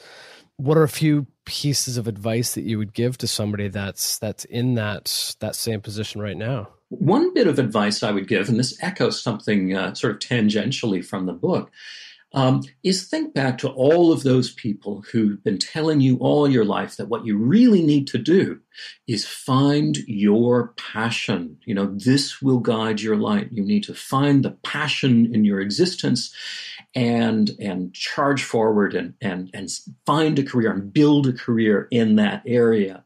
what 0.57 0.77
are 0.77 0.83
a 0.83 0.89
few 0.89 1.27
pieces 1.45 1.97
of 1.97 2.07
advice 2.07 2.55
that 2.55 2.63
you 2.63 2.77
would 2.77 2.93
give 2.93 3.17
to 3.19 3.27
somebody 3.27 3.67
that's 3.67 4.19
that's 4.19 4.45
in 4.45 4.75
that 4.75 5.35
that 5.39 5.55
same 5.55 5.81
position 5.81 6.21
right 6.21 6.37
now? 6.37 6.69
One 6.89 7.33
bit 7.33 7.47
of 7.47 7.59
advice 7.59 8.03
I 8.03 8.11
would 8.11 8.27
give, 8.27 8.49
and 8.49 8.59
this 8.59 8.77
echoes 8.81 9.21
something 9.21 9.75
uh, 9.75 9.93
sort 9.93 10.13
of 10.13 10.19
tangentially 10.19 11.05
from 11.05 11.25
the 11.25 11.33
book, 11.33 11.71
um, 12.33 12.63
is 12.83 13.07
think 13.07 13.33
back 13.33 13.57
to 13.59 13.69
all 13.69 14.11
of 14.11 14.23
those 14.23 14.51
people 14.51 15.03
who've 15.11 15.41
been 15.43 15.57
telling 15.57 16.01
you 16.01 16.17
all 16.17 16.49
your 16.49 16.65
life 16.65 16.97
that 16.97 17.07
what 17.07 17.25
you 17.25 17.37
really 17.37 17.81
need 17.81 18.07
to 18.07 18.17
do 18.17 18.59
is 19.07 19.25
find 19.25 19.97
your 20.07 20.73
passion. 20.77 21.57
You 21.65 21.73
know, 21.73 21.85
this 21.85 22.41
will 22.41 22.59
guide 22.59 23.01
your 23.01 23.15
life. 23.15 23.47
You 23.51 23.63
need 23.63 23.83
to 23.85 23.93
find 23.93 24.43
the 24.43 24.51
passion 24.51 25.33
in 25.33 25.45
your 25.45 25.61
existence 25.61 26.33
and 26.93 27.51
and 27.59 27.93
charge 27.93 28.43
forward 28.43 28.93
and 28.93 29.13
and 29.21 29.49
and 29.53 29.69
find 30.05 30.37
a 30.37 30.43
career 30.43 30.71
and 30.71 30.91
build 30.91 31.27
a 31.27 31.33
career 31.33 31.87
in 31.91 32.15
that 32.17 32.43
area. 32.45 33.03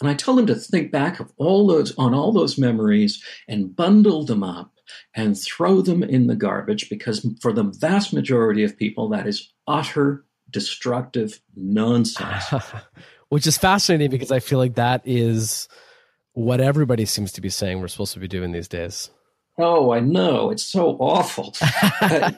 And 0.00 0.08
I 0.08 0.14
tell 0.14 0.36
them 0.36 0.46
to 0.46 0.54
think 0.54 0.92
back 0.92 1.20
of 1.20 1.32
all 1.36 1.66
those 1.66 1.96
on 1.98 2.14
all 2.14 2.32
those 2.32 2.58
memories 2.58 3.22
and 3.48 3.74
bundle 3.74 4.24
them 4.24 4.42
up 4.42 4.71
and 5.14 5.38
throw 5.38 5.80
them 5.80 6.02
in 6.02 6.26
the 6.26 6.36
garbage 6.36 6.88
because 6.88 7.26
for 7.40 7.52
the 7.52 7.64
vast 7.64 8.12
majority 8.12 8.64
of 8.64 8.76
people, 8.76 9.08
that 9.10 9.26
is 9.26 9.52
utter 9.66 10.24
destructive 10.50 11.40
nonsense. 11.56 12.44
Which 13.28 13.46
is 13.46 13.56
fascinating 13.56 14.10
because 14.10 14.30
I 14.30 14.40
feel 14.40 14.58
like 14.58 14.74
that 14.74 15.02
is 15.04 15.68
what 16.34 16.60
everybody 16.60 17.06
seems 17.06 17.32
to 17.32 17.40
be 17.40 17.48
saying 17.48 17.80
we're 17.80 17.88
supposed 17.88 18.12
to 18.14 18.20
be 18.20 18.28
doing 18.28 18.52
these 18.52 18.68
days. 18.68 19.10
Oh, 19.58 19.92
I 19.92 20.00
know. 20.00 20.50
It's 20.50 20.64
so 20.64 20.96
awful. 20.98 21.54
uh, 22.00 22.32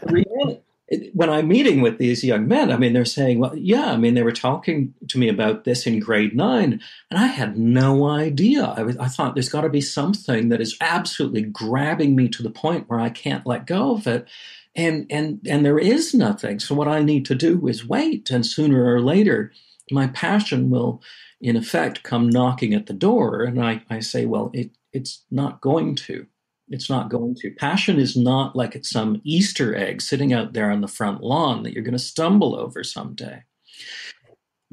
when 1.12 1.30
I'm 1.30 1.48
meeting 1.48 1.80
with 1.80 1.98
these 1.98 2.24
young 2.24 2.48
men, 2.48 2.70
I 2.70 2.76
mean, 2.76 2.92
they're 2.92 3.04
saying, 3.04 3.38
well, 3.38 3.57
yeah, 3.57 3.92
I 3.92 3.96
mean, 3.96 4.14
they 4.14 4.22
were 4.22 4.33
talking 4.33 4.94
to 5.09 5.18
me 5.18 5.28
about 5.28 5.64
this 5.64 5.87
in 5.87 6.00
grade 6.00 6.35
nine, 6.35 6.80
and 7.11 7.20
I 7.20 7.26
had 7.26 7.57
no 7.59 8.09
idea. 8.09 8.64
I, 8.64 8.83
was, 8.83 8.96
I 8.98 9.09
thought 9.09 9.35
there's 9.35 9.48
got 9.48 9.62
to 9.62 9.68
be 9.68 9.80
something 9.80 10.48
that 10.48 10.61
is 10.61 10.76
absolutely 10.80 11.42
grabbing 11.42 12.16
me 12.16 12.28
to 12.28 12.42
the 12.42 12.50
point 12.50 12.88
where 12.88 13.00
I 13.00 13.11
can't 13.11 13.46
let 13.46 13.66
go 13.66 13.94
of 13.94 14.07
it. 14.07 14.28
And, 14.76 15.07
and, 15.11 15.40
and 15.48 15.64
there 15.64 15.78
is 15.78 16.14
nothing. 16.14 16.59
So 16.59 16.74
what 16.74 16.88
I 16.88 17.02
need 17.02 17.24
to 17.26 17.35
do 17.35 17.68
is 17.68 17.87
wait. 17.87 18.30
And 18.30 18.44
sooner 18.44 18.92
or 18.92 19.00
later, 19.00 19.52
my 19.90 20.09
passion 20.09 20.68
will, 20.68 21.00
in 21.40 21.57
effect, 21.57 22.02
come 22.02 22.28
knocking 22.28 22.74
at 22.74 22.87
the 22.87 22.92
door. 22.92 23.42
And 23.42 23.62
I, 23.62 23.83
I 23.88 24.00
say, 24.00 24.26
well, 24.26 24.50
it, 24.52 24.70
it's 24.92 25.24
not 25.30 25.61
going 25.61 25.94
to. 25.96 26.26
It's 26.74 26.90
not 26.90 27.08
going 27.08 27.37
to. 27.37 27.52
Passion 27.52 28.00
is 28.00 28.16
not 28.16 28.56
like 28.56 28.74
it's 28.74 28.90
some 28.90 29.20
Easter 29.22 29.76
egg 29.76 30.02
sitting 30.02 30.32
out 30.32 30.54
there 30.54 30.72
on 30.72 30.80
the 30.80 30.88
front 30.88 31.22
lawn 31.22 31.62
that 31.62 31.72
you're 31.72 31.84
going 31.84 31.92
to 31.92 31.98
stumble 32.00 32.56
over 32.56 32.82
someday. 32.82 33.44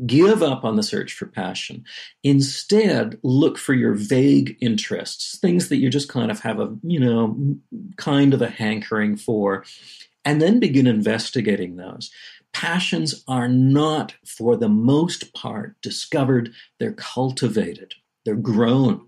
Give 0.03 0.41
up 0.41 0.63
on 0.63 0.77
the 0.77 0.83
search 0.83 1.13
for 1.13 1.27
passion. 1.27 1.83
Instead, 2.23 3.19
look 3.21 3.59
for 3.59 3.75
your 3.75 3.93
vague 3.93 4.57
interests, 4.61 5.37
things 5.37 5.69
that 5.69 5.77
you 5.77 5.91
just 5.91 6.09
kind 6.09 6.31
of 6.31 6.39
have 6.39 6.59
a, 6.59 6.75
you 6.81 6.99
know, 6.99 7.37
kind 7.97 8.33
of 8.33 8.41
a 8.41 8.49
hankering 8.49 9.15
for, 9.15 9.63
and 10.25 10.41
then 10.41 10.59
begin 10.59 10.87
investigating 10.87 11.75
those. 11.75 12.09
Passions 12.51 13.23
are 13.27 13.47
not, 13.47 14.15
for 14.25 14.57
the 14.57 14.69
most 14.69 15.33
part, 15.33 15.79
discovered, 15.83 16.51
they're 16.79 16.93
cultivated, 16.93 17.93
they're 18.25 18.35
grown 18.35 19.05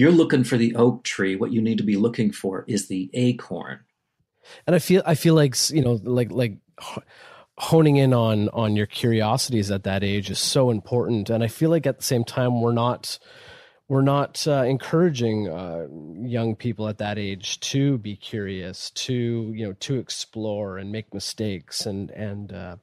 you're 0.00 0.10
looking 0.10 0.44
for 0.44 0.56
the 0.56 0.74
oak 0.76 1.04
tree. 1.04 1.36
What 1.36 1.52
you 1.52 1.60
need 1.60 1.76
to 1.76 1.84
be 1.84 1.96
looking 1.96 2.32
for 2.32 2.64
is 2.66 2.88
the 2.88 3.10
acorn. 3.12 3.80
And 4.66 4.74
I 4.74 4.78
feel 4.78 5.02
I 5.04 5.14
feel 5.14 5.34
like 5.34 5.54
you 5.70 5.82
know 5.82 6.00
like 6.02 6.30
like 6.30 6.56
honing 7.58 7.96
in 7.96 8.14
on 8.14 8.48
on 8.48 8.76
your 8.76 8.86
curiosities 8.86 9.70
at 9.70 9.84
that 9.84 10.02
age 10.02 10.30
is 10.30 10.38
so 10.38 10.70
important. 10.70 11.28
And 11.28 11.44
I 11.44 11.48
feel 11.48 11.68
like 11.68 11.86
at 11.86 11.98
the 11.98 12.04
same 12.04 12.24
time 12.24 12.62
we're 12.62 12.72
not 12.72 13.18
we're 13.88 14.00
not 14.00 14.46
uh, 14.48 14.62
encouraging 14.62 15.50
uh, 15.50 15.86
young 16.22 16.56
people 16.56 16.88
at 16.88 16.96
that 16.98 17.18
age 17.18 17.60
to 17.60 17.98
be 17.98 18.16
curious, 18.16 18.90
to 18.92 19.52
you 19.54 19.66
know, 19.66 19.74
to 19.80 19.98
explore 19.98 20.78
and 20.78 20.90
make 20.90 21.12
mistakes 21.12 21.84
and 21.84 22.10
and 22.12 22.54
uh, 22.54 22.76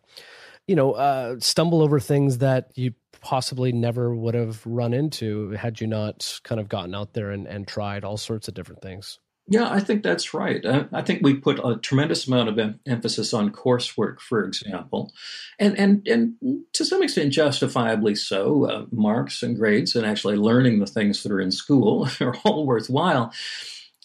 you 0.67 0.75
know 0.75 0.93
uh, 0.93 1.36
stumble 1.39 1.82
over 1.82 1.99
things 1.99 2.39
that 2.39 2.71
you 2.75 2.93
possibly 3.21 3.71
never 3.71 4.13
would 4.13 4.36
have 4.36 4.65
run 4.65 4.93
into 4.93 5.49
had 5.51 5.82
you 5.82 5.88
not 5.88 6.39
kind 6.43 6.62
of 6.62 6.69
gotten 6.69 6.93
out 6.93 7.13
there 7.13 7.32
and, 7.32 7.47
and 7.47 7.67
tried 7.67 8.03
all 8.03 8.17
sorts 8.17 8.47
of 8.47 8.53
different 8.53 8.82
things. 8.82 9.19
Yeah, 9.49 9.71
I 9.71 9.80
think 9.80 10.03
that's 10.03 10.34
right. 10.34 10.62
I 10.91 11.01
think 11.01 11.21
we 11.23 11.36
put 11.36 11.60
a 11.63 11.77
tremendous 11.77 12.27
amount 12.27 12.49
of 12.49 12.60
em- 12.60 12.82
emphasis 12.86 13.34
on 13.34 13.51
coursework, 13.51 14.19
for 14.19 14.43
example, 14.43 15.13
and 15.58 15.77
and 15.80 16.06
and 16.06 16.36
to 16.73 16.84
some 16.84 17.01
extent, 17.01 17.32
justifiably 17.32 18.13
so. 18.13 18.65
Uh, 18.65 18.86
marks 18.91 19.41
and 19.43 19.56
grades, 19.56 19.95
and 19.95 20.06
actually 20.06 20.36
learning 20.36 20.80
the 20.80 20.86
things 20.86 21.23
that 21.23 21.32
are 21.32 21.39
in 21.39 21.51
school 21.51 22.10
are 22.19 22.36
all 22.43 22.65
worthwhile. 22.65 23.32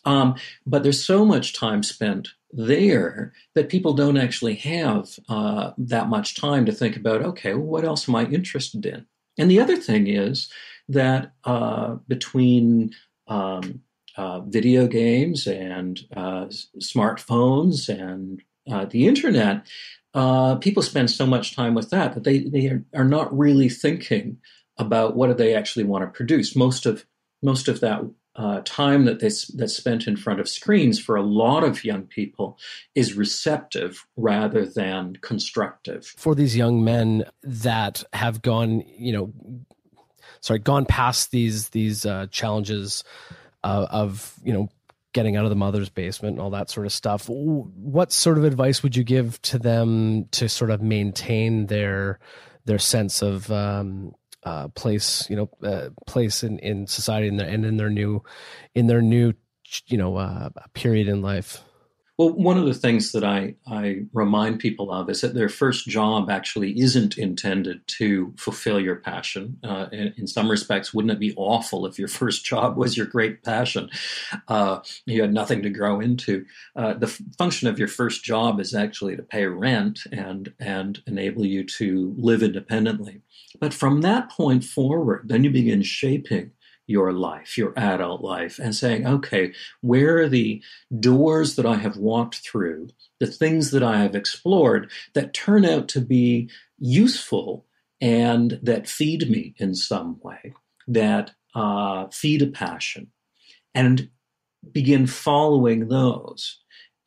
Um, 0.05 0.37
but 0.65 0.85
there's 0.85 1.05
so 1.05 1.25
much 1.25 1.55
time 1.55 1.83
spent 1.83 2.29
there 2.53 3.33
that 3.55 3.69
people 3.69 3.95
don't 3.95 4.17
actually 4.17 4.55
have 4.57 5.19
uh, 5.29 5.73
that 5.79 6.09
much 6.09 6.35
time 6.35 6.67
to 6.67 6.73
think 6.73 6.97
about, 6.97 7.23
okay, 7.23 7.55
well, 7.55 7.67
what 7.67 7.85
else 7.85 8.09
am 8.09 8.15
I 8.15 8.25
interested 8.27 8.85
in? 8.85 9.07
And 9.39 9.51
the 9.51 9.61
other 9.61 9.77
thing 9.77 10.07
is 10.07 10.51
that 10.89 11.33
uh, 11.45 11.97
between 12.09 12.93
um, 13.29 13.81
uh, 14.17 14.41
video 14.41 14.87
games 14.87 15.47
and 15.47 16.01
uh, 16.15 16.47
smartphones 16.79 17.89
and 17.89 18.43
uh, 18.71 18.85
the 18.85 19.07
internet, 19.07 19.67
uh, 20.15 20.57
people 20.57 20.83
spend 20.83 21.11
so 21.11 21.27
much 21.27 21.57
time 21.57 21.75
with 21.75 21.91
that 21.91 22.15
that 22.15 22.25
they, 22.25 22.41
they 22.41 22.67
are, 22.69 22.85
are 22.95 23.05
not 23.05 23.37
really 23.37 23.69
thinking 23.69 24.37
about 24.77 25.17
what 25.17 25.29
do 25.29 25.35
they 25.35 25.55
actually 25.55 25.85
want 25.85 26.05
to 26.05 26.17
produce. 26.17 26.55
Most 26.55 26.87
of 26.87 27.07
most 27.43 27.69
of 27.69 27.81
that 27.81 28.03
uh, 28.37 28.63
time 28.65 29.05
that 29.05 29.21
they, 29.21 29.31
that's 29.55 29.77
spent 29.77 30.07
in 30.07 30.17
front 30.17 30.41
of 30.41 30.49
screens 30.49 30.99
for 30.99 31.17
a 31.17 31.23
lot 31.23 31.65
of 31.65 31.85
young 31.85 32.05
people 32.05 32.59
is 32.95 33.15
receptive 33.15 34.07
rather 34.17 34.65
than 34.65 35.17
constructive. 35.21 36.07
For 36.17 36.35
these 36.35 36.57
young 36.57 36.83
men 36.83 37.25
that 37.43 38.03
have 38.13 38.41
gone, 38.41 38.85
you 38.97 39.13
know, 39.13 39.33
sorry, 40.41 40.61
gone 40.61 40.87
past 40.87 41.31
these 41.31 41.71
these 41.71 42.07
uh, 42.07 42.27
challenges 42.31 43.05
uh, 43.65 43.87
of 43.91 44.35
you 44.43 44.53
know 44.53 44.69
getting 45.13 45.37
out 45.37 45.45
of 45.45 45.51
the 45.51 45.57
mother's 45.57 45.91
basement 45.91 46.37
and 46.37 46.41
all 46.41 46.51
that 46.51 46.71
sort 46.71 46.87
of 46.87 46.93
stuff. 46.93 47.29
What 47.29 48.13
sort 48.13 48.39
of 48.39 48.45
advice 48.45 48.83
would 48.83 48.97
you 48.97 49.05
give 49.05 49.41
to 49.43 49.59
them 49.59 50.27
to 50.33 50.49
sort 50.49 50.71
of 50.71 50.81
maintain 50.81 51.67
their 51.67 52.19
their 52.65 52.79
sense 52.79 53.23
of 53.23 53.51
um, 53.51 54.15
uh, 54.45 54.69
place, 54.69 55.29
you 55.31 55.37
know, 55.37 55.51
uh, 55.63 55.91
place 56.07 56.43
in, 56.43 56.59
in 56.59 56.87
society 56.87 57.29
and, 57.29 57.41
and 57.41 57.65
in 57.65 57.77
their 57.77 57.91
new, 57.91 58.23
in 58.75 58.87
their 58.87 59.03
new, 59.03 59.33
you 59.87 59.97
know, 59.97 60.17
uh, 60.17 60.51
period 60.75 61.09
in 61.09 61.23
life? 61.23 61.63
Well, 62.19 62.35
one 62.35 62.59
of 62.59 62.67
the 62.67 62.75
things 62.75 63.13
that 63.13 63.25
I, 63.25 63.55
I 63.67 64.03
remind 64.13 64.61
people 64.61 64.93
of 64.93 65.09
is 65.09 65.23
that 65.23 65.33
their 65.33 65.49
first 65.49 65.87
job 65.87 66.29
actually 66.29 66.79
isn't 66.79 67.17
intended 67.17 67.81
to 67.99 68.35
fulfill 68.37 68.79
your 68.79 68.97
passion. 68.97 69.59
Uh, 69.65 69.87
in, 69.91 70.13
in, 70.19 70.27
some 70.27 70.51
respects, 70.51 70.93
wouldn't 70.93 71.13
it 71.13 71.19
be 71.19 71.33
awful 71.37 71.87
if 71.87 71.99
your 71.99 72.09
first 72.23 72.45
job 72.45 72.77
was 72.77 72.99
your 72.99 73.07
great 73.07 73.43
passion? 73.43 73.89
Uh, 74.47 74.81
you 75.07 75.23
had 75.23 75.33
nothing 75.33 75.63
to 75.63 75.71
grow 75.71 76.01
into. 76.01 76.45
Uh, 76.77 76.93
the 76.93 77.07
f- 77.07 77.21
function 77.39 77.67
of 77.67 77.79
your 77.79 77.89
first 77.89 78.23
job 78.23 78.61
is 78.61 78.75
actually 78.75 79.17
to 79.17 79.23
pay 79.23 79.47
rent 79.47 80.01
and 80.13 80.53
and 80.61 81.03
enable 81.07 81.47
you 81.47 81.65
to 81.65 82.15
live 82.19 82.43
independently. 82.43 83.23
But 83.59 83.73
from 83.73 84.03
that 84.03 84.31
point 84.31 84.65
forward, 84.65 85.29
then 85.29 85.45
you 85.45 85.51
begin 85.51 85.83
shaping 85.83 86.53
your 86.93 87.13
life, 87.13 87.57
your 87.59 87.73
adult 87.77 88.23
life, 88.23 88.59
and 88.59 88.77
saying, 88.77 89.07
okay, 89.07 89.53
where 89.81 90.19
are 90.19 90.29
the 90.29 90.63
doors 91.01 91.57
that 91.57 91.67
I 91.67 91.77
have 91.77 91.97
walked 91.97 92.37
through, 92.37 92.91
the 93.19 93.27
things 93.27 93.71
that 93.71 93.83
I 93.83 93.99
have 93.99 94.15
explored 94.15 94.91
that 95.15 95.35
turn 95.35 95.65
out 95.65 95.89
to 95.89 96.01
be 96.01 96.51
useful 96.79 97.67
and 98.01 98.61
that 98.63 98.89
feed 98.89 99.31
me 99.31 99.55
in 99.57 99.75
some 99.75 100.21
way, 100.23 100.53
that 100.87 101.33
uh, 101.55 102.09
feed 102.09 102.43
a 102.43 102.47
passion, 102.47 103.09
and 103.75 104.11
begin 104.71 105.07
following 105.07 105.89
those. 105.89 106.59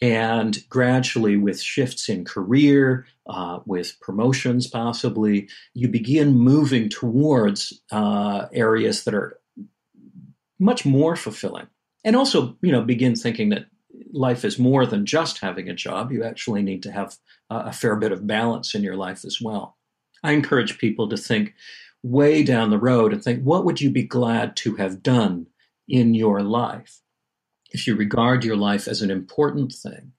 And 0.02 0.58
gradually, 0.68 1.38
with 1.38 1.62
shifts 1.62 2.10
in 2.10 2.26
career, 2.26 3.08
uh, 3.28 3.60
with 3.66 3.98
promotions 4.02 4.68
possibly, 4.68 5.48
you 5.74 5.88
begin 5.88 6.36
moving 6.36 6.90
towards 6.90 7.82
uh, 7.92 8.48
areas 8.52 9.04
that 9.06 9.14
are 9.14 9.40
much 10.60 10.86
more 10.86 11.16
fulfilling. 11.16 11.68
And 12.04 12.16
also, 12.16 12.58
you 12.62 12.72
know, 12.72 12.82
begin 12.82 13.16
thinking 13.16 13.50
that 13.50 13.66
life 14.12 14.46
is 14.46 14.60
more 14.60 14.86
than 14.86 15.06
just 15.06 15.40
having 15.40 15.70
a 15.70 15.74
job. 15.74 16.12
You 16.12 16.24
actually 16.24 16.62
need 16.62 16.84
to 16.84 16.92
have 16.92 17.18
a 17.50 17.74
fair 17.74 17.96
bit 17.96 18.12
of 18.12 18.28
balance 18.28 18.76
in 18.76 18.84
your 18.84 18.96
life 18.96 19.26
as 19.26 19.40
well. 19.42 19.78
I 20.24 20.32
encourage 20.32 20.78
people 20.78 21.08
to 21.10 21.18
think 21.18 21.54
way 22.04 22.44
down 22.44 22.70
the 22.70 22.78
road 22.78 23.14
and 23.14 23.24
think, 23.24 23.44
what 23.44 23.66
would 23.66 23.82
you 23.82 23.90
be 23.90 24.04
glad 24.04 24.56
to 24.58 24.76
have 24.76 25.02
done 25.02 25.48
in 25.88 26.14
your 26.14 26.42
life? 26.42 27.02
If 27.72 27.88
you 27.88 27.96
regard 27.96 28.44
your 28.44 28.56
life 28.56 28.88
as 28.88 29.02
an 29.02 29.12
important 29.12 29.74
thing, 29.74 30.14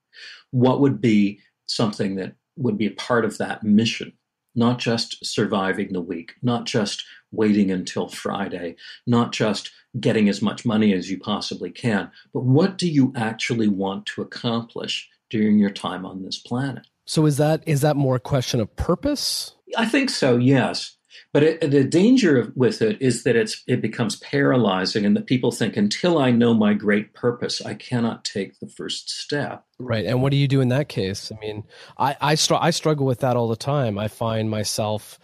what 0.51 0.81
would 0.81 1.01
be 1.01 1.40
something 1.66 2.16
that 2.16 2.35
would 2.57 2.79
be 2.79 2.87
a 2.87 2.92
part 2.92 3.25
of 3.25 3.38
that 3.38 3.62
mission? 3.62 4.12
Not 4.55 4.79
just 4.79 5.25
surviving 5.25 5.92
the 5.92 6.01
week, 6.01 6.35
not 6.42 6.64
just 6.64 7.05
waiting 7.31 7.70
until 7.70 8.09
Friday, 8.09 8.77
not 9.07 9.33
just 9.33 9.70
getting 10.00 10.28
as 10.28 10.42
much 10.42 10.64
money 10.64 10.92
as 10.92 11.11
you 11.11 11.18
possibly 11.18 11.70
can, 11.70 12.11
but 12.32 12.44
what 12.44 12.78
do 12.78 12.88
you 12.90 13.12
actually 13.16 13.68
want 13.68 14.06
to 14.06 14.22
accomplish 14.22 15.09
during 15.30 15.59
your 15.59 15.70
time 15.70 16.04
on 16.04 16.22
this 16.22 16.38
planet? 16.38 16.87
So 17.04 17.26
is 17.26 17.37
that 17.37 17.62
is 17.66 17.80
that 17.82 17.96
more 17.96 18.16
a 18.16 18.20
question 18.20 18.61
of 18.61 18.74
purpose? 18.76 19.54
I 19.76 19.87
think 19.87 20.11
so, 20.11 20.37
yes. 20.37 20.96
But 21.32 21.42
it, 21.42 21.70
the 21.70 21.85
danger 21.85 22.52
with 22.54 22.82
it 22.82 23.00
is 23.00 23.22
that 23.24 23.37
it's 23.37 23.62
it 23.66 23.80
becomes 23.80 24.16
paralyzing, 24.16 25.06
and 25.06 25.16
that 25.16 25.26
people 25.26 25.50
think 25.50 25.76
until 25.76 26.18
I 26.18 26.30
know 26.30 26.52
my 26.52 26.74
great 26.74 27.14
purpose, 27.14 27.61
I 27.64 27.74
cannot 27.74 28.24
take 28.24 28.59
the 28.61 28.68
first 28.68 29.11
step. 29.11 29.64
Right. 29.78 30.04
And 30.04 30.22
what 30.22 30.30
do 30.30 30.37
you 30.37 30.48
do 30.48 30.61
in 30.61 30.68
that 30.68 30.88
case? 30.88 31.32
I 31.32 31.38
mean, 31.40 31.64
I 31.98 32.16
I, 32.20 32.35
str- 32.35 32.54
I 32.61 32.70
struggle 32.70 33.06
with 33.06 33.20
that 33.20 33.37
all 33.37 33.48
the 33.48 33.56
time. 33.56 33.98
I 33.98 34.09
find 34.09 34.50
myself 34.50 35.18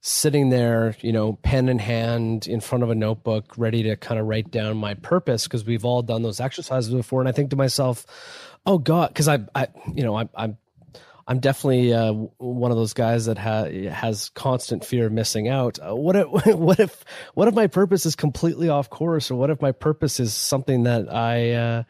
sitting 0.00 0.50
there, 0.50 0.94
you 1.00 1.12
know, 1.12 1.34
pen 1.42 1.68
in 1.68 1.78
hand 1.78 2.46
in 2.46 2.60
front 2.60 2.84
of 2.84 2.90
a 2.90 2.94
notebook, 2.94 3.54
ready 3.58 3.82
to 3.84 3.96
kind 3.96 4.20
of 4.20 4.26
write 4.26 4.50
down 4.50 4.76
my 4.76 4.94
purpose 4.94 5.44
because 5.44 5.64
we've 5.64 5.84
all 5.84 6.02
done 6.02 6.22
those 6.22 6.40
exercises 6.40 6.92
before. 6.92 7.20
And 7.20 7.28
I 7.28 7.32
think 7.32 7.50
to 7.50 7.56
myself, 7.56 8.06
oh 8.64 8.78
God, 8.78 9.08
because 9.08 9.28
I, 9.28 9.40
I, 9.54 9.68
you 9.92 10.04
know, 10.04 10.16
I, 10.16 10.28
I'm, 10.34 10.56
I'm 11.26 11.40
definitely 11.40 11.92
uh, 11.92 12.12
one 12.38 12.70
of 12.70 12.76
those 12.78 12.94
guys 12.94 13.26
that 13.26 13.36
ha- 13.36 13.68
has 13.90 14.30
constant 14.30 14.84
fear 14.84 15.06
of 15.06 15.12
missing 15.12 15.48
out. 15.48 15.78
Uh, 15.78 15.94
what 15.94 16.16
if, 16.16 16.26
what 16.56 16.80
if, 16.80 17.04
what 17.34 17.48
if 17.48 17.54
my 17.54 17.66
purpose 17.66 18.06
is 18.06 18.16
completely 18.16 18.68
off 18.68 18.88
course, 18.88 19.30
or 19.30 19.34
what 19.34 19.50
if 19.50 19.60
my 19.60 19.72
purpose 19.72 20.20
is 20.20 20.32
something 20.32 20.84
that 20.84 21.12
I, 21.12 21.52
uh, 21.52 21.82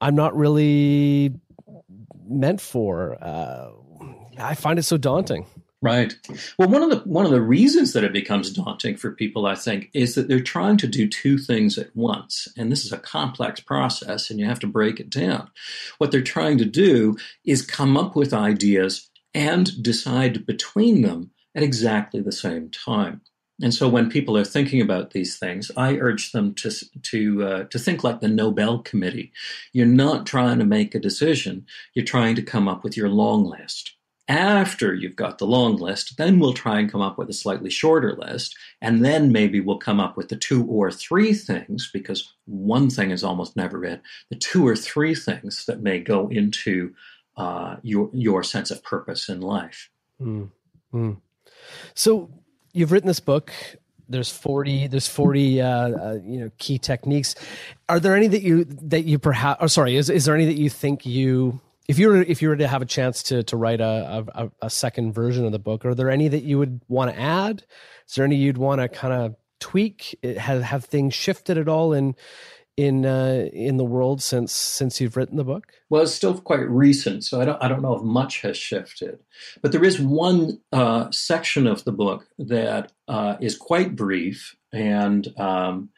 I'm 0.00 0.14
not 0.14 0.36
really 0.36 1.34
meant 2.28 2.60
for? 2.60 3.16
Uh, 3.20 3.70
I 4.38 4.54
find 4.54 4.78
it 4.78 4.82
so 4.82 4.98
daunting. 4.98 5.46
Right. 5.84 6.14
Well, 6.58 6.70
one 6.70 6.82
of 6.82 6.88
the 6.88 7.06
one 7.06 7.26
of 7.26 7.30
the 7.30 7.42
reasons 7.42 7.92
that 7.92 8.04
it 8.04 8.12
becomes 8.14 8.50
daunting 8.50 8.96
for 8.96 9.12
people, 9.12 9.44
I 9.44 9.54
think, 9.54 9.90
is 9.92 10.14
that 10.14 10.28
they're 10.28 10.40
trying 10.40 10.78
to 10.78 10.86
do 10.86 11.06
two 11.06 11.36
things 11.36 11.76
at 11.76 11.94
once, 11.94 12.48
and 12.56 12.72
this 12.72 12.86
is 12.86 12.92
a 12.92 12.96
complex 12.96 13.60
process, 13.60 14.30
and 14.30 14.40
you 14.40 14.46
have 14.46 14.60
to 14.60 14.66
break 14.66 14.98
it 14.98 15.10
down. 15.10 15.50
What 15.98 16.10
they're 16.10 16.22
trying 16.22 16.56
to 16.56 16.64
do 16.64 17.18
is 17.44 17.60
come 17.60 17.98
up 17.98 18.16
with 18.16 18.32
ideas 18.32 19.10
and 19.34 19.82
decide 19.82 20.46
between 20.46 21.02
them 21.02 21.32
at 21.54 21.62
exactly 21.62 22.22
the 22.22 22.32
same 22.32 22.70
time. 22.70 23.20
And 23.60 23.74
so, 23.74 23.86
when 23.86 24.08
people 24.08 24.38
are 24.38 24.44
thinking 24.44 24.80
about 24.80 25.10
these 25.10 25.36
things, 25.36 25.70
I 25.76 25.98
urge 25.98 26.32
them 26.32 26.54
to 26.54 26.70
to 27.02 27.44
uh, 27.44 27.64
to 27.64 27.78
think 27.78 28.02
like 28.02 28.20
the 28.20 28.28
Nobel 28.28 28.78
Committee. 28.78 29.32
You're 29.74 29.84
not 29.84 30.24
trying 30.24 30.60
to 30.60 30.64
make 30.64 30.94
a 30.94 30.98
decision; 30.98 31.66
you're 31.92 32.06
trying 32.06 32.36
to 32.36 32.42
come 32.42 32.68
up 32.68 32.84
with 32.84 32.96
your 32.96 33.10
long 33.10 33.44
list 33.44 33.94
after 34.28 34.94
you've 34.94 35.16
got 35.16 35.38
the 35.38 35.46
long 35.46 35.76
list, 35.76 36.16
then 36.16 36.38
we'll 36.38 36.54
try 36.54 36.78
and 36.78 36.90
come 36.90 37.02
up 37.02 37.18
with 37.18 37.28
a 37.28 37.34
slightly 37.34 37.68
shorter 37.68 38.14
list. 38.14 38.56
And 38.80 39.04
then 39.04 39.32
maybe 39.32 39.60
we'll 39.60 39.78
come 39.78 40.00
up 40.00 40.16
with 40.16 40.28
the 40.28 40.36
two 40.36 40.64
or 40.64 40.90
three 40.90 41.34
things, 41.34 41.90
because 41.92 42.32
one 42.46 42.88
thing 42.88 43.10
is 43.10 43.22
almost 43.22 43.54
never 43.54 43.84
it, 43.84 44.00
the 44.30 44.36
two 44.36 44.66
or 44.66 44.76
three 44.76 45.14
things 45.14 45.66
that 45.66 45.82
may 45.82 45.98
go 45.98 46.28
into 46.28 46.94
uh, 47.36 47.76
your, 47.82 48.08
your 48.12 48.42
sense 48.42 48.70
of 48.70 48.82
purpose 48.82 49.28
in 49.28 49.40
life. 49.40 49.90
Mm. 50.20 50.50
Mm. 50.94 51.18
So 51.94 52.30
you've 52.72 52.92
written 52.92 53.08
this 53.08 53.20
book. 53.20 53.52
There's 54.08 54.30
40, 54.30 54.88
there's 54.88 55.08
40, 55.08 55.60
uh, 55.60 55.68
uh, 55.68 56.18
you 56.24 56.40
know, 56.40 56.50
key 56.58 56.78
techniques. 56.78 57.34
Are 57.88 57.98
there 57.98 58.14
any 58.14 58.28
that 58.28 58.42
you, 58.42 58.64
that 58.64 59.04
you 59.04 59.18
perhaps, 59.18 59.62
or 59.62 59.68
sorry, 59.68 59.96
is, 59.96 60.08
is 60.08 60.26
there 60.26 60.34
any 60.34 60.44
that 60.46 60.58
you 60.58 60.70
think 60.70 61.04
you 61.04 61.60
if 61.88 61.98
you 61.98 62.08
were 62.08 62.22
if 62.22 62.40
you 62.40 62.48
were 62.48 62.56
to 62.56 62.68
have 62.68 62.82
a 62.82 62.86
chance 62.86 63.22
to 63.24 63.42
to 63.44 63.56
write 63.56 63.80
a, 63.80 64.24
a, 64.34 64.50
a 64.62 64.70
second 64.70 65.12
version 65.12 65.44
of 65.44 65.52
the 65.52 65.58
book, 65.58 65.84
are 65.84 65.94
there 65.94 66.10
any 66.10 66.28
that 66.28 66.42
you 66.42 66.58
would 66.58 66.80
want 66.88 67.10
to 67.10 67.20
add? 67.20 67.64
Is 68.08 68.14
there 68.14 68.24
any 68.24 68.36
you'd 68.36 68.58
want 68.58 68.80
to 68.80 68.88
kind 68.88 69.12
of 69.12 69.36
tweak? 69.60 70.18
Have 70.38 70.62
have 70.62 70.84
things 70.84 71.14
shifted 71.14 71.58
at 71.58 71.68
all 71.68 71.92
in 71.92 72.14
in 72.76 73.04
uh, 73.04 73.48
in 73.52 73.76
the 73.76 73.84
world 73.84 74.22
since 74.22 74.52
since 74.52 75.00
you've 75.00 75.16
written 75.16 75.36
the 75.36 75.44
book? 75.44 75.72
Well, 75.90 76.02
it's 76.02 76.14
still 76.14 76.38
quite 76.40 76.68
recent, 76.68 77.24
so 77.24 77.40
I 77.40 77.44
don't 77.44 77.62
I 77.62 77.68
don't 77.68 77.82
know 77.82 77.96
if 77.96 78.02
much 78.02 78.40
has 78.40 78.56
shifted. 78.56 79.18
But 79.60 79.72
there 79.72 79.84
is 79.84 80.00
one 80.00 80.60
uh, 80.72 81.10
section 81.10 81.66
of 81.66 81.84
the 81.84 81.92
book 81.92 82.26
that 82.38 82.92
uh, 83.08 83.36
is 83.40 83.56
quite 83.56 83.94
brief, 83.94 84.56
and 84.72 85.28
um, 85.38 85.90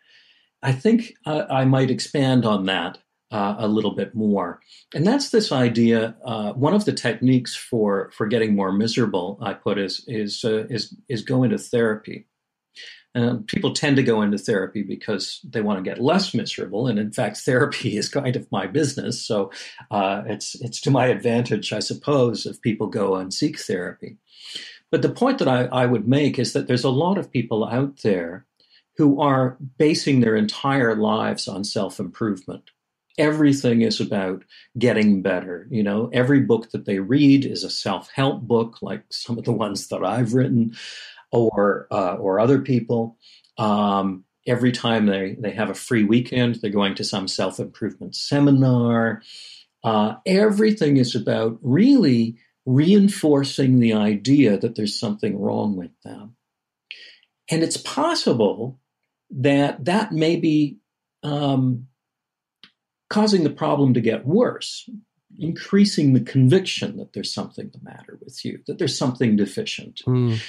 I 0.62 0.72
think 0.72 1.14
I 1.24 1.64
might 1.64 1.90
expand 1.90 2.44
on 2.44 2.66
that 2.66 2.98
uh, 3.30 3.56
a 3.58 3.68
little 3.68 3.92
bit 3.94 4.14
more. 4.14 4.60
And 4.94 5.06
that's 5.06 5.30
this 5.30 5.52
idea. 5.52 6.16
Uh, 6.24 6.52
one 6.52 6.74
of 6.74 6.84
the 6.84 6.92
techniques 6.92 7.54
for 7.54 8.10
for 8.12 8.26
getting 8.26 8.54
more 8.54 8.72
miserable, 8.72 9.38
I 9.40 9.54
put, 9.54 9.78
is 9.78 10.04
is 10.06 10.44
uh, 10.44 10.66
is 10.70 10.94
is 11.08 11.22
go 11.22 11.42
into 11.42 11.58
therapy. 11.58 12.26
And 13.14 13.46
people 13.46 13.72
tend 13.72 13.96
to 13.96 14.02
go 14.02 14.20
into 14.20 14.36
therapy 14.36 14.82
because 14.82 15.40
they 15.42 15.62
want 15.62 15.78
to 15.78 15.90
get 15.90 16.02
less 16.02 16.34
miserable, 16.34 16.86
and 16.86 16.98
in 16.98 17.12
fact, 17.12 17.38
therapy 17.38 17.96
is 17.98 18.08
kind 18.08 18.36
of 18.36 18.50
my 18.52 18.66
business. 18.66 19.24
So 19.24 19.50
uh, 19.90 20.22
it's 20.26 20.54
it's 20.60 20.80
to 20.82 20.90
my 20.90 21.06
advantage, 21.06 21.72
I 21.72 21.80
suppose, 21.80 22.46
if 22.46 22.60
people 22.60 22.86
go 22.88 23.16
and 23.16 23.32
seek 23.32 23.58
therapy. 23.58 24.18
But 24.90 25.02
the 25.02 25.08
point 25.08 25.38
that 25.38 25.48
I, 25.48 25.64
I 25.64 25.86
would 25.86 26.06
make 26.06 26.38
is 26.38 26.52
that 26.52 26.68
there's 26.68 26.84
a 26.84 26.90
lot 26.90 27.18
of 27.18 27.32
people 27.32 27.64
out 27.64 28.02
there 28.02 28.46
who 28.96 29.20
are 29.20 29.58
basing 29.78 30.20
their 30.20 30.36
entire 30.36 30.94
lives 30.94 31.48
on 31.48 31.64
self 31.64 31.98
improvement 31.98 32.70
everything 33.18 33.82
is 33.82 34.00
about 34.00 34.44
getting 34.78 35.22
better. 35.22 35.66
You 35.70 35.82
know, 35.82 36.10
every 36.12 36.40
book 36.40 36.70
that 36.70 36.84
they 36.84 36.98
read 36.98 37.44
is 37.44 37.64
a 37.64 37.70
self 37.70 38.10
help 38.10 38.42
book, 38.42 38.78
like 38.82 39.04
some 39.10 39.38
of 39.38 39.44
the 39.44 39.52
ones 39.64 39.88
that 39.88 40.04
I've 40.04 40.34
written. 40.34 40.76
or 41.32 41.86
uh, 41.90 42.14
or 42.14 42.40
other 42.40 42.60
people. 42.60 43.16
Um, 43.58 44.24
every 44.46 44.72
time 44.72 45.06
they, 45.06 45.36
they 45.38 45.50
have 45.50 45.70
a 45.70 45.74
free 45.74 46.04
weekend, 46.04 46.56
they're 46.56 46.70
going 46.70 46.94
to 46.96 47.04
some 47.04 47.28
self 47.28 47.58
improvement 47.58 48.14
seminar. 48.14 49.22
Uh, 49.82 50.14
everything 50.24 50.96
is 50.96 51.14
about 51.14 51.58
really 51.62 52.36
reinforcing 52.64 53.78
the 53.78 53.92
idea 53.92 54.58
that 54.58 54.74
there's 54.74 54.98
something 54.98 55.38
wrong 55.38 55.76
with 55.76 55.92
them. 56.04 56.36
And 57.50 57.62
it's 57.62 57.76
possible 57.76 58.80
that 59.30 59.84
that 59.84 60.12
may 60.12 60.36
be 60.36 60.78
um, 61.22 61.86
causing 63.08 63.44
the 63.44 63.50
problem 63.50 63.94
to 63.94 64.00
get 64.00 64.26
worse, 64.26 64.88
increasing 65.38 66.12
the 66.12 66.20
conviction 66.20 66.96
that 66.96 67.12
there's 67.12 67.32
something 67.32 67.70
the 67.72 67.80
matter 67.82 68.18
with 68.22 68.44
you, 68.44 68.60
that 68.66 68.78
there's 68.78 68.96
something 68.96 69.36
deficient. 69.36 70.02
Mm. 70.06 70.40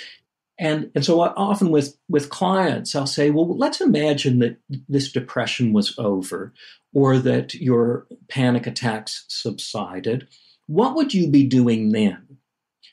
And, 0.60 0.90
and 0.96 1.06
so 1.06 1.22
often 1.22 1.70
with, 1.70 1.96
with 2.10 2.30
clients, 2.30 2.96
I'll 2.96 3.06
say, 3.06 3.30
well, 3.30 3.56
let's 3.56 3.80
imagine 3.80 4.40
that 4.40 4.58
this 4.90 5.12
depression 5.12 5.72
was 5.72 5.94
over 6.00 6.54
or 6.94 7.20
that 7.20 7.54
your 7.54 8.08
panic 8.28 8.66
attacks 8.66 9.26
subsided. 9.28 10.28
What 10.66 10.96
would 10.96 11.14
you 11.14 11.30
be 11.30 11.44
doing 11.44 11.92
then? 11.92 12.40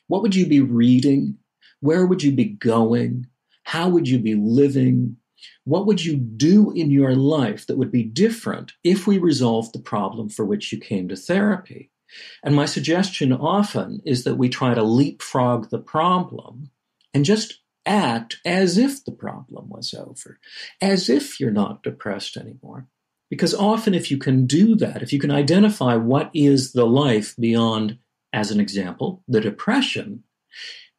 What 0.07 0.21
would 0.21 0.35
you 0.35 0.45
be 0.45 0.61
reading? 0.61 1.39
Where 1.79 2.05
would 2.05 2.21
you 2.21 2.31
be 2.31 2.45
going? 2.45 3.27
How 3.63 3.89
would 3.89 4.07
you 4.07 4.19
be 4.19 4.35
living? 4.35 5.17
What 5.63 5.85
would 5.85 6.03
you 6.03 6.15
do 6.15 6.71
in 6.71 6.91
your 6.91 7.15
life 7.15 7.67
that 7.67 7.77
would 7.77 7.91
be 7.91 8.03
different 8.03 8.73
if 8.83 9.07
we 9.07 9.17
resolved 9.17 9.73
the 9.73 9.79
problem 9.79 10.29
for 10.29 10.45
which 10.45 10.71
you 10.71 10.79
came 10.79 11.07
to 11.09 11.15
therapy? 11.15 11.91
And 12.43 12.55
my 12.55 12.65
suggestion 12.65 13.33
often 13.33 14.01
is 14.05 14.23
that 14.23 14.35
we 14.35 14.49
try 14.49 14.73
to 14.73 14.83
leapfrog 14.83 15.69
the 15.69 15.79
problem 15.79 16.69
and 17.13 17.25
just 17.25 17.61
act 17.85 18.37
as 18.45 18.77
if 18.77 19.03
the 19.05 19.11
problem 19.11 19.69
was 19.69 19.93
over, 19.93 20.39
as 20.81 21.09
if 21.09 21.39
you're 21.39 21.51
not 21.51 21.83
depressed 21.83 22.37
anymore. 22.37 22.87
Because 23.29 23.55
often, 23.55 23.93
if 23.93 24.11
you 24.11 24.17
can 24.17 24.45
do 24.45 24.75
that, 24.75 25.01
if 25.01 25.11
you 25.11 25.19
can 25.19 25.31
identify 25.31 25.95
what 25.95 26.29
is 26.33 26.73
the 26.73 26.85
life 26.85 27.35
beyond, 27.37 27.97
as 28.31 28.51
an 28.51 28.59
example, 28.59 29.23
the 29.27 29.41
depression, 29.41 30.23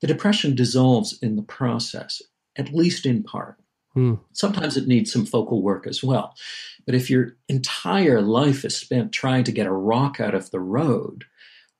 the 0.00 0.06
depression 0.06 0.54
dissolves 0.54 1.18
in 1.22 1.36
the 1.36 1.42
process, 1.42 2.20
at 2.56 2.74
least 2.74 3.06
in 3.06 3.22
part. 3.22 3.56
Hmm. 3.96 4.14
Sometimes 4.32 4.76
it 4.76 4.86
needs 4.86 5.10
some 5.10 5.24
focal 5.24 5.62
work 5.62 5.86
as 5.86 6.04
well. 6.04 6.34
But 6.84 6.94
if 6.94 7.08
your 7.08 7.36
entire 7.48 8.20
life 8.20 8.64
is 8.64 8.76
spent 8.76 9.10
trying 9.10 9.44
to 9.44 9.52
get 9.52 9.66
a 9.66 9.72
rock 9.72 10.20
out 10.20 10.34
of 10.34 10.50
the 10.50 10.60
road, 10.60 11.24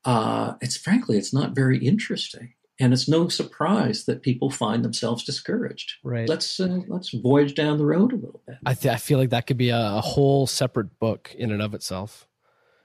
uh, 0.07 0.55
it's 0.63 0.79
frankly, 0.79 1.19
it's 1.19 1.35
not 1.35 1.55
very 1.55 1.79
interesting 1.79 2.55
and 2.79 2.93
it's 2.93 3.09
no 3.09 3.29
surprise 3.29 4.05
that 4.05 4.23
people 4.23 4.51
find 4.51 4.85
themselves 4.85 5.25
discouraged. 5.25 5.95
Right. 6.03 6.29
Let's 6.29 6.59
uh, 6.59 6.81
let's 6.89 7.11
voyage 7.11 7.55
down 7.55 7.79
the 7.79 7.87
road 7.87 8.13
a 8.13 8.17
little 8.17 8.43
bit. 8.47 8.57
I 8.65 8.75
th- 8.75 8.95
I 8.95 8.97
feel 8.97 9.19
like 9.19 9.31
that 9.31 9.47
could 9.47 9.57
be 9.57 9.71
a, 9.71 9.79
a, 9.79 10.01
whole 10.01 10.47
separate 10.47 10.99
book 10.99 11.35
in 11.39 11.51
and 11.51 11.63
of 11.63 11.75
itself. 11.75 12.27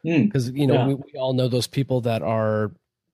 Because 0.04 0.52
mm, 0.52 0.60
you 0.60 0.68
know 0.68 0.74
yeah. 0.74 0.88
we, 0.88 0.96
we 0.96 1.20
all 1.20 1.34
know 1.34 1.48
those 1.48 1.68
people 1.68 2.02
that 2.02 2.22
are 2.22 2.72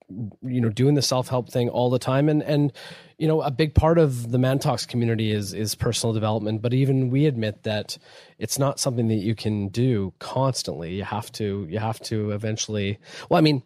you 0.09 0.61
know 0.61 0.69
doing 0.69 0.95
the 0.95 1.01
self-help 1.01 1.49
thing 1.49 1.69
all 1.69 1.89
the 1.89 1.99
time. 1.99 2.29
And 2.29 2.41
and 2.43 2.71
you 3.17 3.27
know 3.27 3.41
a 3.41 3.51
big 3.51 3.73
part 3.73 3.97
of 3.97 4.31
the 4.31 4.37
man 4.37 4.59
talks 4.59 4.85
community 4.85 5.31
is 5.31 5.53
is 5.53 5.75
personal 5.75 6.13
development. 6.13 6.61
But 6.61 6.73
even 6.73 7.09
we 7.09 7.25
admit 7.25 7.63
that 7.63 7.97
it's 8.39 8.57
not 8.59 8.79
something 8.79 9.07
that 9.07 9.15
you 9.15 9.35
can 9.35 9.69
do 9.69 10.13
constantly. 10.19 10.95
You 10.95 11.03
have 11.03 11.31
to 11.33 11.67
you 11.69 11.79
have 11.79 11.99
to 12.01 12.31
eventually 12.31 12.99
well 13.29 13.37
i 13.37 13.41
mean 13.41 13.63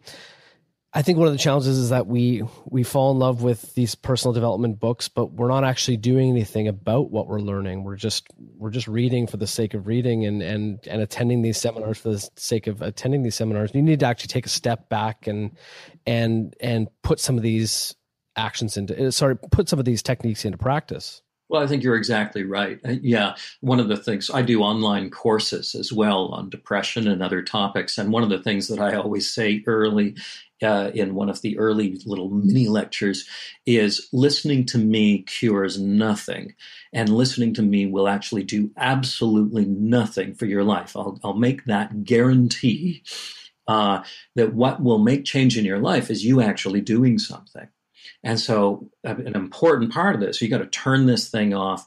I 0.94 1.00
think 1.00 1.16
one 1.16 1.26
of 1.26 1.32
the 1.32 1.38
challenges 1.38 1.78
is 1.78 1.88
that 1.88 2.06
we 2.06 2.42
we 2.66 2.82
fall 2.82 3.12
in 3.12 3.18
love 3.18 3.42
with 3.42 3.74
these 3.74 3.94
personal 3.94 4.34
development 4.34 4.78
books, 4.78 5.08
but 5.08 5.32
we're 5.32 5.48
not 5.48 5.64
actually 5.64 5.96
doing 5.96 6.28
anything 6.28 6.68
about 6.68 7.10
what 7.10 7.28
we're 7.28 7.40
learning. 7.40 7.82
We're 7.82 7.96
just 7.96 8.26
we're 8.58 8.70
just 8.70 8.88
reading 8.88 9.26
for 9.26 9.38
the 9.38 9.46
sake 9.46 9.72
of 9.72 9.86
reading 9.86 10.26
and 10.26 10.42
and 10.42 10.86
and 10.86 11.00
attending 11.00 11.40
these 11.40 11.56
seminars 11.56 11.96
for 11.96 12.10
the 12.10 12.28
sake 12.36 12.66
of 12.66 12.82
attending 12.82 13.22
these 13.22 13.34
seminars. 13.34 13.74
You 13.74 13.80
need 13.80 14.00
to 14.00 14.06
actually 14.06 14.28
take 14.28 14.44
a 14.44 14.50
step 14.50 14.90
back 14.90 15.26
and 15.26 15.52
and 16.06 16.54
and 16.60 16.88
put 17.02 17.20
some 17.20 17.38
of 17.38 17.42
these 17.42 17.94
actions 18.36 18.76
into 18.76 19.12
sorry 19.12 19.36
put 19.36 19.70
some 19.70 19.78
of 19.78 19.86
these 19.86 20.02
techniques 20.02 20.44
into 20.44 20.58
practice. 20.58 21.22
Well, 21.52 21.62
I 21.62 21.66
think 21.66 21.82
you're 21.82 21.96
exactly 21.96 22.44
right. 22.44 22.80
Uh, 22.82 22.94
yeah, 23.02 23.36
one 23.60 23.78
of 23.78 23.88
the 23.88 23.98
things 23.98 24.30
I 24.32 24.40
do 24.40 24.62
online 24.62 25.10
courses 25.10 25.74
as 25.74 25.92
well 25.92 26.28
on 26.28 26.48
depression 26.48 27.06
and 27.06 27.22
other 27.22 27.42
topics. 27.42 27.98
And 27.98 28.10
one 28.10 28.22
of 28.22 28.30
the 28.30 28.42
things 28.42 28.68
that 28.68 28.80
I 28.80 28.94
always 28.94 29.30
say 29.30 29.62
early 29.66 30.16
uh, 30.62 30.92
in 30.94 31.14
one 31.14 31.28
of 31.28 31.42
the 31.42 31.58
early 31.58 32.00
little 32.06 32.30
mini 32.30 32.68
lectures 32.68 33.28
is 33.66 34.08
listening 34.14 34.64
to 34.66 34.78
me 34.78 35.24
cures 35.24 35.78
nothing. 35.78 36.54
And 36.94 37.10
listening 37.10 37.52
to 37.54 37.62
me 37.62 37.84
will 37.84 38.08
actually 38.08 38.44
do 38.44 38.70
absolutely 38.78 39.66
nothing 39.66 40.34
for 40.34 40.46
your 40.46 40.64
life. 40.64 40.96
I'll, 40.96 41.20
I'll 41.22 41.34
make 41.34 41.66
that 41.66 42.04
guarantee 42.04 43.02
uh, 43.68 44.04
that 44.36 44.54
what 44.54 44.82
will 44.82 45.00
make 45.00 45.26
change 45.26 45.58
in 45.58 45.66
your 45.66 45.80
life 45.80 46.10
is 46.10 46.24
you 46.24 46.40
actually 46.40 46.80
doing 46.80 47.18
something. 47.18 47.68
And 48.22 48.38
so, 48.38 48.90
uh, 49.06 49.16
an 49.16 49.34
important 49.34 49.92
part 49.92 50.14
of 50.14 50.20
this, 50.20 50.40
you 50.40 50.48
got 50.48 50.58
to 50.58 50.66
turn 50.66 51.06
this 51.06 51.30
thing 51.30 51.54
off, 51.54 51.86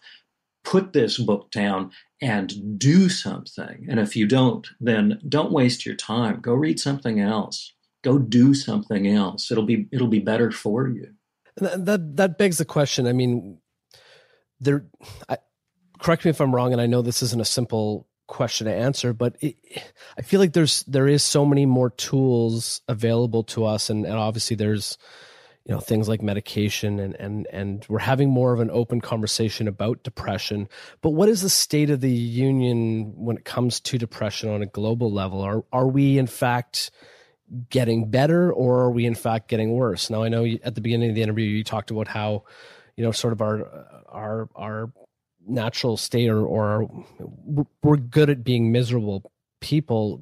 put 0.64 0.94
this 0.94 1.18
book 1.18 1.52
down, 1.52 1.92
and 2.22 2.80
do 2.80 3.10
something. 3.10 3.86
And 3.90 4.00
if 4.00 4.16
you 4.16 4.28
don't, 4.28 4.68
then 4.80 5.20
don't 5.28 5.52
waste 5.52 5.86
your 5.86 5.96
time. 5.96 6.40
Go 6.42 6.54
read 6.54 6.80
something 6.80 7.20
else. 7.20 7.74
Go 8.04 8.18
do 8.20 8.54
something 8.54 9.08
else. 9.08 9.52
It'll 9.52 9.66
be 9.66 9.88
it'll 9.92 10.08
be 10.08 10.20
better 10.20 10.52
for 10.52 10.88
you. 10.88 11.14
That 11.58 12.18
that 12.18 12.38
begs 12.38 12.58
the 12.58 12.66
question. 12.66 13.08
I 13.08 13.14
mean, 13.14 13.60
there. 14.60 14.86
I, 15.30 15.38
correct 16.00 16.26
me 16.26 16.30
if 16.30 16.42
I'm 16.42 16.54
wrong, 16.54 16.72
and 16.72 16.82
I 16.82 16.86
know 16.86 17.02
this 17.02 17.24
isn't 17.24 17.42
a 17.42 17.46
simple 17.46 18.08
question 18.28 18.68
to 18.68 18.74
answer, 18.74 19.14
but 19.14 19.36
it, 19.40 19.56
I 20.18 20.22
feel 20.22 20.40
like 20.40 20.54
there's 20.54 20.84
there 20.84 21.08
is 21.08 21.24
so 21.24 21.46
many 21.46 21.66
more 21.66 21.90
tools 21.90 22.82
available 22.88 23.44
to 23.46 23.66
us, 23.66 23.90
and, 23.90 24.06
and 24.06 24.16
obviously 24.16 24.56
there's 24.56 24.98
you 25.66 25.74
know 25.74 25.80
things 25.80 26.08
like 26.08 26.22
medication 26.22 27.00
and 27.00 27.16
and 27.16 27.48
and 27.52 27.86
we're 27.90 27.98
having 28.00 28.30
more 28.30 28.54
of 28.54 28.60
an 28.60 28.70
open 28.70 29.02
conversation 29.02 29.68
about 29.68 30.04
depression. 30.04 30.70
But 31.02 31.12
what 31.12 31.28
is 31.28 31.42
the 31.42 31.50
state 31.50 31.90
of 31.90 32.02
the 32.02 32.12
union 32.12 33.14
when 33.16 33.38
it 33.38 33.46
comes 33.46 33.80
to 33.82 33.98
depression 33.98 34.50
on 34.50 34.62
a 34.62 34.68
global 34.68 35.12
level? 35.12 35.42
Are 35.42 35.64
are 35.74 35.88
we 35.88 36.20
in 36.20 36.28
fact 36.28 36.92
getting 37.70 38.12
better 38.12 38.52
or 38.52 38.82
are 38.82 38.92
we 38.92 39.06
in 39.06 39.16
fact 39.16 39.48
getting 39.48 39.72
worse? 39.72 40.10
Now 40.10 40.24
i 40.24 40.30
know 40.30 40.46
at 40.46 40.76
the 40.76 40.82
beginning 40.82 41.10
of 41.10 41.16
the 41.16 41.24
interview 41.24 41.46
you 41.46 41.64
talked 41.64 41.90
about 41.90 42.08
how 42.08 42.44
you 42.96 43.04
know 43.04 43.12
sort 43.12 43.34
of 43.34 43.42
our 43.42 44.04
our 44.08 44.50
our 44.56 44.92
natural 45.48 45.98
state 45.98 46.30
or 46.30 46.46
or 46.46 47.06
we're 47.82 47.98
good 47.98 48.30
at 48.30 48.44
being 48.44 48.72
miserable 48.72 49.32
people 49.62 50.22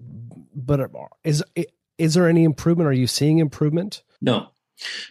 but 0.56 0.90
is 1.26 1.44
is 1.98 2.16
there 2.16 2.28
any 2.28 2.44
improvement? 2.44 2.88
Are 2.88 2.94
you 2.94 3.08
seeing 3.08 3.40
improvement? 3.40 4.04
No 4.22 4.53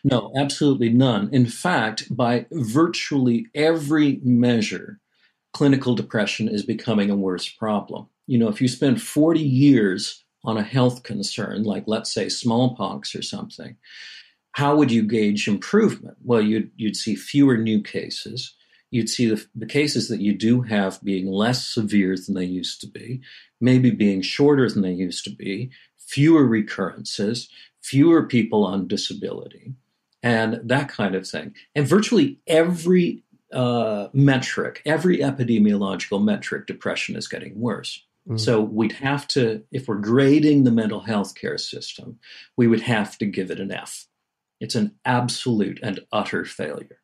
no, 0.04 0.32
absolutely 0.37 0.88
none. 0.88 1.28
In 1.32 1.46
fact, 1.46 2.14
by 2.14 2.46
virtually 2.52 3.46
every 3.54 4.20
measure, 4.22 5.00
clinical 5.52 5.94
depression 5.94 6.48
is 6.48 6.64
becoming 6.64 7.11
a 7.11 7.16
worse 7.16 7.48
problem. 7.48 8.08
You 8.26 8.38
know, 8.38 8.48
if 8.48 8.61
you 8.61 8.68
spend 8.68 9.02
40 9.02 9.40
years 9.40 10.24
on 10.44 10.56
a 10.56 10.62
health 10.62 11.02
concern, 11.02 11.62
like 11.62 11.85
let's 11.87 12.12
say 12.12 12.28
smallpox 12.28 13.14
or 13.14 13.22
something, 13.22 13.76
how 14.52 14.76
would 14.76 14.90
you 14.90 15.02
gauge 15.02 15.48
improvement? 15.48 16.16
Well, 16.22 16.42
you'd, 16.42 16.70
you'd 16.76 16.96
see 16.96 17.14
fewer 17.14 17.56
new 17.56 17.82
cases. 17.82 18.54
You'd 18.90 19.08
see 19.08 19.26
the, 19.26 19.44
the 19.54 19.66
cases 19.66 20.08
that 20.08 20.20
you 20.20 20.37
do 20.37 20.61
have 20.62 21.02
being 21.02 21.26
less 21.26 21.66
severe 21.66 22.14
than 22.16 22.35
they 22.35 22.44
used 22.44 22.80
to 22.82 22.87
be, 22.87 23.22
maybe 23.61 23.90
being 23.90 24.20
shorter 24.20 24.68
than 24.68 24.82
they 24.82 24.92
used 24.92 25.24
to 25.24 25.30
be, 25.30 25.70
fewer 25.98 26.44
recurrences, 26.46 27.48
fewer 27.83 28.27
people 28.27 28.64
on 28.64 28.88
disability, 28.88 29.75
and 30.23 30.61
that 30.64 30.88
kind 30.88 31.14
of 31.14 31.27
thing. 31.27 31.55
And 31.75 31.87
virtually 31.87 32.38
every 32.47 33.25
uh, 33.53 34.09
metric, 34.12 34.83
every 34.87 35.18
epidemiological 35.18 36.23
metric, 36.25 36.66
depression 36.66 37.16
is 37.16 37.29
getting 37.29 37.61
worse. 37.61 38.03
Mm-hmm. 38.27 38.38
So 38.38 38.61
we'd 38.61 38.92
have 38.92 39.27
to, 39.29 39.64
if 39.73 39.88
we're 39.88 39.97
grading 39.97 40.64
the 40.64 40.71
mental 40.71 41.01
health 41.01 41.35
care 41.35 41.59
system, 41.59 42.18
we 42.57 42.68
would 42.68 42.83
have 42.83 43.18
to 43.18 43.27
give 43.27 43.51
it 43.51 43.61
an 43.61 43.73
F. 43.73 44.07
It's 44.61 44.77
an 44.77 44.95
absolute 45.05 45.81
and 45.83 46.01
utter 46.12 46.45
failure. 46.45 47.01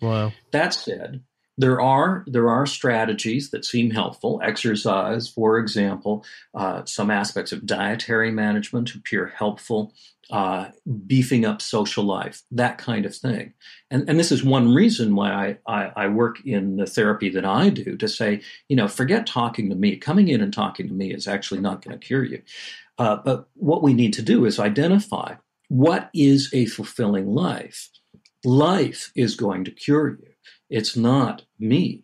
Wow. 0.00 0.32
That 0.52 0.72
said, 0.72 1.24
there 1.58 1.80
are 1.80 2.24
there 2.26 2.48
are 2.48 2.66
strategies 2.66 3.50
that 3.50 3.64
seem 3.64 3.90
helpful. 3.90 4.40
Exercise, 4.42 5.28
for 5.28 5.58
example, 5.58 6.24
uh, 6.54 6.84
some 6.86 7.10
aspects 7.10 7.52
of 7.52 7.66
dietary 7.66 8.30
management 8.30 8.94
appear 8.94 9.26
helpful. 9.26 9.92
Uh, 10.30 10.70
beefing 11.06 11.44
up 11.44 11.60
social 11.60 12.04
life, 12.04 12.42
that 12.50 12.78
kind 12.78 13.04
of 13.04 13.14
thing, 13.14 13.52
and 13.90 14.08
and 14.08 14.18
this 14.18 14.32
is 14.32 14.42
one 14.42 14.72
reason 14.72 15.14
why 15.14 15.30
I, 15.30 15.58
I, 15.66 15.92
I 16.04 16.08
work 16.08 16.38
in 16.46 16.76
the 16.76 16.86
therapy 16.86 17.28
that 17.30 17.44
I 17.44 17.68
do 17.68 17.98
to 17.98 18.08
say, 18.08 18.40
you 18.68 18.76
know, 18.76 18.88
forget 18.88 19.26
talking 19.26 19.68
to 19.68 19.76
me. 19.76 19.96
Coming 19.96 20.28
in 20.28 20.40
and 20.40 20.52
talking 20.52 20.88
to 20.88 20.94
me 20.94 21.12
is 21.12 21.28
actually 21.28 21.60
not 21.60 21.84
going 21.84 21.98
to 21.98 22.06
cure 22.06 22.24
you. 22.24 22.40
Uh, 22.96 23.16
but 23.16 23.48
what 23.54 23.82
we 23.82 23.92
need 23.92 24.14
to 24.14 24.22
do 24.22 24.46
is 24.46 24.58
identify 24.58 25.34
what 25.68 26.08
is 26.14 26.48
a 26.54 26.64
fulfilling 26.66 27.34
life. 27.34 27.90
Life 28.42 29.12
is 29.14 29.34
going 29.34 29.64
to 29.64 29.70
cure 29.70 30.10
you 30.10 30.31
It's 30.72 30.96
not 30.96 31.42
me. 31.58 32.02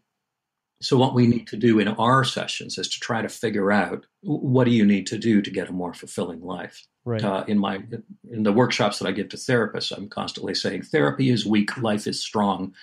So, 0.83 0.99
what 0.99 1.15
we 1.15 1.27
need 1.27 1.47
to 1.49 1.57
do 1.57 1.79
in 1.79 1.89
our 1.89 2.23
sessions 2.23 2.77
is 2.77 2.87
to 2.89 3.01
try 3.01 3.23
to 3.23 3.29
figure 3.29 3.73
out 3.73 4.05
what 4.21 4.65
do 4.65 4.71
you 4.71 4.85
need 4.85 5.07
to 5.07 5.19
do 5.19 5.41
to 5.41 5.51
get 5.51 5.71
a 5.71 5.73
more 5.73 5.95
fulfilling 5.95 6.43
life. 6.43 6.87
Right. 7.05 7.25
Uh, 7.25 7.45
in 7.49 7.59
my 7.59 7.83
in 8.31 8.43
the 8.43 8.53
workshops 8.53 8.99
that 8.99 9.09
I 9.09 9.13
give 9.13 9.31
to 9.31 9.39
therapists, 9.39 9.97
I'm 9.97 10.11
constantly 10.11 10.55
saying 10.55 10.83
therapy 10.83 11.31
is 11.31 11.47
weak, 11.47 11.79
life 11.79 12.07
is 12.07 12.21
strong. 12.23 12.75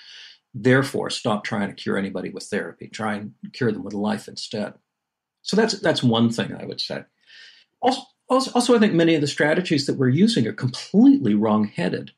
Therefore, 0.56 1.12
stop 1.12 1.44
trying 1.44 1.70
to 1.70 1.76
cure 1.76 1.98
anybody 1.98 2.32
with 2.32 2.46
therapy. 2.46 2.88
Try 2.88 3.16
and 3.16 3.34
cure 3.54 3.72
them 3.72 3.84
with 3.84 3.94
life 3.94 4.28
instead. 4.28 4.74
So 5.44 5.56
that's 5.56 5.80
that's 5.80 6.02
one 6.02 6.32
thing 6.32 6.56
I 6.56 6.66
would 6.66 6.82
say. 6.82 7.04
Also, 7.80 8.02
also, 8.28 8.52
also 8.56 8.76
I 8.76 8.80
think 8.80 8.94
many 8.94 9.14
of 9.14 9.22
the 9.22 9.28
strategies 9.28 9.86
that 9.86 9.98
we're 9.98 10.10
using 10.10 10.48
are 10.48 10.54
completely 10.54 11.36
wrong-headed. 11.36 12.12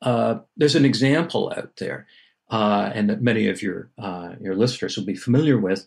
Uh, 0.00 0.38
there's 0.56 0.76
an 0.76 0.84
example 0.84 1.52
out 1.56 1.76
there 1.76 2.06
uh, 2.50 2.90
and 2.94 3.08
that 3.08 3.22
many 3.22 3.48
of 3.48 3.62
your 3.62 3.90
uh, 3.98 4.34
your 4.40 4.56
listeners 4.56 4.96
will 4.96 5.04
be 5.04 5.14
familiar 5.14 5.58
with, 5.58 5.86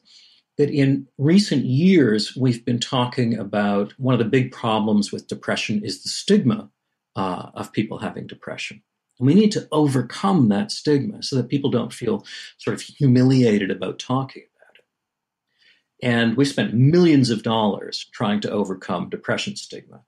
that 0.58 0.70
in 0.70 1.08
recent 1.18 1.66
years 1.66 2.36
we've 2.36 2.64
been 2.64 2.80
talking 2.80 3.38
about 3.38 3.94
one 4.00 4.14
of 4.14 4.20
the 4.20 4.26
big 4.26 4.52
problems 4.52 5.12
with 5.12 5.28
depression 5.28 5.84
is 5.84 6.04
the 6.04 6.10
stigma 6.10 6.70
uh, 7.16 7.50
of 7.54 7.74
people 7.74 8.00
having 8.00 8.28
depression. 8.28 8.82
And 9.20 9.28
we 9.28 9.34
need 9.34 9.52
to 9.52 9.68
overcome 9.72 10.50
that 10.50 10.72
stigma 10.72 11.22
so 11.22 11.36
that 11.36 11.50
people 11.50 11.70
don't 11.70 11.94
feel 11.94 12.26
sort 12.58 12.74
of 12.74 12.82
humiliated 12.82 13.70
about 13.70 14.00
talking 14.00 14.44
about 14.56 14.76
it. 14.78 16.06
And 16.06 16.38
we 16.38 16.46
spent 16.46 16.74
millions 16.74 17.30
of 17.30 17.44
dollars 17.44 18.08
trying 18.14 18.42
to 18.42 18.52
overcome 18.52 19.10
depression 19.10 19.56
stigma. 19.56 20.02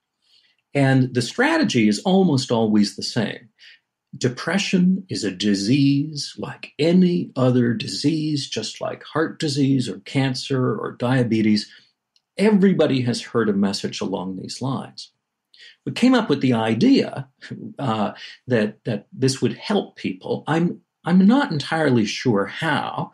And 0.73 1.13
the 1.13 1.21
strategy 1.21 1.87
is 1.87 1.99
almost 1.99 2.51
always 2.51 2.95
the 2.95 3.03
same. 3.03 3.49
Depression 4.17 5.05
is 5.09 5.23
a 5.23 5.31
disease 5.31 6.35
like 6.37 6.73
any 6.79 7.31
other 7.35 7.73
disease, 7.73 8.47
just 8.47 8.79
like 8.79 9.03
heart 9.03 9.39
disease 9.39 9.89
or 9.89 9.99
cancer 9.99 10.77
or 10.77 10.93
diabetes. 10.93 11.69
Everybody 12.37 13.01
has 13.01 13.21
heard 13.21 13.49
a 13.49 13.53
message 13.53 14.01
along 14.01 14.37
these 14.37 14.61
lines. 14.61 15.11
We 15.85 15.91
came 15.91 16.13
up 16.13 16.29
with 16.29 16.41
the 16.41 16.53
idea 16.53 17.29
uh, 17.79 18.13
that 18.47 18.83
that 18.85 19.07
this 19.11 19.41
would 19.41 19.53
help 19.53 19.95
people. 19.95 20.43
I'm 20.47 20.81
I'm 21.03 21.25
not 21.25 21.51
entirely 21.51 22.05
sure 22.05 22.45
how. 22.45 23.11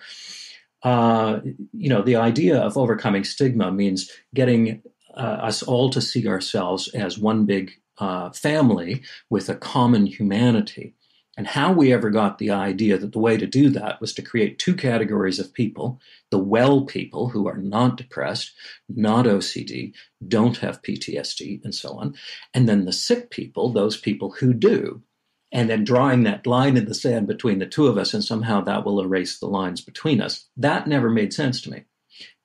Uh, 0.84 1.41
you 1.74 1.89
know, 1.89 2.02
the 2.02 2.16
idea 2.16 2.60
of 2.60 2.78
overcoming 2.78 3.24
stigma 3.24 3.72
means 3.72 4.10
getting 4.34 4.82
uh, 5.16 5.20
us 5.20 5.62
all 5.62 5.89
to 5.91 6.02
see 6.02 6.28
ourselves 6.28 6.88
as 6.89 7.20
one 7.20 7.45
big 7.45 7.81
uh, 8.02 8.32
family 8.32 9.04
with 9.30 9.47
a 9.47 9.56
common 9.56 10.08
humanity. 10.08 10.95
And 11.38 11.47
how 11.47 11.72
we 11.72 11.93
ever 11.93 12.10
got 12.10 12.39
the 12.39 12.49
idea 12.49 12.97
that 12.97 13.14
the 13.14 13.20
way 13.20 13.38
to 13.38 13.47
do 13.47 13.70
that 13.70 14.02
was 14.02 14.14
to 14.16 14.22
create 14.22 14.60
two 14.60 14.76
categories 14.76 15.39
of 15.39 15.54
people 15.54 16.02
the 16.30 16.39
well 16.39 16.82
people 16.86 17.30
who 17.30 17.47
are 17.47 17.58
not 17.58 17.97
depressed, 17.97 18.52
not 18.89 19.26
OCD, 19.26 19.93
don't 20.28 20.58
have 20.58 20.82
PTSD, 20.82 21.64
and 21.64 21.76
so 21.76 21.97
on. 21.97 22.16
And 22.54 22.68
then 22.68 22.86
the 22.86 22.93
sick 22.93 23.30
people, 23.30 23.72
those 23.72 23.97
people 23.97 24.32
who 24.32 24.54
do. 24.54 25.04
And 25.52 25.70
then 25.70 25.84
drawing 25.84 26.24
that 26.24 26.47
line 26.47 26.78
in 26.78 26.86
the 26.86 26.95
sand 26.95 27.28
between 27.28 27.60
the 27.60 27.66
two 27.66 27.88
of 27.88 27.97
us, 27.97 28.14
and 28.14 28.24
somehow 28.24 28.62
that 28.62 28.86
will 28.86 29.02
erase 29.02 29.39
the 29.39 29.47
lines 29.47 29.82
between 29.82 30.22
us. 30.22 30.47
That 30.56 30.88
never 30.88 31.10
made 31.10 31.34
sense 31.34 31.62
to 31.62 31.72
me. 31.72 31.84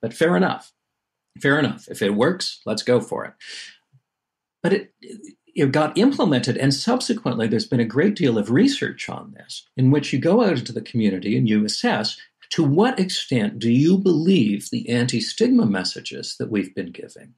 But 0.03 0.13
fair 0.13 0.37
enough. 0.37 0.73
Fair 1.41 1.59
enough. 1.59 1.87
If 1.89 2.03
it 2.03 2.15
works, 2.15 2.61
let's 2.67 2.83
go 2.83 3.01
for 3.01 3.25
it. 3.25 3.35
But 4.63 4.73
it, 4.73 4.93
it 5.57 5.73
got 5.73 5.97
implemented, 5.97 6.57
and 6.59 6.73
subsequently, 6.73 7.47
there's 7.47 7.67
been 7.67 7.81
a 7.81 7.85
great 7.85 8.15
deal 8.15 8.39
of 8.39 8.51
research 8.51 9.09
on 9.09 9.33
this, 9.33 9.67
in 9.77 9.91
which 9.91 10.13
you 10.13 10.19
go 10.19 10.45
out 10.45 10.59
into 10.59 10.73
the 10.73 10.83
community 10.83 11.37
and 11.37 11.49
you 11.49 11.65
assess 11.65 12.19
to 12.51 12.63
what 12.63 13.01
extent 13.01 13.59
do 13.59 13.73
you 13.73 13.99
believe 13.99 14.71
the 14.71 14.89
anti 14.89 15.21
stigma 15.21 15.67
messages 15.67 16.37
that 16.39 16.51
we've 16.51 16.75
been 16.75 16.93
giving? 16.93 17.35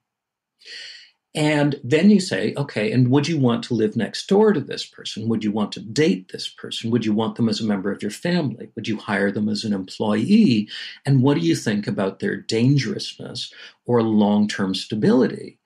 And 1.34 1.78
then 1.84 2.10
you 2.10 2.20
say, 2.20 2.54
okay, 2.56 2.90
and 2.90 3.08
would 3.08 3.28
you 3.28 3.38
want 3.38 3.62
to 3.64 3.74
live 3.74 3.94
next 3.94 4.26
door 4.26 4.52
to 4.52 4.60
this 4.60 4.84
person? 4.84 5.28
Would 5.28 5.44
you 5.44 5.52
want 5.52 5.70
to 5.72 5.80
date 5.80 6.32
this 6.32 6.48
person? 6.48 6.90
Would 6.90 7.04
you 7.04 7.12
want 7.12 7.36
them 7.36 7.48
as 7.48 7.60
a 7.60 7.66
member 7.66 7.92
of 7.92 8.02
your 8.02 8.10
family? 8.10 8.70
Would 8.74 8.88
you 8.88 8.96
hire 8.96 9.30
them 9.30 9.48
as 9.48 9.62
an 9.62 9.72
employee? 9.72 10.68
And 11.06 11.22
what 11.22 11.34
do 11.34 11.40
you 11.40 11.54
think 11.54 11.86
about 11.86 12.18
their 12.18 12.36
dangerousness 12.36 13.52
or 13.84 14.02
long 14.02 14.48
term 14.48 14.74
stability? 14.74 15.57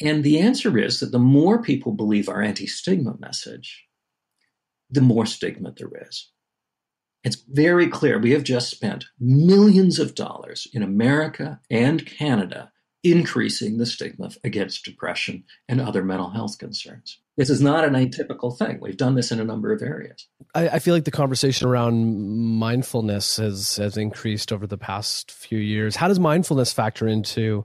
And 0.00 0.24
the 0.24 0.38
answer 0.40 0.78
is 0.78 1.00
that 1.00 1.12
the 1.12 1.18
more 1.18 1.62
people 1.62 1.92
believe 1.92 2.28
our 2.28 2.42
anti 2.42 2.66
stigma 2.66 3.16
message, 3.18 3.84
the 4.90 5.00
more 5.00 5.26
stigma 5.26 5.72
there 5.76 5.90
is. 6.08 6.30
It's 7.24 7.42
very 7.48 7.88
clear. 7.88 8.18
We 8.18 8.32
have 8.32 8.42
just 8.42 8.70
spent 8.70 9.04
millions 9.20 9.98
of 9.98 10.14
dollars 10.14 10.66
in 10.72 10.82
America 10.82 11.60
and 11.70 12.04
Canada 12.04 12.72
increasing 13.04 13.78
the 13.78 13.86
stigma 13.86 14.30
against 14.44 14.84
depression 14.84 15.44
and 15.68 15.80
other 15.80 16.04
mental 16.04 16.30
health 16.30 16.58
concerns. 16.58 17.18
This 17.36 17.50
is 17.50 17.60
not 17.60 17.84
an 17.84 17.94
atypical 17.94 18.56
thing. 18.56 18.78
We've 18.80 18.96
done 18.96 19.14
this 19.14 19.32
in 19.32 19.40
a 19.40 19.44
number 19.44 19.72
of 19.72 19.82
areas. 19.82 20.28
I, 20.54 20.68
I, 20.68 20.78
feel 20.78 20.94
like 20.94 21.04
the 21.04 21.10
conversation 21.10 21.66
around 21.66 22.14
mindfulness 22.58 23.38
has 23.38 23.76
has 23.76 23.96
increased 23.96 24.52
over 24.52 24.66
the 24.66 24.78
past 24.78 25.32
few 25.32 25.58
years. 25.58 25.96
How 25.96 26.08
does 26.08 26.20
mindfulness 26.20 26.72
factor 26.72 27.08
into 27.08 27.64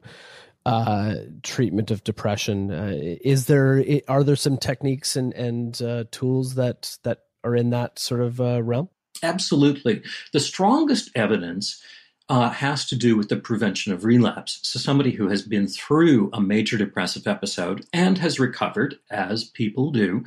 uh, 0.68 1.16
treatment 1.44 1.92
of 1.92 2.04
depression? 2.04 2.72
Uh, 2.72 2.94
is 2.96 3.46
there 3.46 3.84
are 4.08 4.24
there 4.24 4.36
some 4.36 4.58
techniques 4.58 5.16
and 5.16 5.34
and 5.34 5.82
uh, 5.82 6.04
tools 6.12 6.56
that 6.56 6.98
that 7.04 7.24
are 7.44 7.56
in 7.56 7.70
that 7.72 8.00
sort 8.00 8.22
of 8.22 8.42
uh, 8.42 8.62
realm? 8.62 8.90
Absolutely. 9.24 10.04
The 10.34 10.40
strongest 10.40 11.10
evidence 11.16 11.82
uh, 12.30 12.50
has 12.50 12.86
to 12.86 12.96
do 12.96 13.16
with 13.16 13.30
the 13.30 13.38
prevention 13.38 13.94
of 13.94 14.04
relapse. 14.04 14.60
So, 14.64 14.80
somebody 14.80 15.12
who 15.12 15.30
has 15.30 15.42
been 15.42 15.68
through 15.68 16.30
a 16.34 16.42
major 16.42 16.78
depressive 16.78 17.26
episode 17.28 17.86
and 17.94 18.18
has 18.18 18.40
recovered, 18.40 19.00
as 19.10 19.46
people 19.46 19.92
do, 19.92 20.26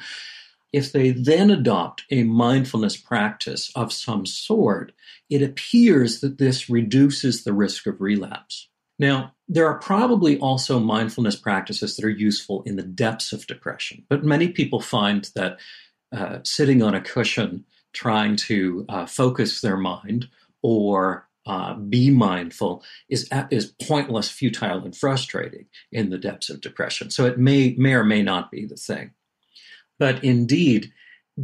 if 0.72 0.92
they 0.92 1.10
then 1.10 1.50
adopt 1.50 2.04
a 2.10 2.24
mindfulness 2.24 2.96
practice 2.96 3.70
of 3.74 3.92
some 3.92 4.24
sort, 4.24 4.92
it 5.28 5.42
appears 5.42 6.20
that 6.20 6.38
this 6.38 6.70
reduces 6.70 7.44
the 7.44 7.52
risk 7.52 7.86
of 7.86 8.00
relapse. 8.00 8.68
Now, 8.98 9.34
there 9.52 9.66
are 9.66 9.80
probably 9.80 10.38
also 10.38 10.78
mindfulness 10.78 11.34
practices 11.34 11.96
that 11.96 12.04
are 12.04 12.08
useful 12.08 12.62
in 12.62 12.76
the 12.76 12.84
depths 12.84 13.32
of 13.32 13.48
depression, 13.48 14.04
but 14.08 14.24
many 14.24 14.48
people 14.48 14.80
find 14.80 15.28
that 15.34 15.58
uh, 16.12 16.38
sitting 16.44 16.82
on 16.84 16.94
a 16.94 17.00
cushion 17.00 17.64
trying 17.92 18.36
to 18.36 18.86
uh, 18.88 19.06
focus 19.06 19.60
their 19.60 19.76
mind 19.76 20.28
or 20.62 21.28
uh, 21.46 21.74
be 21.74 22.10
mindful 22.10 22.84
is 23.08 23.28
is 23.50 23.74
pointless, 23.82 24.30
futile, 24.30 24.84
and 24.84 24.96
frustrating 24.96 25.66
in 25.90 26.10
the 26.10 26.18
depths 26.18 26.48
of 26.48 26.60
depression. 26.60 27.10
So 27.10 27.24
it 27.24 27.36
may 27.36 27.74
may 27.76 27.94
or 27.94 28.04
may 28.04 28.22
not 28.22 28.52
be 28.52 28.66
the 28.66 28.76
thing. 28.76 29.10
But 29.98 30.22
indeed, 30.22 30.92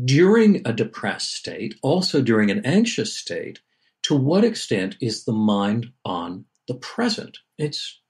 during 0.05 0.63
a 0.65 0.73
depressed 0.73 1.35
state, 1.35 1.75
also 1.83 2.23
during 2.23 2.53
an 2.53 2.65
anxious 2.65 3.15
state, 3.15 3.61
to 4.03 4.15
what 4.15 4.45
extent 4.45 4.97
is 5.01 5.25
the 5.25 5.33
mind 5.33 5.91
on 6.05 6.45
the 6.69 6.75
present? 6.75 7.39
It's 7.59 8.01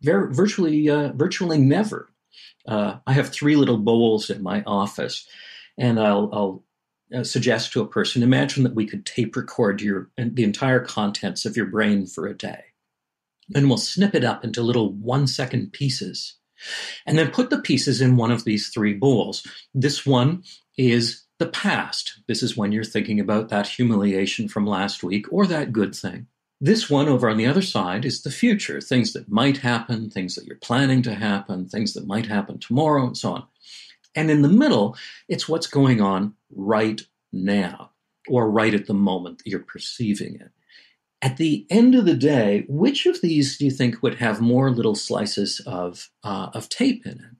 very 0.00 0.32
virtually 0.32 0.88
uh, 0.88 1.12
virtually 1.14 1.58
never. 1.58 2.10
Uh, 2.66 2.96
I 3.06 3.12
have 3.12 3.28
three 3.28 3.56
little 3.56 3.76
bowls 3.76 4.30
in 4.30 4.42
my 4.42 4.62
office, 4.66 5.26
and 5.78 6.00
I'll, 6.00 6.30
I'll 6.32 6.64
uh, 7.14 7.24
suggest 7.24 7.72
to 7.72 7.82
a 7.82 7.86
person 7.86 8.22
imagine 8.22 8.64
that 8.64 8.74
we 8.74 8.86
could 8.86 9.04
tape 9.04 9.36
record 9.36 9.80
your 9.80 10.10
the 10.16 10.44
entire 10.44 10.80
contents 10.80 11.44
of 11.44 11.56
your 11.56 11.66
brain 11.66 12.06
for 12.06 12.26
a 12.26 12.36
day. 12.36 12.64
And 13.54 13.68
we'll 13.68 13.78
snip 13.78 14.14
it 14.14 14.24
up 14.24 14.42
into 14.42 14.62
little 14.62 14.92
one 14.92 15.26
second 15.26 15.72
pieces 15.72 16.36
and 17.04 17.18
then 17.18 17.30
put 17.30 17.50
the 17.50 17.60
pieces 17.60 18.00
in 18.00 18.16
one 18.16 18.30
of 18.30 18.44
these 18.44 18.68
three 18.68 18.94
bowls. 18.94 19.46
This 19.74 20.06
one 20.06 20.44
is 20.78 21.24
the 21.38 21.46
past. 21.46 22.20
This 22.26 22.42
is 22.42 22.56
when 22.56 22.72
you're 22.72 22.84
thinking 22.84 23.20
about 23.20 23.50
that 23.50 23.66
humiliation 23.66 24.48
from 24.48 24.66
last 24.66 25.02
week 25.02 25.26
or 25.30 25.46
that 25.46 25.72
good 25.72 25.94
thing 25.94 26.26
this 26.64 26.88
one 26.88 27.08
over 27.08 27.28
on 27.28 27.36
the 27.36 27.46
other 27.46 27.62
side 27.62 28.04
is 28.04 28.22
the 28.22 28.30
future 28.30 28.80
things 28.80 29.12
that 29.12 29.28
might 29.28 29.58
happen 29.58 30.08
things 30.08 30.34
that 30.34 30.46
you're 30.46 30.56
planning 30.56 31.02
to 31.02 31.14
happen 31.14 31.68
things 31.68 31.94
that 31.94 32.06
might 32.06 32.26
happen 32.26 32.58
tomorrow 32.58 33.06
and 33.06 33.16
so 33.16 33.32
on 33.32 33.46
and 34.14 34.30
in 34.30 34.42
the 34.42 34.48
middle, 34.48 34.96
it's 35.28 35.48
what's 35.48 35.66
going 35.66 36.00
on 36.00 36.34
right 36.54 37.00
now 37.32 37.90
or 38.28 38.50
right 38.50 38.74
at 38.74 38.86
the 38.86 38.94
moment 38.94 39.38
that 39.38 39.46
you're 39.46 39.60
perceiving 39.60 40.36
it. 40.36 40.50
At 41.20 41.36
the 41.36 41.66
end 41.70 41.94
of 41.94 42.04
the 42.04 42.14
day, 42.14 42.64
which 42.68 43.06
of 43.06 43.20
these 43.20 43.56
do 43.56 43.64
you 43.64 43.70
think 43.70 44.02
would 44.02 44.16
have 44.16 44.40
more 44.40 44.70
little 44.70 44.94
slices 44.94 45.60
of, 45.66 46.10
uh, 46.22 46.50
of 46.52 46.68
tape 46.68 47.06
in 47.06 47.12
it? 47.12 47.36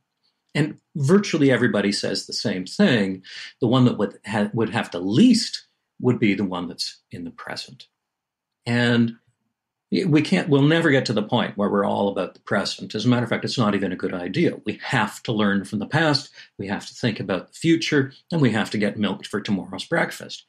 And 0.54 0.78
virtually 0.96 1.50
everybody 1.50 1.92
says 1.92 2.26
the 2.26 2.32
same 2.32 2.64
thing. 2.64 3.22
The 3.60 3.66
one 3.66 3.84
that 3.84 3.98
would, 3.98 4.18
ha- 4.26 4.50
would 4.54 4.70
have 4.70 4.90
the 4.90 5.00
least 5.00 5.66
would 6.00 6.18
be 6.18 6.34
the 6.34 6.44
one 6.44 6.68
that's 6.68 7.00
in 7.10 7.24
the 7.24 7.30
present. 7.30 7.88
And 8.66 9.16
we 9.90 10.22
can't 10.22 10.48
we'll 10.48 10.62
never 10.62 10.90
get 10.90 11.06
to 11.06 11.12
the 11.12 11.22
point 11.22 11.56
where 11.56 11.68
we're 11.68 11.84
all 11.84 12.08
about 12.08 12.34
the 12.34 12.40
present 12.40 12.96
as 12.96 13.04
a 13.04 13.08
matter 13.08 13.22
of 13.22 13.28
fact 13.28 13.44
it's 13.44 13.56
not 13.56 13.76
even 13.76 13.92
a 13.92 13.96
good 13.96 14.12
idea 14.12 14.58
we 14.66 14.80
have 14.82 15.22
to 15.22 15.30
learn 15.30 15.64
from 15.64 15.78
the 15.78 15.86
past 15.86 16.30
we 16.58 16.66
have 16.66 16.84
to 16.84 16.92
think 16.94 17.20
about 17.20 17.46
the 17.46 17.54
future 17.54 18.12
and 18.32 18.40
we 18.40 18.50
have 18.50 18.68
to 18.68 18.78
get 18.78 18.98
milked 18.98 19.24
for 19.24 19.40
tomorrow's 19.40 19.84
breakfast 19.84 20.46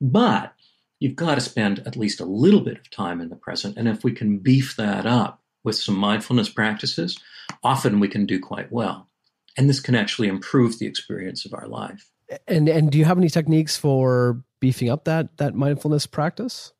but 0.00 0.54
you've 1.00 1.16
got 1.16 1.36
to 1.36 1.40
spend 1.40 1.80
at 1.80 1.96
least 1.96 2.20
a 2.20 2.24
little 2.24 2.60
bit 2.60 2.78
of 2.78 2.90
time 2.90 3.20
in 3.20 3.28
the 3.28 3.36
present. 3.36 3.76
And 3.76 3.88
if 3.88 4.04
we 4.04 4.12
can 4.12 4.38
beef 4.38 4.76
that 4.76 5.06
up 5.06 5.42
with 5.64 5.76
some 5.76 5.96
mindfulness 5.96 6.48
practices, 6.48 7.18
often 7.62 8.00
we 8.00 8.08
can 8.08 8.26
do 8.26 8.40
quite 8.40 8.72
well. 8.72 9.08
And 9.56 9.68
this 9.68 9.80
can 9.80 9.94
actually 9.94 10.28
improve 10.28 10.78
the 10.78 10.86
experience 10.86 11.44
of 11.44 11.54
our 11.54 11.66
life. 11.66 12.10
And 12.46 12.68
and 12.68 12.90
do 12.90 12.98
you 12.98 13.04
have 13.04 13.18
any 13.18 13.28
techniques 13.28 13.76
for 13.76 14.42
beefing 14.60 14.90
up 14.90 15.04
that 15.04 15.36
that 15.38 15.54
mindfulness 15.54 16.06
practice? 16.06 16.72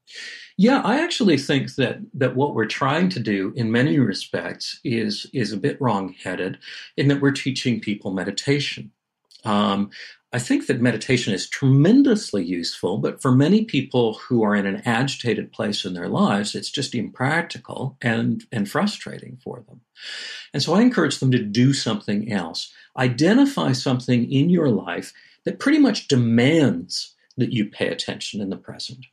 Yeah, 0.56 0.80
I 0.82 1.02
actually 1.02 1.38
think 1.38 1.74
that 1.76 1.98
that 2.14 2.34
what 2.34 2.54
we're 2.54 2.66
trying 2.66 3.08
to 3.10 3.20
do 3.20 3.52
in 3.56 3.70
many 3.70 3.98
respects 3.98 4.80
is 4.84 5.26
is 5.32 5.52
a 5.52 5.58
bit 5.58 5.80
wrong-headed 5.80 6.58
in 6.96 7.08
that 7.08 7.20
we're 7.20 7.32
teaching 7.32 7.80
people 7.80 8.12
meditation. 8.12 8.92
Um, 9.44 9.90
I 10.30 10.38
think 10.38 10.66
that 10.66 10.82
meditation 10.82 11.32
is 11.32 11.48
tremendously 11.48 12.44
useful, 12.44 12.98
but 12.98 13.22
for 13.22 13.32
many 13.32 13.64
people 13.64 14.14
who 14.14 14.42
are 14.42 14.54
in 14.54 14.66
an 14.66 14.82
agitated 14.84 15.52
place 15.52 15.86
in 15.86 15.94
their 15.94 16.08
lives, 16.08 16.54
it's 16.54 16.70
just 16.70 16.94
impractical 16.94 17.96
and, 18.02 18.44
and 18.52 18.68
frustrating 18.68 19.38
for 19.42 19.64
them. 19.66 19.80
And 20.52 20.62
so 20.62 20.74
I 20.74 20.82
encourage 20.82 21.18
them 21.18 21.30
to 21.30 21.42
do 21.42 21.72
something 21.72 22.30
else. 22.30 22.70
Identify 22.98 23.72
something 23.72 24.30
in 24.30 24.50
your 24.50 24.68
life 24.68 25.14
that 25.48 25.58
pretty 25.58 25.78
much 25.78 26.08
demands 26.08 27.14
that 27.38 27.54
you 27.54 27.64
pay 27.64 27.88
attention 27.88 28.42
in 28.42 28.50
the 28.50 28.56
present 28.56 29.06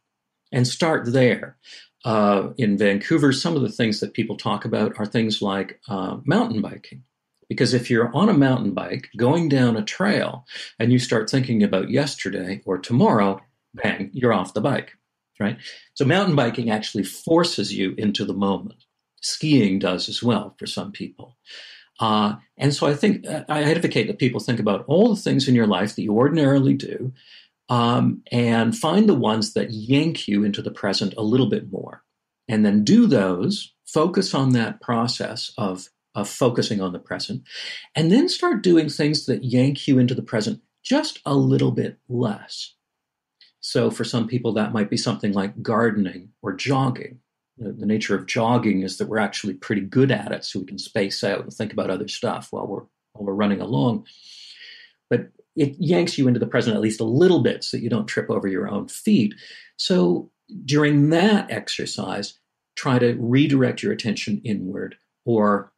and 0.51 0.67
start 0.67 1.13
there. 1.13 1.55
Uh, 2.03 2.49
in 2.57 2.77
Vancouver, 2.77 3.31
some 3.31 3.55
of 3.55 3.61
the 3.61 3.69
things 3.69 4.01
that 4.01 4.13
people 4.13 4.35
talk 4.35 4.65
about 4.65 4.91
are 4.99 5.05
things 5.05 5.41
like 5.41 5.79
uh, 5.87 6.17
mountain 6.25 6.61
biking. 6.61 7.03
Because 7.47 7.73
if 7.73 7.89
you're 7.89 8.13
on 8.13 8.27
a 8.27 8.33
mountain 8.33 8.73
bike 8.73 9.07
going 9.15 9.47
down 9.47 9.77
a 9.77 9.81
trail 9.81 10.45
and 10.77 10.91
you 10.91 10.99
start 10.99 11.29
thinking 11.29 11.63
about 11.63 11.89
yesterday 11.89 12.61
or 12.65 12.79
tomorrow, 12.79 13.39
bang, 13.73 14.09
you're 14.11 14.33
off 14.33 14.53
the 14.53 14.59
bike, 14.59 14.91
right? 15.39 15.57
So 15.93 16.03
mountain 16.03 16.35
biking 16.35 16.69
actually 16.69 17.05
forces 17.05 17.73
you 17.73 17.95
into 17.97 18.25
the 18.25 18.33
moment. 18.33 18.83
Skiing 19.21 19.79
does 19.79 20.09
as 20.09 20.21
well 20.21 20.53
for 20.59 20.67
some 20.67 20.91
people. 20.91 21.37
Uh, 21.99 22.35
and 22.57 22.73
so 22.73 22.87
I 22.87 22.93
think 22.93 23.25
uh, 23.27 23.43
I 23.47 23.63
advocate 23.63 24.07
that 24.07 24.19
people 24.19 24.39
think 24.39 24.59
about 24.59 24.83
all 24.87 25.09
the 25.13 25.21
things 25.21 25.47
in 25.47 25.55
your 25.55 25.67
life 25.67 25.95
that 25.95 26.01
you 26.01 26.13
ordinarily 26.13 26.73
do 26.73 27.13
um, 27.69 28.21
and 28.31 28.77
find 28.77 29.09
the 29.09 29.15
ones 29.15 29.53
that 29.53 29.71
yank 29.71 30.27
you 30.27 30.43
into 30.43 30.61
the 30.61 30.71
present 30.71 31.13
a 31.17 31.23
little 31.23 31.49
bit 31.49 31.71
more. 31.71 32.03
And 32.47 32.65
then 32.65 32.83
do 32.83 33.07
those, 33.07 33.73
focus 33.87 34.33
on 34.33 34.51
that 34.51 34.81
process 34.81 35.51
of 35.57 35.89
of 36.13 36.29
focusing 36.29 36.79
on 36.79 36.93
the 36.93 36.99
present, 36.99 37.43
and 37.93 38.09
then 38.09 38.29
start 38.29 38.63
doing 38.63 38.87
things 38.87 39.25
that 39.25 39.43
yank 39.43 39.85
you 39.85 39.99
into 39.99 40.15
the 40.15 40.21
present 40.21 40.61
just 40.81 41.19
a 41.25 41.35
little 41.35 41.71
bit 41.71 41.97
less. 42.07 42.73
So, 43.59 43.91
for 43.91 44.03
some 44.05 44.27
people, 44.27 44.53
that 44.53 44.71
might 44.71 44.89
be 44.89 44.95
something 44.95 45.33
like 45.33 45.61
gardening 45.61 46.29
or 46.41 46.53
jogging. 46.53 47.19
The, 47.57 47.85
nature 47.85 48.15
of 48.15 48.25
jogging 48.25 48.81
is 48.81 48.97
that 48.97 49.07
we're 49.07 49.17
actually 49.17 49.53
pretty 49.53 49.81
good 49.81 50.11
at 50.11 50.31
it, 50.31 50.43
so 50.43 50.59
we 50.59 50.65
can 50.65 50.77
space 50.77 51.23
out 51.23 51.41
and 51.41 51.53
think 51.53 51.71
about 51.71 51.89
other 51.89 52.07
stuff 52.07 52.49
while 52.51 52.67
we're 52.67 52.83
while 53.13 53.27
we're 53.27 53.33
running 53.33 53.61
along. 53.61 54.05
But 55.09 55.29
it 55.55 55.75
yanks 55.79 56.17
you 56.17 56.27
into 56.27 56.39
the 56.39 56.47
present 56.47 56.75
at 56.75 56.81
least 56.81 56.99
a 56.99 57.05
little 57.05 57.41
bit, 57.41 57.63
so 57.63 57.77
that 57.77 57.83
you 57.83 57.89
don't 57.89 58.07
trip 58.07 58.29
over 58.29 58.47
your 58.47 58.67
own 58.67 58.87
feet. 58.87 59.35
So, 59.77 60.29
during 60.65 61.09
that 61.11 61.49
exercise, 61.49 62.37
try 62.75 62.99
to 62.99 63.15
redirect 63.19 63.81
your 63.81 63.93
attention 63.93 64.41
inward 64.43 64.95
or 65.23 65.71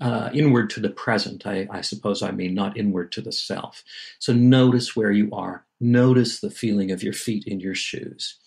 uh, 0.00 0.30
inward 0.32 0.70
to 0.70 0.80
the 0.80 0.90
present, 0.90 1.46
I, 1.46 1.66
I 1.70 1.80
suppose 1.80 2.22
I 2.22 2.30
mean, 2.32 2.54
not 2.54 2.76
inward 2.76 3.12
to 3.12 3.20
the 3.20 3.32
self. 3.32 3.84
So 4.18 4.32
notice 4.32 4.96
where 4.96 5.12
you 5.12 5.30
are. 5.32 5.64
Notice 5.80 6.40
the 6.40 6.50
feeling 6.50 6.90
of 6.90 7.02
your 7.02 7.12
feet 7.12 7.44
in 7.46 7.60
your 7.60 7.74
shoes. 7.74 8.38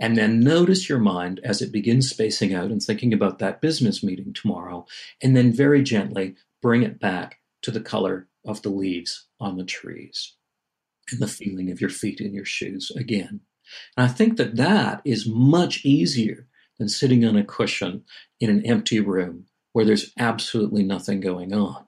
And 0.00 0.16
then 0.16 0.40
notice 0.40 0.88
your 0.88 0.98
mind 0.98 1.40
as 1.44 1.62
it 1.62 1.72
begins 1.72 2.10
spacing 2.10 2.52
out 2.52 2.70
and 2.70 2.82
thinking 2.82 3.12
about 3.12 3.38
that 3.38 3.60
business 3.60 4.02
meeting 4.02 4.32
tomorrow. 4.32 4.86
And 5.22 5.36
then 5.36 5.52
very 5.52 5.82
gently 5.82 6.34
bring 6.60 6.82
it 6.82 6.98
back 6.98 7.38
to 7.62 7.70
the 7.70 7.80
color 7.80 8.28
of 8.44 8.62
the 8.62 8.70
leaves 8.70 9.26
on 9.40 9.56
the 9.56 9.64
trees 9.64 10.34
and 11.10 11.20
the 11.20 11.28
feeling 11.28 11.70
of 11.70 11.80
your 11.80 11.90
feet 11.90 12.20
in 12.20 12.34
your 12.34 12.44
shoes 12.44 12.90
again. 12.96 13.40
And 13.96 14.06
I 14.06 14.08
think 14.08 14.36
that 14.36 14.56
that 14.56 15.00
is 15.04 15.28
much 15.28 15.84
easier 15.84 16.46
than 16.78 16.88
sitting 16.88 17.24
on 17.24 17.36
a 17.36 17.44
cushion 17.44 18.04
in 18.40 18.50
an 18.50 18.64
empty 18.66 19.00
room 19.00 19.46
where 19.72 19.84
there's 19.84 20.12
absolutely 20.18 20.82
nothing 20.82 21.20
going 21.20 21.52
on. 21.52 21.86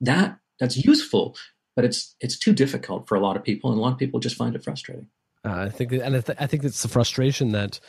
That 0.00 0.38
that's 0.60 0.84
useful, 0.84 1.36
but 1.76 1.84
it's 1.84 2.14
it's 2.20 2.38
too 2.38 2.52
difficult 2.52 3.08
for 3.08 3.16
a 3.16 3.20
lot 3.20 3.36
of 3.36 3.44
people, 3.44 3.70
and 3.70 3.78
a 3.78 3.82
lot 3.82 3.92
of 3.92 3.98
people 3.98 4.20
just 4.20 4.36
find 4.36 4.54
it 4.54 4.64
frustrating. 4.64 5.08
Uh, 5.44 5.64
I 5.66 5.68
think, 5.68 5.92
and 5.92 6.16
I, 6.16 6.20
th- 6.20 6.38
I 6.40 6.46
think 6.46 6.64
it's 6.64 6.82
the 6.82 6.88
frustration 6.88 7.52
that 7.52 7.80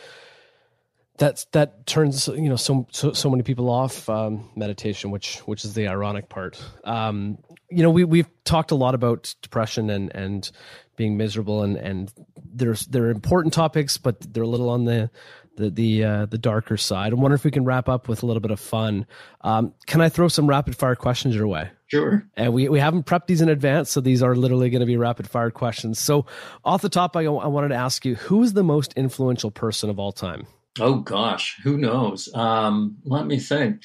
that 1.18 1.46
that 1.54 1.86
turns 1.86 2.28
you 2.28 2.50
know 2.50 2.58
so 2.58 2.88
so, 2.92 3.14
so 3.14 3.30
many 3.30 3.44
people 3.44 3.70
off 3.70 4.10
um, 4.10 4.50
meditation, 4.56 5.12
which 5.12 5.40
which 5.40 5.64
is 5.64 5.74
the 5.74 5.88
ironic 5.88 6.28
part. 6.28 6.62
Um, 6.84 7.38
you 7.70 7.84
know, 7.84 7.90
we 7.90 8.04
we've 8.04 8.28
talked 8.44 8.72
a 8.72 8.76
lot 8.76 8.96
about 8.96 9.34
depression 9.42 9.90
and 9.90 10.14
and 10.14 10.52
being 10.98 11.16
miserable, 11.18 11.64
and 11.64 11.78
and 11.78 12.14
there's 12.44 12.86
they're 12.88 13.10
important 13.10 13.54
topics, 13.54 13.98
but 13.98 14.34
they're 14.34 14.44
a 14.44 14.48
little 14.48 14.70
on 14.70 14.86
the 14.86 15.10
the 15.56 15.70
the 15.70 16.04
uh, 16.04 16.26
the 16.26 16.38
darker 16.38 16.78
side. 16.78 17.12
I 17.14 17.16
wonder 17.16 17.36
if 17.36 17.44
we 17.44 17.52
can 17.52 17.66
wrap 17.66 17.90
up 17.90 18.08
with 18.08 18.24
a 18.24 18.26
little 18.26 18.42
bit 18.42 18.52
of 18.52 18.60
fun. 18.60 19.06
Um, 19.42 19.74
can 19.86 20.02
I 20.02 20.10
throw 20.10 20.28
some 20.28 20.48
rapid 20.48 20.76
fire 20.76 20.96
questions 20.96 21.36
your 21.36 21.48
way? 21.48 21.70
Sure. 21.88 22.26
And 22.36 22.54
we, 22.54 22.68
we 22.68 22.80
haven't 22.80 23.06
prepped 23.06 23.28
these 23.28 23.42
in 23.42 23.50
advance, 23.50 23.92
so 23.92 24.02
these 24.02 24.24
are 24.24 24.36
literally 24.36 24.70
going 24.70 24.80
to 24.80 24.88
be 24.88 24.98
rapid 24.98 25.30
fire 25.30 25.52
questions. 25.52 26.00
So, 26.00 26.26
off 26.64 26.82
the 26.82 26.90
top, 26.90 27.16
I, 27.16 27.26
I 27.26 27.48
wanted 27.48 27.70
to 27.70 27.76
ask 27.76 28.06
you 28.06 28.16
who 28.16 28.42
is 28.42 28.54
the 28.54 28.64
most 28.64 28.94
influential 28.94 29.52
person 29.52 29.90
of 29.90 30.00
all 30.00 30.12
time? 30.12 30.48
Oh 30.80 30.96
gosh, 30.96 31.58
who 31.64 31.78
knows? 31.78 32.34
Um, 32.34 32.98
let 33.04 33.26
me 33.28 33.40
think. 33.40 33.82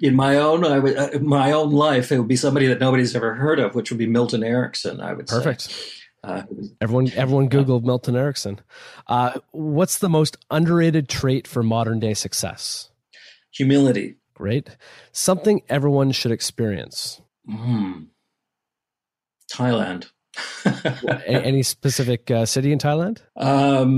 In 0.00 0.16
my 0.16 0.36
own, 0.36 0.64
I 0.64 0.78
would, 0.78 0.96
uh, 0.96 1.18
my 1.20 1.52
own 1.52 1.70
life, 1.70 2.10
it 2.10 2.18
would 2.18 2.28
be 2.28 2.36
somebody 2.36 2.66
that 2.66 2.80
nobody's 2.80 3.14
ever 3.14 3.34
heard 3.34 3.60
of, 3.60 3.74
which 3.74 3.90
would 3.90 3.98
be 3.98 4.06
Milton 4.06 4.42
Erickson. 4.42 5.00
I 5.00 5.12
would 5.12 5.26
Perfect. 5.26 5.60
say. 5.62 6.01
Uh, 6.24 6.42
everyone, 6.80 7.10
everyone, 7.16 7.48
Googled 7.48 7.84
Milton 7.84 8.16
Erickson. 8.16 8.60
Uh, 9.06 9.38
what's 9.50 9.98
the 9.98 10.08
most 10.08 10.36
underrated 10.50 11.08
trait 11.08 11.46
for 11.46 11.62
modern 11.62 12.00
day 12.00 12.14
success? 12.14 12.90
Humility. 13.52 14.16
Great. 14.34 14.76
Something 15.12 15.62
everyone 15.68 16.12
should 16.12 16.32
experience. 16.32 17.20
Mm. 17.48 18.06
Thailand. 19.52 20.10
Any 21.26 21.62
specific 21.62 22.30
uh, 22.30 22.46
city 22.46 22.72
in 22.72 22.78
Thailand? 22.78 23.18
Um, 23.36 23.92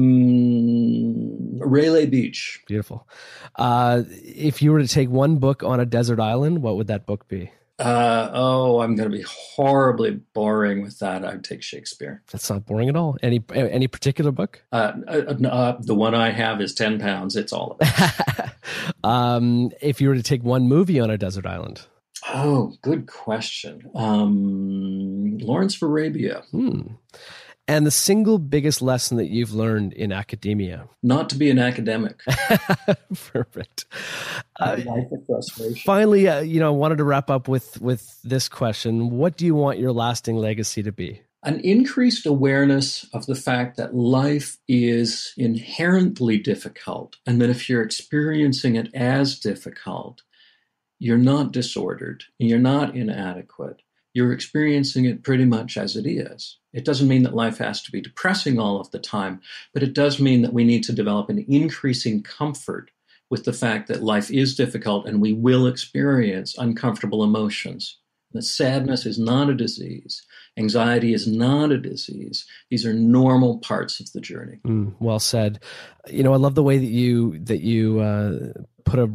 Railay 1.60 2.06
Beach. 2.06 2.60
Beautiful. 2.66 3.08
Uh, 3.56 4.02
if 4.08 4.60
you 4.60 4.72
were 4.72 4.80
to 4.80 4.88
take 4.88 5.08
one 5.08 5.36
book 5.36 5.62
on 5.62 5.78
a 5.78 5.86
desert 5.86 6.18
island, 6.18 6.62
what 6.62 6.76
would 6.76 6.88
that 6.88 7.06
book 7.06 7.28
be? 7.28 7.52
Uh, 7.78 8.30
oh, 8.32 8.80
I'm 8.80 8.94
going 8.94 9.10
to 9.10 9.16
be 9.16 9.24
horribly 9.28 10.12
boring 10.32 10.82
with 10.82 11.00
that. 11.00 11.24
I'd 11.24 11.42
take 11.42 11.62
Shakespeare. 11.62 12.22
That's 12.30 12.48
not 12.48 12.66
boring 12.66 12.88
at 12.88 12.96
all. 12.96 13.16
Any 13.22 13.42
any 13.52 13.88
particular 13.88 14.30
book? 14.30 14.62
Uh, 14.70 14.92
uh, 15.08 15.34
uh 15.48 15.76
the 15.80 15.94
one 15.94 16.14
I 16.14 16.30
have 16.30 16.60
is 16.60 16.72
ten 16.72 17.00
pounds. 17.00 17.34
It's 17.34 17.52
all 17.52 17.76
about. 17.80 18.50
um, 19.04 19.70
if 19.80 20.00
you 20.00 20.08
were 20.08 20.14
to 20.14 20.22
take 20.22 20.44
one 20.44 20.68
movie 20.68 21.00
on 21.00 21.10
a 21.10 21.18
desert 21.18 21.46
island. 21.46 21.82
Oh, 22.28 22.72
good 22.80 23.06
question. 23.06 23.90
Um, 23.94 25.38
Lawrence 25.38 25.74
of 25.76 25.82
Arabia. 25.82 26.44
Hmm 26.52 26.94
and 27.66 27.86
the 27.86 27.90
single 27.90 28.38
biggest 28.38 28.82
lesson 28.82 29.16
that 29.16 29.28
you've 29.28 29.52
learned 29.52 29.92
in 29.92 30.12
academia? 30.12 30.88
Not 31.02 31.28
to 31.30 31.36
be 31.36 31.50
an 31.50 31.58
academic. 31.58 32.20
Perfect. 33.32 33.86
Uh, 34.60 34.78
finally, 35.84 36.28
uh, 36.28 36.40
you 36.40 36.60
know, 36.60 36.68
I 36.68 36.76
wanted 36.76 36.98
to 36.98 37.04
wrap 37.04 37.30
up 37.30 37.48
with 37.48 37.80
with 37.80 38.20
this 38.22 38.48
question: 38.48 39.10
What 39.10 39.36
do 39.36 39.46
you 39.46 39.54
want 39.54 39.78
your 39.78 39.92
lasting 39.92 40.36
legacy 40.36 40.82
to 40.82 40.92
be? 40.92 41.22
An 41.42 41.60
increased 41.60 42.24
awareness 42.24 43.06
of 43.12 43.26
the 43.26 43.34
fact 43.34 43.76
that 43.76 43.94
life 43.94 44.56
is 44.66 45.34
inherently 45.36 46.38
difficult, 46.38 47.16
and 47.26 47.40
that 47.40 47.50
if 47.50 47.68
you're 47.68 47.82
experiencing 47.82 48.76
it 48.76 48.88
as 48.94 49.38
difficult, 49.38 50.22
you're 50.98 51.18
not 51.18 51.52
disordered, 51.52 52.24
you're 52.38 52.58
not 52.58 52.96
inadequate, 52.96 53.82
you're 54.14 54.32
experiencing 54.32 55.04
it 55.04 55.22
pretty 55.22 55.44
much 55.44 55.76
as 55.76 55.96
it 55.96 56.06
is. 56.06 56.58
It 56.74 56.84
doesn't 56.84 57.08
mean 57.08 57.22
that 57.22 57.34
life 57.34 57.58
has 57.58 57.80
to 57.82 57.92
be 57.92 58.00
depressing 58.00 58.58
all 58.58 58.80
of 58.80 58.90
the 58.90 58.98
time, 58.98 59.40
but 59.72 59.82
it 59.82 59.94
does 59.94 60.20
mean 60.20 60.42
that 60.42 60.52
we 60.52 60.64
need 60.64 60.82
to 60.84 60.92
develop 60.92 61.30
an 61.30 61.44
increasing 61.48 62.22
comfort 62.22 62.90
with 63.30 63.44
the 63.44 63.52
fact 63.52 63.88
that 63.88 64.02
life 64.02 64.30
is 64.30 64.54
difficult 64.54 65.06
and 65.06 65.20
we 65.20 65.32
will 65.32 65.66
experience 65.66 66.58
uncomfortable 66.58 67.24
emotions. 67.24 67.98
That 68.32 68.42
sadness 68.42 69.06
is 69.06 69.16
not 69.16 69.48
a 69.48 69.54
disease. 69.54 70.22
Anxiety 70.58 71.14
is 71.14 71.28
not 71.28 71.70
a 71.70 71.78
disease. 71.78 72.44
These 72.68 72.84
are 72.84 72.92
normal 72.92 73.58
parts 73.58 74.00
of 74.00 74.10
the 74.12 74.20
journey. 74.20 74.58
Mm, 74.66 74.94
well 74.98 75.20
said. 75.20 75.60
You 76.08 76.24
know, 76.24 76.32
I 76.32 76.36
love 76.36 76.56
the 76.56 76.62
way 76.62 76.78
that 76.78 76.84
you 76.84 77.38
that 77.44 77.60
you 77.60 78.00
uh, 78.00 78.52
put 78.84 78.98
a, 78.98 79.10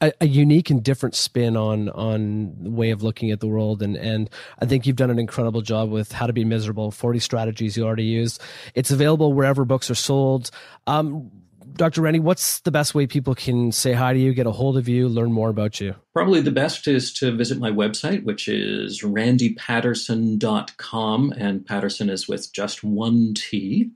a, 0.00 0.12
a 0.22 0.26
unique 0.26 0.70
and 0.70 0.82
different 0.82 1.14
spin 1.14 1.56
on 1.56 1.88
on 1.90 2.54
the 2.62 2.70
way 2.70 2.90
of 2.90 3.02
looking 3.02 3.30
at 3.30 3.40
the 3.40 3.46
world, 3.46 3.82
and 3.82 3.96
and 3.96 4.30
I 4.60 4.66
think 4.66 4.86
you've 4.86 4.96
done 4.96 5.10
an 5.10 5.18
incredible 5.18 5.62
job 5.62 5.90
with 5.90 6.12
How 6.12 6.26
to 6.26 6.32
Be 6.32 6.44
Miserable. 6.44 6.90
Forty 6.90 7.18
strategies 7.18 7.76
you 7.76 7.84
already 7.84 8.04
used. 8.04 8.40
It's 8.74 8.90
available 8.90 9.32
wherever 9.32 9.64
books 9.64 9.90
are 9.90 9.94
sold. 9.94 10.50
Um, 10.86 11.30
Dr. 11.74 12.02
Randy, 12.02 12.20
what's 12.20 12.60
the 12.60 12.70
best 12.70 12.94
way 12.94 13.06
people 13.06 13.34
can 13.34 13.72
say 13.72 13.94
hi 13.94 14.12
to 14.12 14.18
you, 14.18 14.34
get 14.34 14.46
a 14.46 14.52
hold 14.52 14.76
of 14.76 14.88
you, 14.88 15.08
learn 15.08 15.32
more 15.32 15.48
about 15.48 15.80
you? 15.80 15.94
Probably 16.12 16.42
the 16.42 16.50
best 16.50 16.86
is 16.86 17.14
to 17.14 17.34
visit 17.34 17.58
my 17.58 17.70
website, 17.70 18.24
which 18.24 18.46
is 18.46 19.00
randypaterson.com. 19.00 21.32
And 21.36 21.64
Paterson 21.64 22.10
is 22.10 22.28
with 22.28 22.52
just 22.52 22.84
one 22.84 23.32
T. 23.34 23.90